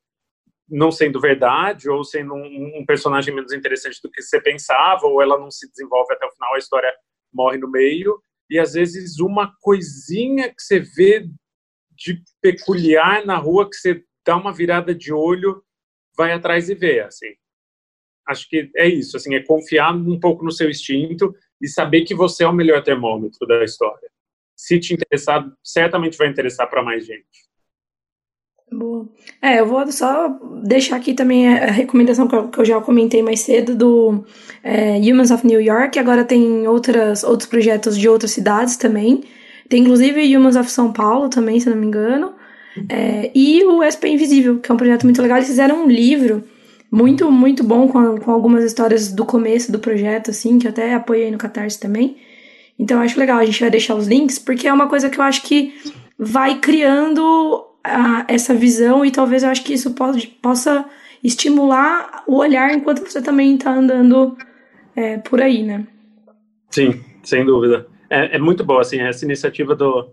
não 0.68 0.90
sendo 0.90 1.20
verdade 1.20 1.88
ou 1.88 2.02
sendo 2.02 2.34
um, 2.34 2.80
um 2.80 2.84
personagem 2.84 3.32
menos 3.32 3.52
interessante 3.52 4.00
do 4.02 4.10
que 4.10 4.20
você 4.20 4.40
pensava, 4.40 5.06
ou 5.06 5.22
ela 5.22 5.38
não 5.38 5.48
se 5.48 5.68
desenvolve 5.70 6.12
até 6.12 6.26
o 6.26 6.32
final, 6.32 6.54
a 6.54 6.58
história 6.58 6.92
morre 7.32 7.56
no 7.56 7.70
meio 7.70 8.20
e 8.48 8.58
às 8.58 8.74
vezes 8.74 9.18
uma 9.18 9.52
coisinha 9.60 10.48
que 10.48 10.62
você 10.62 10.80
vê 10.80 11.28
de 11.92 12.22
peculiar 12.40 13.24
na 13.24 13.36
rua 13.36 13.68
que 13.68 13.76
você 13.76 14.04
dá 14.24 14.36
uma 14.36 14.52
virada 14.52 14.94
de 14.94 15.12
olho, 15.12 15.62
vai 16.16 16.32
atrás 16.32 16.68
e 16.68 16.74
vê, 16.74 17.00
assim. 17.00 17.34
Acho 18.28 18.48
que 18.48 18.70
é 18.76 18.88
isso, 18.88 19.16
assim, 19.16 19.34
é 19.34 19.42
confiar 19.42 19.94
um 19.94 20.18
pouco 20.18 20.44
no 20.44 20.50
seu 20.50 20.68
instinto 20.68 21.34
e 21.60 21.68
saber 21.68 22.04
que 22.04 22.14
você 22.14 22.44
é 22.44 22.48
o 22.48 22.52
melhor 22.52 22.82
termômetro 22.82 23.46
da 23.46 23.64
história. 23.64 24.10
Se 24.56 24.80
te 24.80 24.94
interessar, 24.94 25.46
certamente 25.62 26.18
vai 26.18 26.28
interessar 26.28 26.68
para 26.68 26.82
mais 26.82 27.06
gente. 27.06 27.45
Boa. 28.76 29.08
É, 29.40 29.60
eu 29.60 29.66
vou 29.66 29.90
só 29.90 30.28
deixar 30.62 30.96
aqui 30.96 31.14
também 31.14 31.48
a 31.48 31.70
recomendação 31.70 32.28
que 32.28 32.60
eu, 32.60 32.64
já 32.64 32.78
comentei 32.80 33.22
mais 33.22 33.40
cedo 33.40 33.74
do 33.74 34.24
é, 34.62 34.98
Humans 34.98 35.30
of 35.30 35.46
New 35.46 35.60
York. 35.60 35.98
Agora 35.98 36.24
tem 36.24 36.68
outras, 36.68 37.24
outros 37.24 37.48
projetos 37.48 37.96
de 37.96 38.06
outras 38.06 38.32
cidades 38.32 38.76
também. 38.76 39.24
Tem 39.68 39.80
inclusive 39.80 40.36
Humans 40.36 40.56
of 40.56 40.70
São 40.70 40.92
Paulo 40.92 41.30
também, 41.30 41.58
se 41.58 41.70
não 41.70 41.76
me 41.76 41.86
engano. 41.86 42.34
É, 42.88 43.30
e 43.34 43.64
o 43.64 43.82
SP 43.82 44.08
Invisível, 44.08 44.58
que 44.58 44.70
é 44.70 44.74
um 44.74 44.76
projeto 44.76 45.04
muito 45.04 45.22
legal. 45.22 45.38
Eles 45.38 45.48
fizeram 45.48 45.84
um 45.84 45.88
livro 45.88 46.44
muito, 46.90 47.30
muito 47.32 47.64
bom 47.64 47.88
com, 47.88 48.18
com 48.18 48.30
algumas 48.30 48.62
histórias 48.62 49.10
do 49.10 49.24
começo 49.24 49.72
do 49.72 49.78
projeto, 49.78 50.30
assim, 50.30 50.58
que 50.58 50.66
eu 50.66 50.70
até 50.70 50.92
apoiei 50.92 51.30
no 51.30 51.38
Catarse 51.38 51.80
também. 51.80 52.18
Então 52.78 52.98
eu 52.98 53.04
acho 53.04 53.18
legal, 53.18 53.38
a 53.38 53.44
gente 53.44 53.58
vai 53.58 53.70
deixar 53.70 53.94
os 53.94 54.06
links, 54.06 54.38
porque 54.38 54.68
é 54.68 54.72
uma 54.72 54.86
coisa 54.86 55.08
que 55.08 55.18
eu 55.18 55.24
acho 55.24 55.42
que 55.42 55.72
vai 56.18 56.58
criando 56.58 57.66
a, 57.86 58.24
essa 58.28 58.54
visão 58.54 59.04
e 59.04 59.10
talvez 59.10 59.42
eu 59.42 59.50
acho 59.50 59.64
que 59.64 59.72
isso 59.72 59.94
pode, 59.94 60.26
possa 60.26 60.84
estimular 61.22 62.22
o 62.26 62.36
olhar 62.36 62.72
enquanto 62.72 63.00
você 63.00 63.22
também 63.22 63.54
está 63.54 63.72
andando 63.72 64.36
é, 64.94 65.18
por 65.18 65.40
aí, 65.40 65.62
né? 65.62 65.86
Sim, 66.70 67.00
sem 67.22 67.44
dúvida. 67.44 67.86
É, 68.10 68.36
é 68.36 68.38
muito 68.38 68.64
boa, 68.64 68.80
assim, 68.80 69.00
essa 69.00 69.24
iniciativa 69.24 69.74
do, 69.74 70.10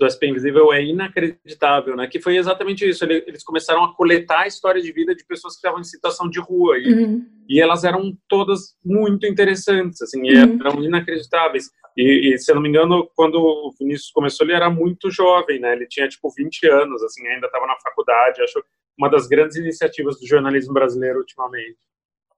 do 0.00 0.08
SP 0.08 0.28
Invisível 0.28 0.72
é 0.72 0.82
inacreditável, 0.82 1.94
né? 1.94 2.06
Que 2.06 2.18
foi 2.18 2.38
exatamente 2.38 2.88
isso. 2.88 3.04
Eles 3.04 3.44
começaram 3.44 3.84
a 3.84 3.94
coletar 3.94 4.40
a 4.40 4.46
história 4.46 4.80
de 4.80 4.90
vida 4.90 5.14
de 5.14 5.22
pessoas 5.26 5.52
que 5.52 5.58
estavam 5.58 5.78
em 5.78 5.84
situação 5.84 6.30
de 6.30 6.40
rua 6.40 6.78
e, 6.78 6.90
uhum. 6.90 7.26
e 7.46 7.60
elas 7.60 7.84
eram 7.84 8.16
todas 8.26 8.74
muito 8.82 9.26
interessantes, 9.26 10.00
assim, 10.00 10.22
uhum. 10.22 10.58
eram 10.58 10.82
inacreditáveis. 10.82 11.70
E, 11.94 12.32
e, 12.32 12.38
se 12.38 12.50
eu 12.50 12.54
não 12.54 12.62
me 12.62 12.70
engano, 12.70 13.10
quando 13.14 13.34
o 13.34 13.74
Vinícius 13.78 14.10
começou, 14.10 14.46
ele 14.46 14.54
era 14.54 14.70
muito 14.70 15.10
jovem, 15.10 15.60
né? 15.60 15.74
Ele 15.74 15.86
tinha 15.86 16.08
tipo 16.08 16.32
20 16.34 16.66
anos, 16.68 17.02
assim, 17.02 17.26
ainda 17.26 17.46
estava 17.46 17.66
na 17.66 17.76
faculdade. 17.80 18.42
Acho 18.42 18.64
uma 18.98 19.10
das 19.10 19.26
grandes 19.26 19.58
iniciativas 19.58 20.18
do 20.18 20.26
jornalismo 20.26 20.72
brasileiro 20.72 21.18
ultimamente. 21.18 21.76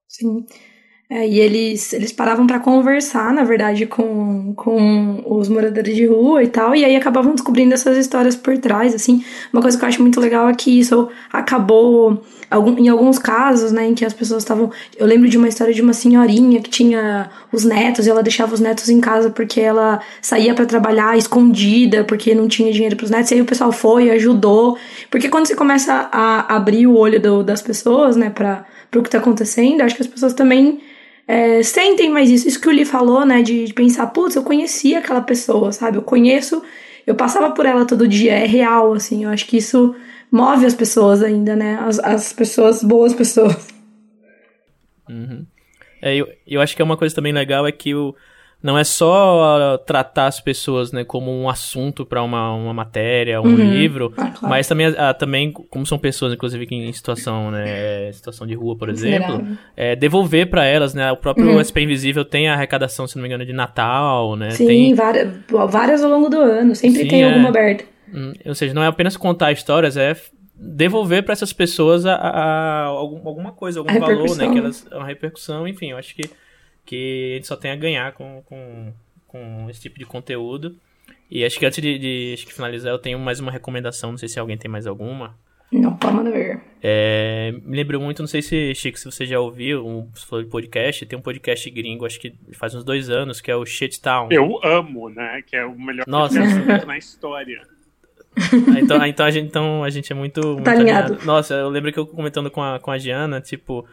Sim. 0.09 0.45
É, 1.15 1.29
e 1.29 1.41
eles, 1.41 1.93
eles 1.93 2.11
paravam 2.11 2.47
para 2.47 2.59
conversar, 2.59 3.35
na 3.35 3.45
verdade, 3.45 3.85
com, 3.85 4.55
com 4.57 5.23
os 5.27 5.47
moradores 5.47 5.95
de 5.95 6.07
rua 6.07 6.43
e 6.43 6.49
tal, 6.49 6.75
e 6.75 6.87
aí 6.87 6.97
acabavam 6.97 7.33
descobrindo 7.33 7.75
essas 7.75 7.99
histórias 7.99 8.35
por 8.35 8.57
trás, 8.57 8.95
assim. 8.95 9.23
Uma 9.53 9.61
coisa 9.61 9.77
que 9.77 9.85
eu 9.85 9.89
acho 9.91 10.01
muito 10.01 10.19
legal 10.19 10.49
é 10.49 10.55
que 10.55 10.81
isso 10.81 11.11
acabou, 11.31 12.23
em 12.79 12.89
alguns 12.89 13.19
casos, 13.19 13.73
né, 13.73 13.89
em 13.89 13.95
que 13.95 14.07
as 14.07 14.15
pessoas 14.15 14.43
estavam... 14.43 14.71
Eu 14.97 15.07
lembro 15.07 15.29
de 15.29 15.37
uma 15.37 15.49
história 15.49 15.75
de 15.75 15.83
uma 15.83 15.93
senhorinha 15.93 16.63
que 16.63 16.71
tinha 16.71 17.29
os 17.53 17.63
netos, 17.63 18.07
e 18.07 18.11
ela 18.11 18.23
deixava 18.23 18.55
os 18.55 18.61
netos 18.61 18.89
em 18.89 18.99
casa 18.99 19.29
porque 19.29 19.61
ela 19.61 20.01
saía 20.23 20.55
para 20.55 20.65
trabalhar 20.65 21.19
escondida, 21.19 22.05
porque 22.05 22.35
não 22.35 22.49
tinha 22.49 22.73
dinheiro 22.73 22.97
para 22.97 23.05
os 23.05 23.11
netos, 23.11 23.31
e 23.33 23.35
aí 23.35 23.43
o 23.43 23.45
pessoal 23.45 23.71
foi, 23.71 24.11
ajudou. 24.13 24.79
Porque 25.11 25.29
quando 25.29 25.45
você 25.45 25.55
começa 25.55 26.09
a 26.11 26.57
abrir 26.57 26.87
o 26.87 26.97
olho 26.97 27.21
do, 27.21 27.43
das 27.43 27.61
pessoas, 27.61 28.17
né, 28.17 28.31
para 28.31 28.65
o 28.97 29.03
que 29.03 29.11
tá 29.11 29.19
acontecendo, 29.19 29.83
acho 29.83 29.95
que 29.95 30.01
as 30.01 30.09
pessoas 30.09 30.33
também 30.33 30.81
é, 31.27 31.63
sentem 31.63 32.11
mais 32.11 32.31
isso. 32.31 32.49
Isso 32.49 32.61
que 32.61 32.69
o 32.69 32.73
Lee 32.73 32.85
falou, 32.85 33.25
né? 33.25 33.43
De, 33.43 33.65
de 33.65 33.75
pensar, 33.75 34.07
putz, 34.09 34.37
eu 34.37 34.43
conhecia 34.43 34.99
aquela 34.99 35.21
pessoa, 35.21 35.73
sabe? 35.73 35.99
Eu 35.99 36.03
conheço, 36.03 36.63
eu 37.07 37.15
passava 37.15 37.51
por 37.51 37.67
ela 37.67 37.85
todo 37.87 38.09
dia, 38.09 38.33
é 38.33 38.47
real, 38.47 38.95
assim. 38.95 39.25
Eu 39.25 39.31
acho 39.31 39.47
que 39.47 39.57
isso 39.57 39.95
move 40.31 40.67
as 40.67 40.75
pessoas 40.75 41.23
ainda, 41.23 41.55
né? 41.55 41.79
As, 41.81 41.99
as 41.99 42.33
pessoas, 42.33 42.83
boas 42.83 43.15
pessoas. 43.15 43.69
Uhum. 45.09 45.47
É, 46.01 46.17
eu, 46.17 46.27
eu 46.47 46.61
acho 46.61 46.75
que 46.75 46.83
é 46.83 46.85
uma 46.85 46.97
coisa 46.97 47.15
também 47.15 47.33
legal 47.33 47.67
é 47.67 47.73
que 47.73 47.95
o 47.95 48.15
não 48.63 48.79
é 48.79 48.85
só 48.85 49.77
tratar 49.79 50.27
as 50.27 50.41
pessoas 50.41 50.93
né, 50.93 51.05
como 51.05 51.33
um 51.33 51.49
assunto 51.49 52.07
para 52.07 52.23
uma, 52.23 52.55
uma 52.55 52.73
matéria, 52.73 53.41
um 53.41 53.47
uhum. 53.47 53.57
livro, 53.57 54.13
ah, 54.17 54.31
claro. 54.31 54.49
mas 54.49 54.69
também, 54.69 54.95
ah, 54.97 55.13
também, 55.13 55.51
como 55.51 55.85
são 55.85 55.99
pessoas, 55.99 56.33
inclusive, 56.33 56.67
em 56.71 56.93
situação, 56.93 57.51
né, 57.51 58.13
situação 58.13 58.47
de 58.47 58.55
rua, 58.55 58.77
por 58.77 58.89
exemplo, 58.89 59.45
é, 59.77 59.97
devolver 59.97 60.49
para 60.49 60.65
elas, 60.65 60.95
né, 60.95 61.11
o 61.11 61.17
próprio 61.17 61.51
uhum. 61.51 61.65
SP 61.65 61.83
Invisível 61.83 62.25
tem 62.25 62.49
a 62.49 62.55
arrecadação, 62.55 63.07
se 63.07 63.17
não 63.17 63.23
me 63.23 63.29
engano, 63.29 63.45
de 63.45 63.53
Natal, 63.53 64.37
né? 64.37 64.51
Sim, 64.51 64.67
tem... 64.67 64.95
várias, 64.95 65.29
várias 65.69 66.05
ao 66.05 66.11
longo 66.11 66.29
do 66.29 66.39
ano, 66.39 66.77
sempre 66.77 67.03
Sim, 67.03 67.09
tem 67.09 67.23
é... 67.23 67.29
alguma 67.29 67.49
aberta. 67.49 67.85
Hum, 68.15 68.33
ou 68.47 68.55
seja, 68.55 68.73
não 68.75 68.83
é 68.83 68.87
apenas 68.87 69.17
contar 69.17 69.51
histórias, 69.51 69.97
é 69.97 70.15
devolver 70.55 71.25
para 71.25 71.33
essas 71.33 71.53
pessoas 71.53 72.07
a, 72.07 72.15
a, 72.15 72.29
a, 72.29 72.85
alguma 72.85 73.51
coisa, 73.51 73.81
algum 73.81 73.99
valor, 73.99 74.37
né, 74.37 74.49
que 74.49 74.59
elas, 74.59 74.87
uma 74.93 75.07
repercussão, 75.07 75.67
enfim, 75.67 75.91
eu 75.91 75.97
acho 75.97 76.15
que 76.15 76.31
que 76.85 77.33
a 77.33 77.37
gente 77.37 77.47
só 77.47 77.57
tem 77.57 77.71
a 77.71 77.77
ganhar 77.77 78.13
com, 78.13 78.43
com, 78.47 78.93
com 79.27 79.67
esse 79.71 79.81
tipo 79.81 79.99
de 79.99 80.05
conteúdo. 80.05 80.77
E 81.31 81.45
acho 81.45 81.59
que 81.59 81.65
antes 81.65 81.81
de, 81.81 81.99
de 81.99 82.35
acho 82.35 82.47
que 82.47 82.53
finalizar, 82.53 82.93
eu 82.93 82.99
tenho 82.99 83.19
mais 83.19 83.41
uma 83.41 83.51
recomendação, 83.51 84.11
não 84.11 84.19
sei 84.19 84.29
se 84.29 84.39
alguém 84.39 84.59
tem 84.59 84.71
mais 84.71 84.87
alguma. 84.87 85.35
Não, 85.73 85.97
pode 85.97 86.31
ver. 86.31 86.61
É, 86.83 87.55
me 87.65 87.79
lembrou 87.79 88.03
muito, 88.03 88.21
não 88.21 88.27
sei 88.27 88.43
se, 88.43 88.75
Chico, 88.75 88.99
se 88.99 89.07
você 89.07 89.25
já 89.25 89.41
ouviu, 89.41 89.87
um, 89.87 90.07
você 90.15 90.27
falou 90.27 90.45
de 90.45 90.51
podcast, 90.51 91.07
tem 91.07 91.19
um 91.19 91.23
podcast 91.23 91.71
gringo, 91.71 92.05
acho 92.05 92.21
que 92.21 92.35
faz 92.53 92.75
uns 92.75 92.85
dois 92.85 93.09
anos, 93.09 93.41
que 93.41 93.51
é 93.51 93.57
o 93.57 93.65
Shittown. 93.65 94.29
Eu 94.31 94.61
amo, 94.63 95.09
né? 95.09 95.43
Que 95.47 95.57
é 95.57 95.65
o 95.65 95.75
melhor 95.75 96.05
Nossa. 96.07 96.39
podcast 96.39 96.87
na 96.87 96.99
história. 96.99 97.63
então, 98.83 99.05
então, 99.07 99.27
a 99.27 99.31
gente, 99.31 99.47
então 99.47 99.85
a 99.85 99.89
gente 99.89 100.13
é 100.13 100.15
muito. 100.15 100.43
muito 100.43 100.65
tá 100.65 100.73
alinhado. 100.73 101.19
Nossa, 101.25 101.55
eu 101.55 101.71
lembro 101.71 101.91
que 101.91 101.99
eu 101.99 102.07
comentando 102.07 102.51
com 102.51 102.63
a, 102.63 102.79
com 102.79 102.91
a 102.91 102.99
Giana, 102.99 103.41
tipo, 103.41 103.87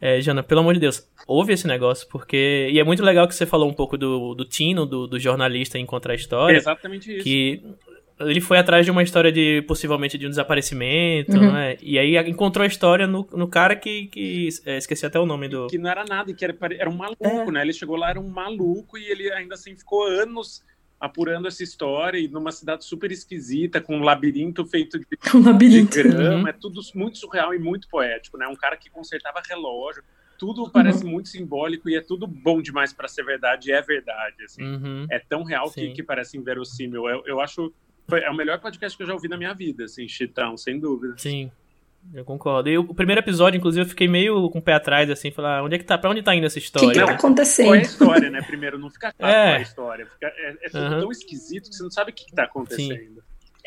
é, 0.00 0.20
Jana, 0.20 0.42
pelo 0.42 0.60
amor 0.60 0.74
de 0.74 0.80
Deus, 0.80 1.08
ouve 1.26 1.52
esse 1.52 1.66
negócio, 1.66 2.06
porque. 2.08 2.68
E 2.70 2.78
é 2.78 2.84
muito 2.84 3.02
legal 3.02 3.26
que 3.26 3.34
você 3.34 3.46
falou 3.46 3.68
um 3.68 3.74
pouco 3.74 3.96
do, 3.96 4.34
do 4.34 4.44
Tino, 4.44 4.84
do, 4.84 5.06
do 5.06 5.18
jornalista 5.18 5.78
em 5.78 5.86
Contra 5.86 6.12
a 6.12 6.16
História. 6.16 6.56
É 6.56 6.58
exatamente 6.58 7.14
isso. 7.14 7.24
Que 7.24 7.62
ele 8.20 8.40
foi 8.40 8.58
atrás 8.58 8.84
de 8.84 8.90
uma 8.90 9.02
história 9.02 9.30
de 9.30 9.62
possivelmente 9.62 10.16
de 10.16 10.26
um 10.26 10.30
desaparecimento, 10.30 11.36
uhum. 11.36 11.52
né? 11.52 11.76
E 11.82 11.98
aí 11.98 12.16
encontrou 12.28 12.64
a 12.64 12.66
história 12.66 13.06
no, 13.06 13.26
no 13.32 13.48
cara 13.48 13.76
que. 13.76 14.06
que 14.06 14.48
é, 14.64 14.78
esqueci 14.78 15.04
até 15.04 15.18
o 15.18 15.26
nome 15.26 15.48
do. 15.48 15.66
Que 15.66 15.78
não 15.78 15.90
era 15.90 16.04
nada, 16.04 16.32
que 16.32 16.44
era, 16.44 16.56
era 16.78 16.90
um 16.90 16.96
maluco, 16.96 17.26
é. 17.26 17.50
né? 17.50 17.62
Ele 17.62 17.72
chegou 17.72 17.96
lá, 17.96 18.10
era 18.10 18.20
um 18.20 18.28
maluco, 18.28 18.96
e 18.96 19.06
ele 19.06 19.30
ainda 19.32 19.54
assim 19.54 19.74
ficou 19.76 20.06
anos 20.06 20.62
apurando 20.98 21.46
essa 21.46 21.62
história 21.62 22.18
e 22.18 22.28
numa 22.28 22.50
cidade 22.50 22.84
super 22.84 23.12
esquisita, 23.12 23.80
com 23.80 23.96
um 23.98 24.02
labirinto 24.02 24.64
feito 24.64 24.98
de, 24.98 25.06
um 25.34 25.42
labirinto. 25.42 25.92
de 25.92 26.02
grama, 26.02 26.42
uhum. 26.42 26.48
é 26.48 26.52
tudo 26.52 26.80
muito 26.94 27.18
surreal 27.18 27.54
e 27.54 27.58
muito 27.58 27.88
poético, 27.88 28.38
né? 28.38 28.46
Um 28.46 28.56
cara 28.56 28.76
que 28.76 28.88
consertava 28.88 29.42
relógio, 29.46 30.02
tudo 30.38 30.64
uhum. 30.64 30.70
parece 30.70 31.04
muito 31.04 31.28
simbólico 31.28 31.88
e 31.88 31.96
é 31.96 32.00
tudo 32.00 32.26
bom 32.26 32.62
demais 32.62 32.92
para 32.92 33.08
ser 33.08 33.24
verdade, 33.24 33.70
e 33.70 33.72
é 33.72 33.82
verdade, 33.82 34.44
assim. 34.44 34.62
Uhum. 34.62 35.06
É 35.10 35.18
tão 35.18 35.42
real 35.42 35.70
que, 35.70 35.92
que, 35.92 36.02
parece 36.02 36.36
inverossímil. 36.36 37.08
Eu, 37.08 37.22
eu 37.26 37.40
acho 37.40 37.72
foi, 38.08 38.20
é 38.20 38.30
o 38.30 38.34
melhor 38.34 38.60
podcast 38.60 38.96
que 38.96 39.02
eu 39.02 39.06
já 39.06 39.14
ouvi 39.14 39.28
na 39.28 39.36
minha 39.36 39.52
vida, 39.52 39.84
assim, 39.84 40.06
Chitão, 40.06 40.56
sem 40.56 40.78
dúvida. 40.78 41.14
Sim. 41.18 41.50
Eu 42.14 42.24
concordo. 42.24 42.68
E 42.68 42.78
o 42.78 42.94
primeiro 42.94 43.20
episódio, 43.20 43.58
inclusive, 43.58 43.84
eu 43.84 43.88
fiquei 43.88 44.08
meio 44.08 44.48
com 44.50 44.58
o 44.58 44.62
pé 44.62 44.74
atrás, 44.74 45.10
assim, 45.10 45.30
falar, 45.30 45.62
onde 45.62 45.74
é 45.74 45.78
que 45.78 45.84
tá, 45.84 45.98
pra 45.98 46.10
onde 46.10 46.22
tá 46.22 46.34
indo 46.34 46.46
essa 46.46 46.58
história? 46.58 46.88
O 46.88 46.92
que, 46.92 47.00
que 47.00 47.06
tá 47.06 47.12
acontecendo? 47.12 47.66
Qual 47.66 47.74
é 47.74 47.78
a 47.78 47.82
história, 47.82 48.30
né? 48.30 48.42
Primeiro, 48.42 48.78
não 48.78 48.90
fica 48.90 49.12
claro 49.12 49.34
é. 49.34 49.42
qual 49.42 49.54
é 49.54 49.56
a 49.56 49.62
história. 49.62 50.06
Fica, 50.06 50.26
é, 50.26 50.56
é 50.62 50.68
tudo 50.68 50.84
uhum. 50.84 51.00
tão 51.00 51.10
esquisito 51.10 51.70
que 51.70 51.76
você 51.76 51.82
não 51.82 51.90
sabe 51.90 52.10
o 52.10 52.14
que, 52.14 52.26
que 52.26 52.34
tá 52.34 52.44
acontecendo. 52.44 52.98
Sim. 52.98 53.18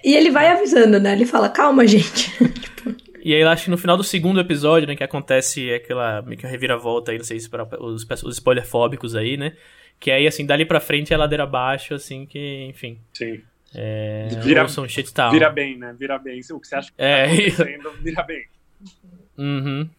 E 0.03 0.15
ele 0.15 0.31
vai 0.31 0.47
avisando, 0.47 0.99
né? 0.99 1.11
Ele 1.11 1.25
fala, 1.25 1.49
calma, 1.49 1.85
gente. 1.85 2.31
E 3.21 3.33
aí, 3.33 3.41
eu 3.41 3.49
acho 3.49 3.65
que 3.65 3.69
no 3.69 3.77
final 3.77 3.97
do 3.97 4.03
segundo 4.03 4.39
episódio, 4.39 4.87
né, 4.87 4.95
que 4.95 5.03
acontece 5.03 5.73
aquela 5.73 6.21
meio 6.21 6.37
que 6.37 6.45
a 6.45 6.49
reviravolta 6.49 7.11
aí, 7.11 7.17
não 7.17 7.25
sei 7.25 7.37
se 7.37 7.49
para 7.49 7.67
os, 7.83 8.07
os 8.23 8.35
spoilerfóbicos 8.35 9.13
aí, 9.13 9.35
né? 9.35 9.57
Que 9.99 10.09
aí, 10.09 10.25
assim, 10.25 10.45
dali 10.45 10.65
pra 10.65 10.79
frente 10.79 11.13
é 11.13 11.17
ladeira 11.17 11.43
abaixo, 11.43 11.93
assim, 11.93 12.25
que, 12.25 12.65
enfim. 12.69 12.97
Sim. 13.13 13.41
É, 13.75 14.29
vira, 14.41 14.65
vira 15.31 15.49
bem, 15.49 15.77
né? 15.77 15.95
Vira 15.97 16.17
bem. 16.17 16.41
O 16.51 16.59
que 16.59 16.67
você 16.67 16.75
acha 16.75 16.89
que 16.89 16.95
é, 16.97 17.25
tá 17.25 17.33
acontecendo, 17.33 17.91
vira 18.01 18.23
bem. 18.23 18.45
Uhum. 19.37 19.89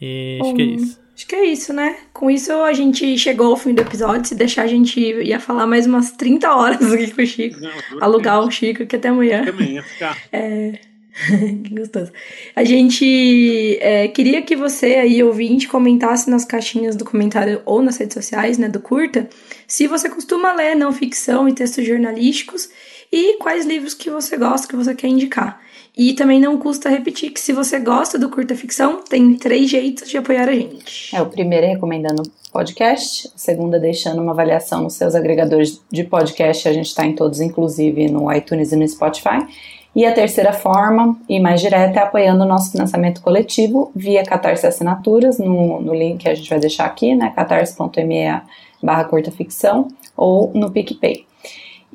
E 0.00 0.38
acho 0.42 0.54
que 0.54 0.62
é 0.62 0.64
isso. 0.64 1.04
Acho 1.14 1.26
que 1.28 1.34
é 1.36 1.44
isso, 1.44 1.72
né? 1.72 1.96
Com 2.12 2.28
isso 2.28 2.52
a 2.52 2.72
gente 2.72 3.16
chegou 3.16 3.52
ao 3.52 3.56
fim 3.56 3.72
do 3.72 3.82
episódio. 3.82 4.26
Se 4.26 4.34
deixar, 4.34 4.62
a 4.62 4.66
gente 4.66 5.00
ia 5.00 5.38
falar 5.38 5.66
mais 5.66 5.86
umas 5.86 6.10
30 6.12 6.52
horas 6.52 6.92
aqui 6.92 7.10
com 7.12 7.22
o 7.22 7.26
Chico. 7.26 7.60
Não, 7.60 7.70
Alugar 8.00 8.40
o 8.40 8.50
Chico, 8.50 8.84
que 8.84 8.96
até 8.96 9.08
amanhã. 9.08 9.44
Também 9.44 9.74
ia 9.74 9.82
ficar. 9.82 10.18
É. 10.32 10.93
que 11.64 11.74
gostoso. 11.74 12.12
A 12.54 12.64
gente 12.64 13.78
é, 13.80 14.08
queria 14.08 14.42
que 14.42 14.56
você 14.56 14.96
aí, 14.96 15.22
ouvinte, 15.22 15.68
comentasse 15.68 16.28
nas 16.28 16.44
caixinhas 16.44 16.96
do 16.96 17.04
comentário 17.04 17.62
ou 17.64 17.80
nas 17.80 17.96
redes 17.96 18.14
sociais, 18.14 18.58
né, 18.58 18.68
do 18.68 18.80
Curta, 18.80 19.28
se 19.66 19.86
você 19.86 20.08
costuma 20.08 20.52
ler 20.52 20.74
não 20.74 20.92
ficção 20.92 21.48
e 21.48 21.52
textos 21.52 21.86
jornalísticos 21.86 22.68
e 23.12 23.38
quais 23.38 23.64
livros 23.64 23.94
que 23.94 24.10
você 24.10 24.36
gosta, 24.36 24.66
que 24.66 24.76
você 24.76 24.94
quer 24.94 25.08
indicar. 25.08 25.60
E 25.96 26.12
também 26.14 26.40
não 26.40 26.58
custa 26.58 26.88
repetir 26.88 27.30
que 27.30 27.40
se 27.40 27.52
você 27.52 27.78
gosta 27.78 28.18
do 28.18 28.28
curta 28.28 28.56
ficção, 28.56 29.00
tem 29.04 29.36
três 29.36 29.70
jeitos 29.70 30.10
de 30.10 30.16
apoiar 30.16 30.48
a 30.48 30.52
gente. 30.52 31.14
É, 31.14 31.22
o 31.22 31.26
primeiro 31.26 31.66
é 31.66 31.68
recomendando 31.68 32.22
podcast, 32.52 33.28
o 33.28 33.38
segundo 33.38 33.76
é 33.76 33.78
deixando 33.78 34.20
uma 34.20 34.32
avaliação 34.32 34.82
nos 34.82 34.94
seus 34.94 35.14
agregadores 35.14 35.80
de 35.92 36.02
podcast, 36.02 36.68
a 36.68 36.72
gente 36.72 36.86
está 36.86 37.06
em 37.06 37.14
todos, 37.14 37.40
inclusive 37.40 38.08
no 38.10 38.32
iTunes 38.32 38.72
e 38.72 38.76
no 38.76 38.88
Spotify. 38.88 39.46
E 39.94 40.04
a 40.04 40.12
terceira 40.12 40.52
forma, 40.52 41.16
e 41.28 41.38
mais 41.38 41.60
direta, 41.60 42.00
é 42.00 42.02
apoiando 42.02 42.42
o 42.44 42.48
nosso 42.48 42.72
financiamento 42.72 43.22
coletivo 43.22 43.92
via 43.94 44.24
Catarse 44.24 44.66
Assinaturas, 44.66 45.38
no, 45.38 45.80
no 45.80 45.94
link 45.94 46.22
que 46.22 46.28
a 46.28 46.34
gente 46.34 46.50
vai 46.50 46.58
deixar 46.58 46.84
aqui, 46.84 47.14
né, 47.14 47.32
catarse.me 47.34 48.42
barra 48.82 49.04
curta 49.04 49.30
ficção, 49.30 49.88
ou 50.16 50.50
no 50.52 50.70
PicPay. 50.70 51.24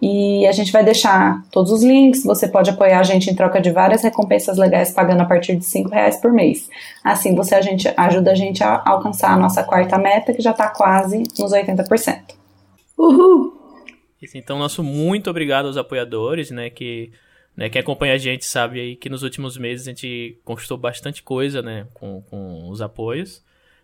E 0.02 0.48
a 0.48 0.52
gente 0.54 0.72
vai 0.72 0.84
deixar 0.84 1.44
todos 1.52 1.72
os 1.72 1.84
links. 1.84 2.24
Você 2.24 2.48
pode 2.48 2.70
apoiar 2.70 3.02
a 3.02 3.04
gente 3.04 3.30
em 3.30 3.36
troca 3.36 3.60
de 3.60 3.70
várias 3.70 4.02
recompensas 4.02 4.58
legais, 4.58 4.92
pagando 4.92 5.22
a 5.22 5.26
partir 5.26 5.58
de 5.58 5.66
R$ 5.66 5.90
reais 5.92 6.16
por 6.16 6.32
mês. 6.32 6.70
Assim, 7.04 7.36
você 7.36 7.56
a 7.56 7.62
gente, 7.62 7.92
ajuda 7.98 8.32
a 8.32 8.36
gente 8.36 8.64
a 8.64 8.82
alcançar 8.86 9.34
a 9.34 9.38
nossa 9.38 9.62
quarta 9.62 9.98
meta, 9.98 10.34
que 10.34 10.42
já 10.42 10.52
está 10.52 10.70
quase 10.70 11.24
nos 11.38 11.52
80%. 11.52 12.22
Uhul! 12.98 13.54
Então, 14.34 14.58
nosso 14.58 14.84
muito 14.84 15.30
obrigado 15.30 15.66
aos 15.68 15.78
apoiadores, 15.78 16.50
né, 16.52 16.70
que 16.70 17.12
né, 17.56 17.70
quem 17.70 17.82
acompanha 17.82 18.14
a 18.14 18.18
gente 18.18 18.46
sabe 18.46 18.80
aí 18.80 18.96
que 18.96 19.10
nos 19.10 19.24
últimos 19.24 19.58
meses 19.58 19.88
a 19.88 19.92
gente 19.92 20.40
conquistou 20.44 20.78
bastante 20.78 21.22
coisa, 21.22 21.62
né, 21.62 21.88
com, 21.94 22.22
com 22.24 22.70
os 22.70 22.82
apoios. 22.82 23.44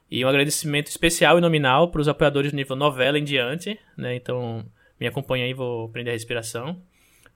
E 0.09 0.23
um 0.23 0.27
agradecimento 0.27 0.87
especial 0.87 1.37
e 1.37 1.41
nominal 1.41 1.89
para 1.89 2.01
os 2.01 2.07
apoiadores 2.07 2.51
do 2.51 2.55
nível 2.55 2.75
novela 2.75 3.17
em 3.17 3.23
diante, 3.23 3.77
né, 3.97 4.15
então 4.15 4.65
me 4.99 5.07
acompanha 5.07 5.45
aí, 5.45 5.53
vou 5.53 5.89
prender 5.89 6.11
a 6.11 6.15
respiração. 6.15 6.81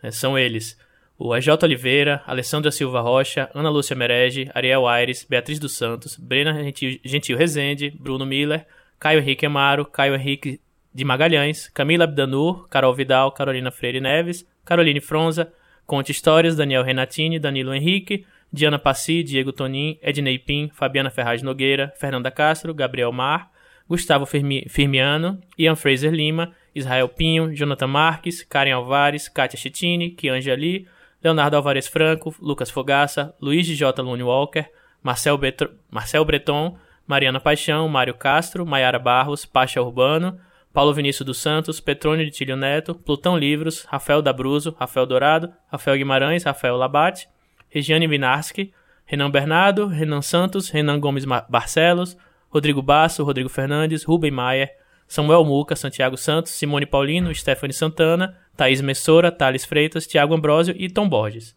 É, 0.02 0.12
são 0.12 0.38
eles 0.38 0.78
o 1.20 1.34
AJ 1.34 1.50
Oliveira, 1.64 2.24
Alessandra 2.26 2.72
Silva 2.72 3.02
Rocha, 3.02 3.50
Ana 3.54 3.70
Lúcia 3.70 3.94
Merege, 3.94 4.50
Ariel 4.56 4.88
Aires, 4.88 5.26
Beatriz 5.30 5.60
dos 5.60 5.76
Santos, 5.76 6.16
Brena 6.16 6.64
Gentil, 7.04 7.38
Rezende, 7.38 7.92
Bruno 8.00 8.26
Miller, 8.26 8.66
Caio 8.98 9.20
Henrique 9.20 9.46
Amaro, 9.46 9.86
Caio 9.86 10.16
Henrique 10.16 10.62
de 10.94 11.04
Magalhães, 11.04 11.68
Camila 11.68 12.06
Abdanur, 12.06 12.70
Carol 12.70 12.96
Vidal, 12.96 13.34
Carolina 13.34 13.70
Freire 13.70 14.00
Neves, 14.00 14.48
Caroline 14.64 15.02
Fronza, 15.02 15.52
Conte 15.90 16.12
Histórias, 16.12 16.56
Daniel 16.56 16.84
Renatini, 16.84 17.40
Danilo 17.40 17.74
Henrique, 17.74 18.24
Diana 18.54 18.78
Passi, 18.78 19.24
Diego 19.24 19.52
Tonin, 19.52 19.98
Ednei 20.04 20.38
Pim, 20.38 20.70
Fabiana 20.70 21.10
Ferraz 21.10 21.42
Nogueira, 21.42 21.92
Fernanda 22.00 22.30
Castro, 22.30 22.76
Gabriel 22.76 23.12
Mar, 23.12 23.50
Gustavo 23.90 24.28
Firmiano, 24.28 25.40
Ian 25.58 25.76
Fraser 25.76 26.12
Lima, 26.12 26.54
Israel 26.76 27.10
Pinho, 27.10 27.52
Jonathan 27.56 27.88
Marques, 27.88 28.44
Karen 28.44 28.76
Alvares, 28.76 29.28
Kátia 29.28 29.58
Chitini, 29.58 30.12
Kianja 30.12 30.56
Lee, 30.56 30.88
Leonardo 31.24 31.58
Alvarez 31.58 31.88
Franco, 31.88 32.36
Lucas 32.40 32.70
Fogaça, 32.70 33.34
Luiz 33.42 33.66
J. 33.66 34.04
Lune 34.04 34.22
Walker, 34.22 34.70
Marcel, 35.02 35.40
Betro, 35.40 35.72
Marcel 35.90 36.24
Breton, 36.24 36.78
Mariana 37.08 37.40
Paixão, 37.40 37.90
Mário 37.90 38.14
Castro, 38.14 38.64
Maiara 38.64 39.00
Barros, 39.00 39.44
Pacha 39.44 39.82
Urbano, 39.82 40.40
Paulo 40.74 40.94
Vinícius 40.94 41.26
dos 41.26 41.38
Santos, 41.40 41.80
Petrônio 41.80 42.26
de 42.26 42.32
Tílio 42.32 42.56
Neto, 42.56 42.94
Plutão 42.94 43.38
Livros, 43.38 43.86
Rafael 43.86 44.22
Dabruzo, 44.22 44.76
Rafael 44.80 45.06
Dourado, 45.06 45.52
Rafael 45.68 45.98
Guimarães, 45.98 46.44
Rafael 46.44 46.78
Labate, 46.78 47.28
Regiane 47.70 48.08
Minarski, 48.08 48.72
Renan 49.06 49.32
Bernardo, 49.32 49.88
Renan 49.88 50.22
Santos, 50.22 50.70
Renan 50.70 51.00
Gomes 51.00 51.26
Barcelos, 51.50 52.16
Rodrigo 52.54 52.82
Basso, 52.82 53.24
Rodrigo 53.24 53.50
Fernandes, 53.50 54.04
Rubem 54.04 54.32
Maier, 54.32 54.70
Samuel 55.08 55.44
Muca, 55.44 55.76
Santiago 55.76 56.16
Santos, 56.16 56.52
Simone 56.52 56.86
Paulino, 56.86 57.34
Stephanie 57.34 57.74
Santana, 57.74 58.38
Thaís 58.56 58.82
Messora, 58.82 59.32
Thales 59.32 59.66
Freitas, 59.66 60.06
Tiago 60.06 60.36
Ambrosio 60.36 60.76
e 60.78 60.88
Tom 60.88 61.10
Borges. 61.10 61.56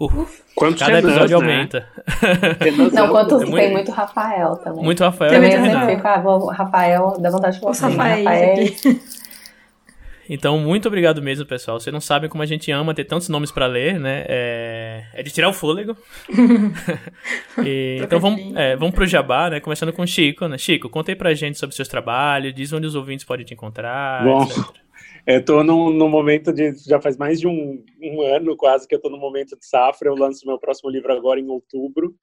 Uf. 0.00 0.42
Quanto 0.54 0.78
Cada 0.78 0.98
episódio 0.98 1.38
né? 1.40 1.52
aumenta. 1.52 1.86
Não, 2.90 3.10
quanto 3.10 3.34
é 3.34 3.38
muito... 3.38 3.56
tem 3.56 3.70
muito 3.70 3.90
Rafael 3.90 4.56
também. 4.56 4.82
Muito 4.82 5.04
Rafael. 5.04 5.30
Também 5.30 5.52
eu 5.52 5.62
sempre 5.62 5.94
fico, 5.94 6.08
ah, 6.08 6.54
Rafael, 6.54 7.16
dá 7.20 7.30
vontade 7.30 7.56
de 7.56 7.60
falar 7.60 7.72
assim, 7.72 7.82
Rafael. 7.84 8.24
Rafael. 8.24 9.00
Então, 10.32 10.58
muito 10.60 10.86
obrigado 10.86 11.20
mesmo, 11.20 11.44
pessoal. 11.44 11.80
Vocês 11.80 11.92
não 11.92 12.00
sabem 12.00 12.30
como 12.30 12.40
a 12.40 12.46
gente 12.46 12.70
ama 12.70 12.94
ter 12.94 13.04
tantos 13.04 13.28
nomes 13.28 13.50
para 13.50 13.66
ler, 13.66 13.98
né? 13.98 14.24
É... 14.28 15.04
é, 15.12 15.22
de 15.24 15.30
tirar 15.32 15.48
o 15.48 15.52
fôlego. 15.52 15.96
e, 17.66 17.98
então, 18.00 18.20
vamos, 18.20 18.54
é, 18.54 18.76
vamos 18.76 18.94
pro 18.94 19.04
jabá, 19.04 19.50
né? 19.50 19.58
Começando 19.58 19.92
com 19.92 20.02
o 20.02 20.06
Chico, 20.06 20.46
né? 20.46 20.56
Chico, 20.56 20.88
conta 20.88 21.10
aí 21.10 21.16
pra 21.16 21.34
gente 21.34 21.58
sobre 21.58 21.74
seus 21.74 21.88
trabalhos, 21.88 22.54
diz 22.54 22.72
onde 22.72 22.86
os 22.86 22.94
ouvintes 22.94 23.24
podem 23.24 23.44
te 23.44 23.54
encontrar, 23.54 24.22
Bom, 24.22 24.44
etc. 24.44 24.64
Eu 25.26 25.44
tô 25.44 25.62
num, 25.62 25.90
num, 25.90 26.08
momento 26.08 26.52
de. 26.52 26.72
Já 26.86 27.00
faz 27.00 27.16
mais 27.16 27.40
de 27.40 27.46
um, 27.46 27.84
um, 28.02 28.22
ano 28.22 28.56
quase 28.56 28.86
que 28.86 28.94
eu 28.94 29.00
tô 29.00 29.10
no 29.10 29.18
momento 29.18 29.56
de 29.56 29.66
safra. 29.66 30.08
Eu 30.08 30.14
lanço 30.14 30.46
meu 30.46 30.58
próximo 30.58 30.90
livro 30.90 31.12
agora 31.12 31.38
em 31.38 31.48
outubro. 31.48 32.14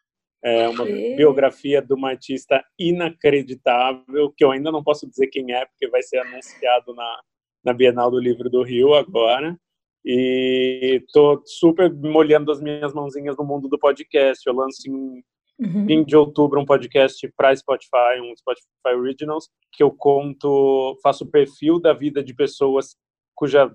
É 0.43 0.67
uma 0.69 0.85
biografia 0.85 1.81
de 1.81 1.93
uma 1.93 2.09
artista 2.09 2.63
inacreditável, 2.77 4.31
que 4.35 4.45
eu 4.45 4.51
ainda 4.51 4.71
não 4.71 4.83
posso 4.83 5.09
dizer 5.09 5.27
quem 5.27 5.51
é, 5.51 5.65
porque 5.65 5.87
vai 5.89 6.03
ser 6.03 6.19
anunciado 6.19 6.93
na, 6.93 7.21
na 7.65 7.73
Bienal 7.73 8.11
do 8.11 8.19
Livro 8.19 8.49
do 8.49 8.61
Rio 8.61 8.93
agora. 8.93 9.57
E 10.05 11.03
tô 11.11 11.41
super 11.45 11.93
molhando 11.93 12.51
as 12.51 12.61
minhas 12.61 12.93
mãozinhas 12.93 13.35
no 13.35 13.43
mundo 13.43 13.67
do 13.67 13.79
podcast. 13.79 14.47
Eu 14.47 14.53
lanço 14.53 14.89
em 14.89 15.23
uhum. 15.59 15.85
fim 15.85 16.03
de 16.03 16.15
outubro 16.15 16.59
um 16.59 16.65
podcast 16.65 17.31
para 17.35 17.55
Spotify, 17.55 18.19
um 18.21 18.35
Spotify 18.35 18.95
Originals, 18.95 19.49
que 19.71 19.83
eu 19.83 19.91
conto, 19.91 20.97
faço 21.01 21.23
o 21.23 21.29
perfil 21.29 21.79
da 21.79 21.93
vida 21.93 22.23
de 22.23 22.33
pessoas 22.33 22.95
cuja 23.35 23.73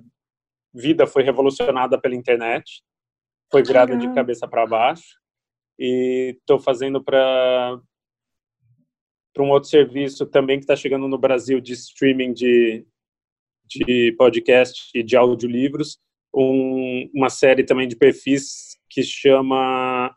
vida 0.75 1.07
foi 1.07 1.23
revolucionada 1.23 2.01
pela 2.01 2.17
internet, 2.17 2.83
foi 3.51 3.63
virada 3.63 3.97
de 3.97 4.13
cabeça 4.15 4.49
para 4.49 4.67
baixo. 4.67 5.21
E 5.79 6.37
estou 6.39 6.59
fazendo 6.59 7.03
para 7.03 7.79
para 9.33 9.43
um 9.43 9.51
outro 9.51 9.71
serviço 9.71 10.27
também 10.27 10.59
que 10.59 10.65
está 10.65 10.77
chegando 10.77 11.09
no 11.09 11.17
Brasil 11.17 11.59
de 11.59 11.73
streaming 11.73 12.35
de, 12.35 12.87
de 13.65 14.15
podcast 14.19 14.91
e 14.95 15.03
de 15.03 15.17
audiolivros, 15.17 15.99
um, 16.35 17.11
uma 17.15 17.31
série 17.31 17.65
também 17.65 17.89
de 17.89 17.97
perfis 17.97 18.77
que 18.91 19.03
chama 19.03 20.15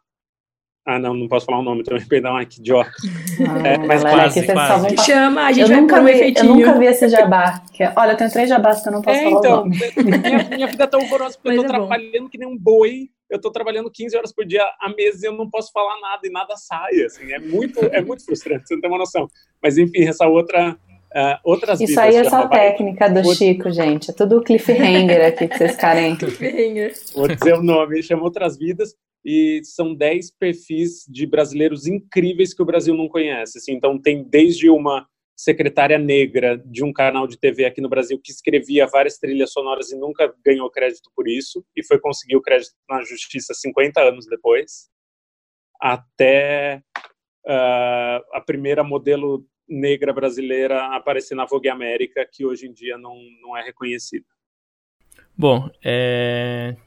ah, 0.86 1.00
não, 1.00 1.16
não 1.16 1.28
posso 1.28 1.48
falar 1.48 1.60
o 1.60 1.64
nome 1.64 1.84
também, 1.84 2.06
perdão, 2.08 2.36
ai 2.36 2.46
que 2.46 2.60
idiota. 2.60 2.92
Ah, 3.40 3.68
é, 3.68 3.78
mas 3.80 4.02
quase, 4.02 4.40
aqui, 4.40 4.54
quase. 4.54 4.98
Chama, 5.04 5.46
a 5.46 5.52
gente 5.52 5.62
eu 5.62 5.68
vai 5.68 5.82
nunca 5.82 6.04
vi, 6.04 6.12
um 6.12 6.34
Eu 6.36 6.44
nunca 6.44 6.80
vi 6.80 6.86
esse 6.86 7.10
jabá. 7.10 7.62
Que, 7.74 7.84
é, 7.84 7.94
olha, 7.96 8.12
eu 8.12 8.18
tenho 8.18 8.32
três 8.32 8.48
jabás 8.48 8.82
que 8.82 8.90
eu 8.90 8.94
não 8.94 9.02
posso 9.02 9.18
é, 9.18 9.24
falar 9.24 9.40
então, 9.40 9.54
o 9.54 9.56
nome. 9.64 9.78
Minha, 9.98 10.44
minha 10.50 10.68
vida 10.68 10.88
tá 10.88 10.98
horrorosa 10.98 11.38
porque 11.42 11.50
mas 11.50 11.58
eu 11.58 11.64
tô 11.64 11.70
é 11.70 11.78
trabalhando 11.78 12.24
bom. 12.24 12.30
que 12.30 12.38
nem 12.38 12.48
um 12.48 12.58
boi. 12.58 13.10
Eu 13.28 13.42
tô 13.42 13.50
trabalhando 13.50 13.90
15 13.90 14.16
horas 14.16 14.32
por 14.32 14.46
dia 14.46 14.64
a 14.80 14.88
mês 14.90 15.24
e 15.24 15.26
eu 15.26 15.34
não 15.34 15.50
posso 15.50 15.72
falar 15.72 16.00
nada 16.00 16.22
e 16.24 16.30
nada 16.30 16.56
sai, 16.56 17.02
assim. 17.02 17.32
É 17.32 17.40
muito, 17.40 17.80
é 17.80 18.00
muito 18.00 18.24
frustrante, 18.24 18.68
você 18.68 18.76
não 18.76 18.82
tem 18.82 18.90
uma 18.90 19.00
noção. 19.00 19.28
Mas, 19.62 19.80
enfim, 19.80 20.08
essa 20.08 20.28
outra 20.28 20.78
Uh, 21.16 21.40
outras 21.46 21.80
Isso 21.80 21.98
aí 21.98 22.14
é 22.14 22.30
só 22.30 22.46
técnica 22.50 23.10
do 23.10 23.24
Chico, 23.34 23.72
gente. 23.72 24.12
É 24.12 24.14
tudo 24.14 24.44
cliffhanger 24.44 25.28
aqui 25.28 25.48
que 25.48 25.58
vocês 25.58 25.78
querem. 25.78 26.18
Vou 27.16 27.30
dizer 27.30 27.54
o 27.54 27.64
nome, 27.64 28.04
chama 28.04 28.24
Outras 28.24 28.58
Vidas, 28.58 28.94
e 29.26 29.62
são 29.64 29.96
10 29.96 30.32
perfis 30.38 31.04
de 31.10 31.26
brasileiros 31.26 31.88
incríveis 31.88 32.54
que 32.54 32.62
o 32.62 32.66
Brasil 32.66 32.94
não 32.94 33.10
conhece. 33.10 33.58
Assim, 33.58 33.74
então, 33.74 34.00
tem 34.00 34.24
desde 34.24 34.70
uma 34.70 35.08
secretária 35.36 35.98
negra 35.98 36.58
de 36.58 36.84
um 36.84 36.94
canal 36.94 37.28
de 37.28 37.38
TV 37.38 37.66
aqui 37.66 37.82
no 37.82 37.90
Brasil 37.90 38.20
que 38.24 38.32
escrevia 38.32 38.88
várias 38.88 39.18
trilhas 39.18 39.52
sonoras 39.52 39.92
e 39.92 39.98
nunca 39.98 40.34
ganhou 40.46 40.70
crédito 40.70 41.12
por 41.14 41.28
isso, 41.28 41.66
e 41.76 41.84
foi 41.84 42.00
conseguir 42.00 42.38
o 42.38 42.42
crédito 42.42 42.74
na 42.88 43.04
justiça 43.04 43.54
50 43.54 44.00
anos 44.00 44.28
depois, 44.28 44.90
até 45.82 46.82
uh, 47.46 48.22
a 48.32 48.42
primeira 48.46 48.84
modelo 48.84 49.46
negra 49.68 50.14
brasileira 50.14 50.96
aparecer 50.96 51.36
na 51.36 51.46
Vogue 51.46 51.68
América, 51.68 52.26
que 52.32 52.46
hoje 52.46 52.68
em 52.68 52.74
dia 52.74 52.98
não, 52.98 53.18
não 53.42 53.58
é 53.58 53.64
reconhecida. 53.64 54.26
Bom, 55.38 55.70
é... 55.84 56.78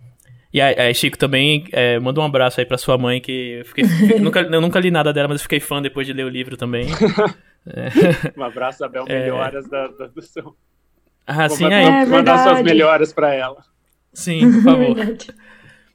E 0.53 0.61
aí, 0.61 0.95
Chico, 0.95 1.19
também 1.19 1.67
é, 1.73 1.99
manda 1.99 2.21
um 2.21 2.25
abraço 2.25 2.59
aí 2.59 2.65
pra 2.65 2.79
sua 2.79 2.97
mãe, 2.97 3.21
que 3.21 3.59
eu, 3.59 3.65
fiquei, 3.67 3.85
eu, 4.17 4.21
nunca, 4.21 4.41
eu 4.41 4.61
nunca 4.61 4.81
li 4.81 4.91
nada 4.91 5.13
dela, 5.13 5.29
mas 5.29 5.41
eu 5.41 5.43
fiquei 5.43 5.61
fã 5.61 5.83
depois 5.83 6.07
de 6.07 6.13
ler 6.13 6.25
o 6.25 6.29
livro 6.29 6.57
também. 6.57 6.87
é. 7.67 7.89
Um 8.37 8.43
abraço, 8.43 8.85
Abel, 8.85 9.05
é. 9.09 9.21
melhoras 9.21 9.69
da, 9.69 9.89
da, 9.89 10.07
do 10.07 10.23
seu... 10.23 10.57
Ah, 11.27 11.47
Vou 11.49 11.57
sim, 11.57 11.65
mandar, 11.65 11.77
aí. 11.77 11.85
É 11.85 12.07
mandar 12.07 12.39
suas 12.39 12.63
melhoras 12.63 13.13
pra 13.13 13.35
ela. 13.35 13.63
Sim, 14.15 14.41
por 14.51 14.63
favor. 14.63 14.97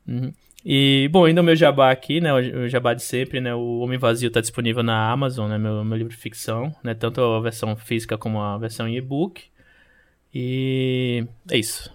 uhum. 0.08 0.32
E, 0.66 1.10
bom, 1.12 1.26
ainda 1.26 1.42
o 1.42 1.44
meu 1.44 1.56
jabá 1.56 1.92
aqui, 1.92 2.22
né, 2.22 2.32
o 2.34 2.70
jabá 2.70 2.94
de 2.94 3.04
sempre, 3.04 3.42
né, 3.42 3.54
o 3.54 3.80
Homem 3.80 3.98
Vazio 3.98 4.28
está 4.28 4.40
disponível 4.40 4.82
na 4.82 5.12
Amazon, 5.12 5.50
né, 5.50 5.58
meu, 5.58 5.84
meu 5.84 5.98
livro 5.98 6.14
de 6.14 6.20
ficção, 6.20 6.74
né, 6.82 6.94
tanto 6.94 7.20
a 7.22 7.42
versão 7.42 7.76
física 7.76 8.18
como 8.18 8.40
a 8.40 8.58
versão 8.58 8.88
em 8.88 8.96
e-book. 8.96 9.44
E 10.34 11.28
é 11.52 11.58
isso. 11.58 11.92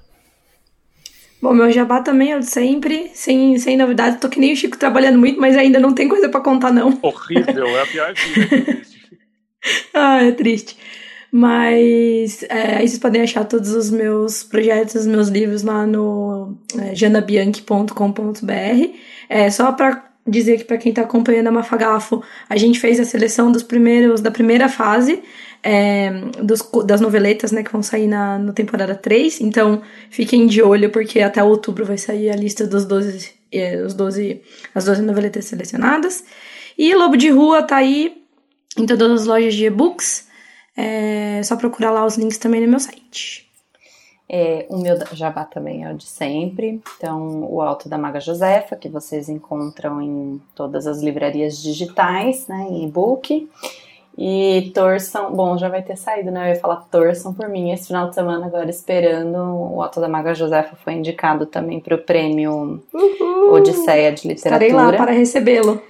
Bom, 1.40 1.54
meu 1.54 1.70
jabá 1.70 2.00
também 2.00 2.32
é 2.32 2.38
de 2.38 2.46
sempre, 2.46 3.10
sem, 3.14 3.56
sem 3.58 3.76
novidades. 3.76 4.18
Tô 4.18 4.28
que 4.28 4.40
nem 4.40 4.52
o 4.52 4.56
Chico 4.56 4.76
trabalhando 4.76 5.18
muito, 5.18 5.40
mas 5.40 5.56
ainda 5.56 5.78
não 5.78 5.94
tem 5.94 6.08
coisa 6.08 6.28
para 6.28 6.40
contar, 6.40 6.72
não. 6.72 6.98
Horrível, 7.00 7.68
é 7.68 7.82
a 7.82 7.86
pior 7.86 8.14
vida. 8.14 8.82
ah, 9.94 10.24
é 10.24 10.32
triste. 10.32 10.76
Mas 11.30 12.42
é, 12.44 12.76
aí 12.76 12.88
vocês 12.88 12.98
podem 12.98 13.22
achar 13.22 13.44
todos 13.44 13.70
os 13.70 13.90
meus 13.90 14.42
projetos, 14.42 14.94
os 14.94 15.06
meus 15.06 15.28
livros 15.28 15.62
lá 15.62 15.86
no 15.86 16.56
é, 16.76 16.94
janabianchi.com.br. 16.94 18.94
É, 19.28 19.50
só 19.50 19.72
para 19.72 20.08
dizer 20.26 20.58
que 20.58 20.64
para 20.64 20.78
quem 20.78 20.90
está 20.90 21.02
acompanhando 21.02 21.48
a 21.48 21.52
Mafagafo, 21.52 22.22
a 22.48 22.56
gente 22.56 22.80
fez 22.80 22.98
a 22.98 23.04
seleção 23.04 23.52
dos 23.52 23.62
primeiros 23.62 24.20
da 24.20 24.30
primeira 24.30 24.68
fase 24.68 25.22
é, 25.62 26.10
dos, 26.42 26.62
das 26.84 27.00
noveletas, 27.00 27.52
né, 27.52 27.62
que 27.62 27.72
vão 27.72 27.82
sair 27.82 28.06
na, 28.06 28.38
na 28.38 28.52
temporada 28.52 28.94
3. 28.94 29.40
Então, 29.40 29.82
fiquem 30.10 30.46
de 30.46 30.62
olho, 30.62 30.90
porque 30.90 31.20
até 31.20 31.42
outubro 31.42 31.84
vai 31.84 31.98
sair 31.98 32.30
a 32.30 32.36
lista 32.36 32.66
dos 32.66 32.84
12, 32.84 33.32
é, 33.52 33.82
os 33.82 33.94
12, 33.94 34.42
as 34.74 34.84
12 34.84 35.02
noveletas 35.02 35.44
selecionadas. 35.46 36.24
E 36.76 36.94
Lobo 36.94 37.16
de 37.16 37.28
Rua 37.30 37.62
tá 37.62 37.76
aí 37.76 38.22
em 38.76 38.86
todas 38.86 39.22
as 39.22 39.26
lojas 39.26 39.54
de 39.54 39.66
e-books. 39.66 40.28
É 40.76 41.42
só 41.42 41.56
procurar 41.56 41.90
lá 41.90 42.06
os 42.06 42.16
links 42.16 42.38
também 42.38 42.60
no 42.60 42.68
meu 42.68 42.78
site. 42.78 43.48
É, 44.30 44.66
o 44.68 44.76
meu 44.76 44.94
jabá 45.14 45.44
também 45.44 45.84
é 45.84 45.92
o 45.92 45.96
de 45.96 46.04
sempre. 46.04 46.80
Então, 46.96 47.50
o 47.50 47.62
Alto 47.62 47.88
da 47.88 47.96
Maga 47.96 48.20
Josefa, 48.20 48.76
que 48.76 48.88
vocês 48.88 49.28
encontram 49.28 50.02
em 50.02 50.40
todas 50.54 50.86
as 50.86 51.00
livrarias 51.00 51.60
digitais, 51.60 52.46
né, 52.46 52.66
em 52.68 52.84
e-book. 52.84 53.48
E 54.20 54.72
torçam, 54.74 55.32
bom, 55.32 55.56
já 55.56 55.68
vai 55.68 55.80
ter 55.80 55.96
saído, 55.96 56.32
né? 56.32 56.50
Eu 56.50 56.54
ia 56.54 56.60
falar 56.60 56.88
torçam 56.90 57.32
por 57.32 57.48
mim 57.48 57.70
esse 57.70 57.86
final 57.86 58.08
de 58.08 58.16
semana, 58.16 58.46
agora 58.46 58.68
esperando. 58.68 59.36
O 59.36 59.80
Alto 59.80 60.00
da 60.00 60.08
Maga 60.08 60.34
Josefa 60.34 60.74
foi 60.74 60.94
indicado 60.94 61.46
também 61.46 61.78
para 61.78 61.94
o 61.94 61.98
prêmio 61.98 62.82
Uhul. 62.92 63.52
Odisseia 63.52 64.10
de 64.10 64.26
Literatura. 64.26 64.66
Estarei 64.66 64.72
lá 64.72 64.92
para 64.92 65.12
recebê-lo. 65.12 65.80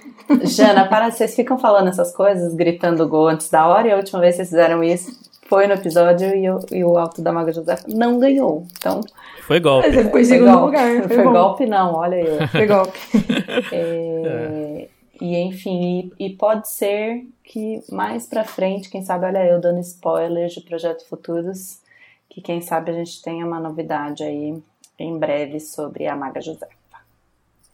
Jana, 0.43 0.85
para, 0.87 1.09
vocês 1.09 1.35
ficam 1.35 1.57
falando 1.57 1.87
essas 1.87 2.15
coisas, 2.15 2.53
gritando 2.53 3.07
gol 3.07 3.29
antes 3.29 3.49
da 3.49 3.67
hora, 3.67 3.87
e 3.87 3.91
a 3.91 3.95
última 3.97 4.19
vez 4.19 4.35
que 4.35 4.43
vocês 4.43 4.49
fizeram 4.49 4.83
isso 4.83 5.11
foi 5.47 5.65
no 5.65 5.73
episódio 5.73 6.35
e, 6.35 6.45
eu, 6.45 6.59
e 6.71 6.83
o 6.83 6.95
Alto 6.99 7.23
da 7.23 7.31
Maga 7.31 7.51
José 7.51 7.77
não 7.87 8.19
ganhou. 8.19 8.67
Então. 8.77 9.01
Foi 9.41 9.59
golpe. 9.59 9.87
Mas 9.87 9.97
ele 9.97 10.09
foi 10.11 10.21
em 10.21 10.25
segundo 10.25 10.51
golpe. 10.51 10.65
lugar. 10.67 11.07
Foi, 11.07 11.15
foi 11.15 11.23
golpe, 11.23 11.65
não, 11.65 11.95
olha 11.95 12.15
eu. 12.15 12.47
Foi 12.47 12.67
golpe. 12.67 12.99
É, 13.71 14.85
é. 14.85 14.88
E 15.21 15.35
enfim, 15.37 16.11
e, 16.17 16.27
e, 16.27 16.35
pode 16.35 16.69
ser 16.69 17.27
que 17.43 17.83
mais 17.91 18.25
pra 18.25 18.45
frente, 18.45 18.89
quem 18.89 19.03
sabe, 19.03 19.25
olha 19.25 19.45
eu 19.45 19.59
dando 19.59 19.79
spoilers 19.79 20.53
de 20.53 20.61
projetos 20.61 21.05
futuros, 21.07 21.81
que 22.29 22.41
quem 22.41 22.61
sabe 22.61 22.91
a 22.91 22.93
gente 22.93 23.21
tenha 23.21 23.45
uma 23.45 23.59
novidade 23.59 24.23
aí 24.23 24.57
em 24.97 25.17
breve 25.17 25.59
sobre 25.59 26.07
a 26.07 26.15
Maga 26.15 26.39
Josefa. 26.41 26.69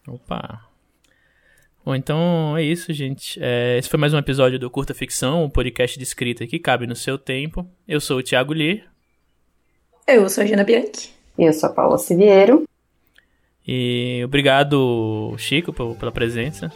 Opa! 0.08 0.66
Bom, 1.86 1.94
então 1.94 2.58
é 2.58 2.64
isso, 2.64 2.92
gente. 2.92 3.40
É, 3.40 3.78
esse 3.78 3.88
foi 3.88 4.00
mais 4.00 4.12
um 4.12 4.18
episódio 4.18 4.58
do 4.58 4.72
Curta 4.72 4.94
Ficção, 4.96 5.44
um 5.44 5.50
podcast 5.50 6.00
de 6.00 6.04
escrita 6.04 6.48
que 6.48 6.58
cabe 6.58 6.88
no 6.88 6.96
seu 6.96 7.16
tempo. 7.16 7.68
Eu 7.88 8.02
sou 8.02 8.18
o 8.18 8.24
Thiago 8.24 8.54
Lee. 8.54 8.84
Eu 10.08 10.28
sou 10.28 10.44
a 10.44 10.48
Gina 10.48 10.64
Bianchi. 10.64 11.14
E 11.38 11.44
eu 11.44 11.54
sou 11.54 11.70
a 11.70 11.74
Paula 11.74 12.00
Siviero. 12.00 12.64
E 13.68 14.22
obrigado, 14.26 15.36
Chico, 15.38 15.72
pela 15.74 16.12
presença. 16.12 16.72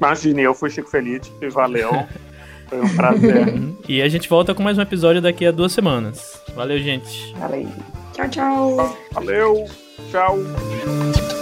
Imagine, 0.00 0.42
eu 0.42 0.54
fui 0.54 0.70
Chico 0.70 0.88
Feliz 0.88 1.30
e 1.42 1.48
valeu. 1.50 1.90
Foi 2.68 2.80
um 2.80 2.96
prazer. 2.96 3.52
e 3.88 4.00
a 4.00 4.08
gente 4.08 4.28
volta 4.28 4.54
com 4.54 4.62
mais 4.62 4.78
um 4.78 4.82
episódio 4.82 5.20
daqui 5.20 5.44
a 5.44 5.50
duas 5.50 5.72
semanas. 5.72 6.40
Valeu, 6.54 6.78
gente. 6.78 7.34
Valeu. 7.34 7.68
Tchau, 8.12 8.28
tchau. 8.28 8.96
Valeu. 9.12 9.66
Tchau. 10.10 11.39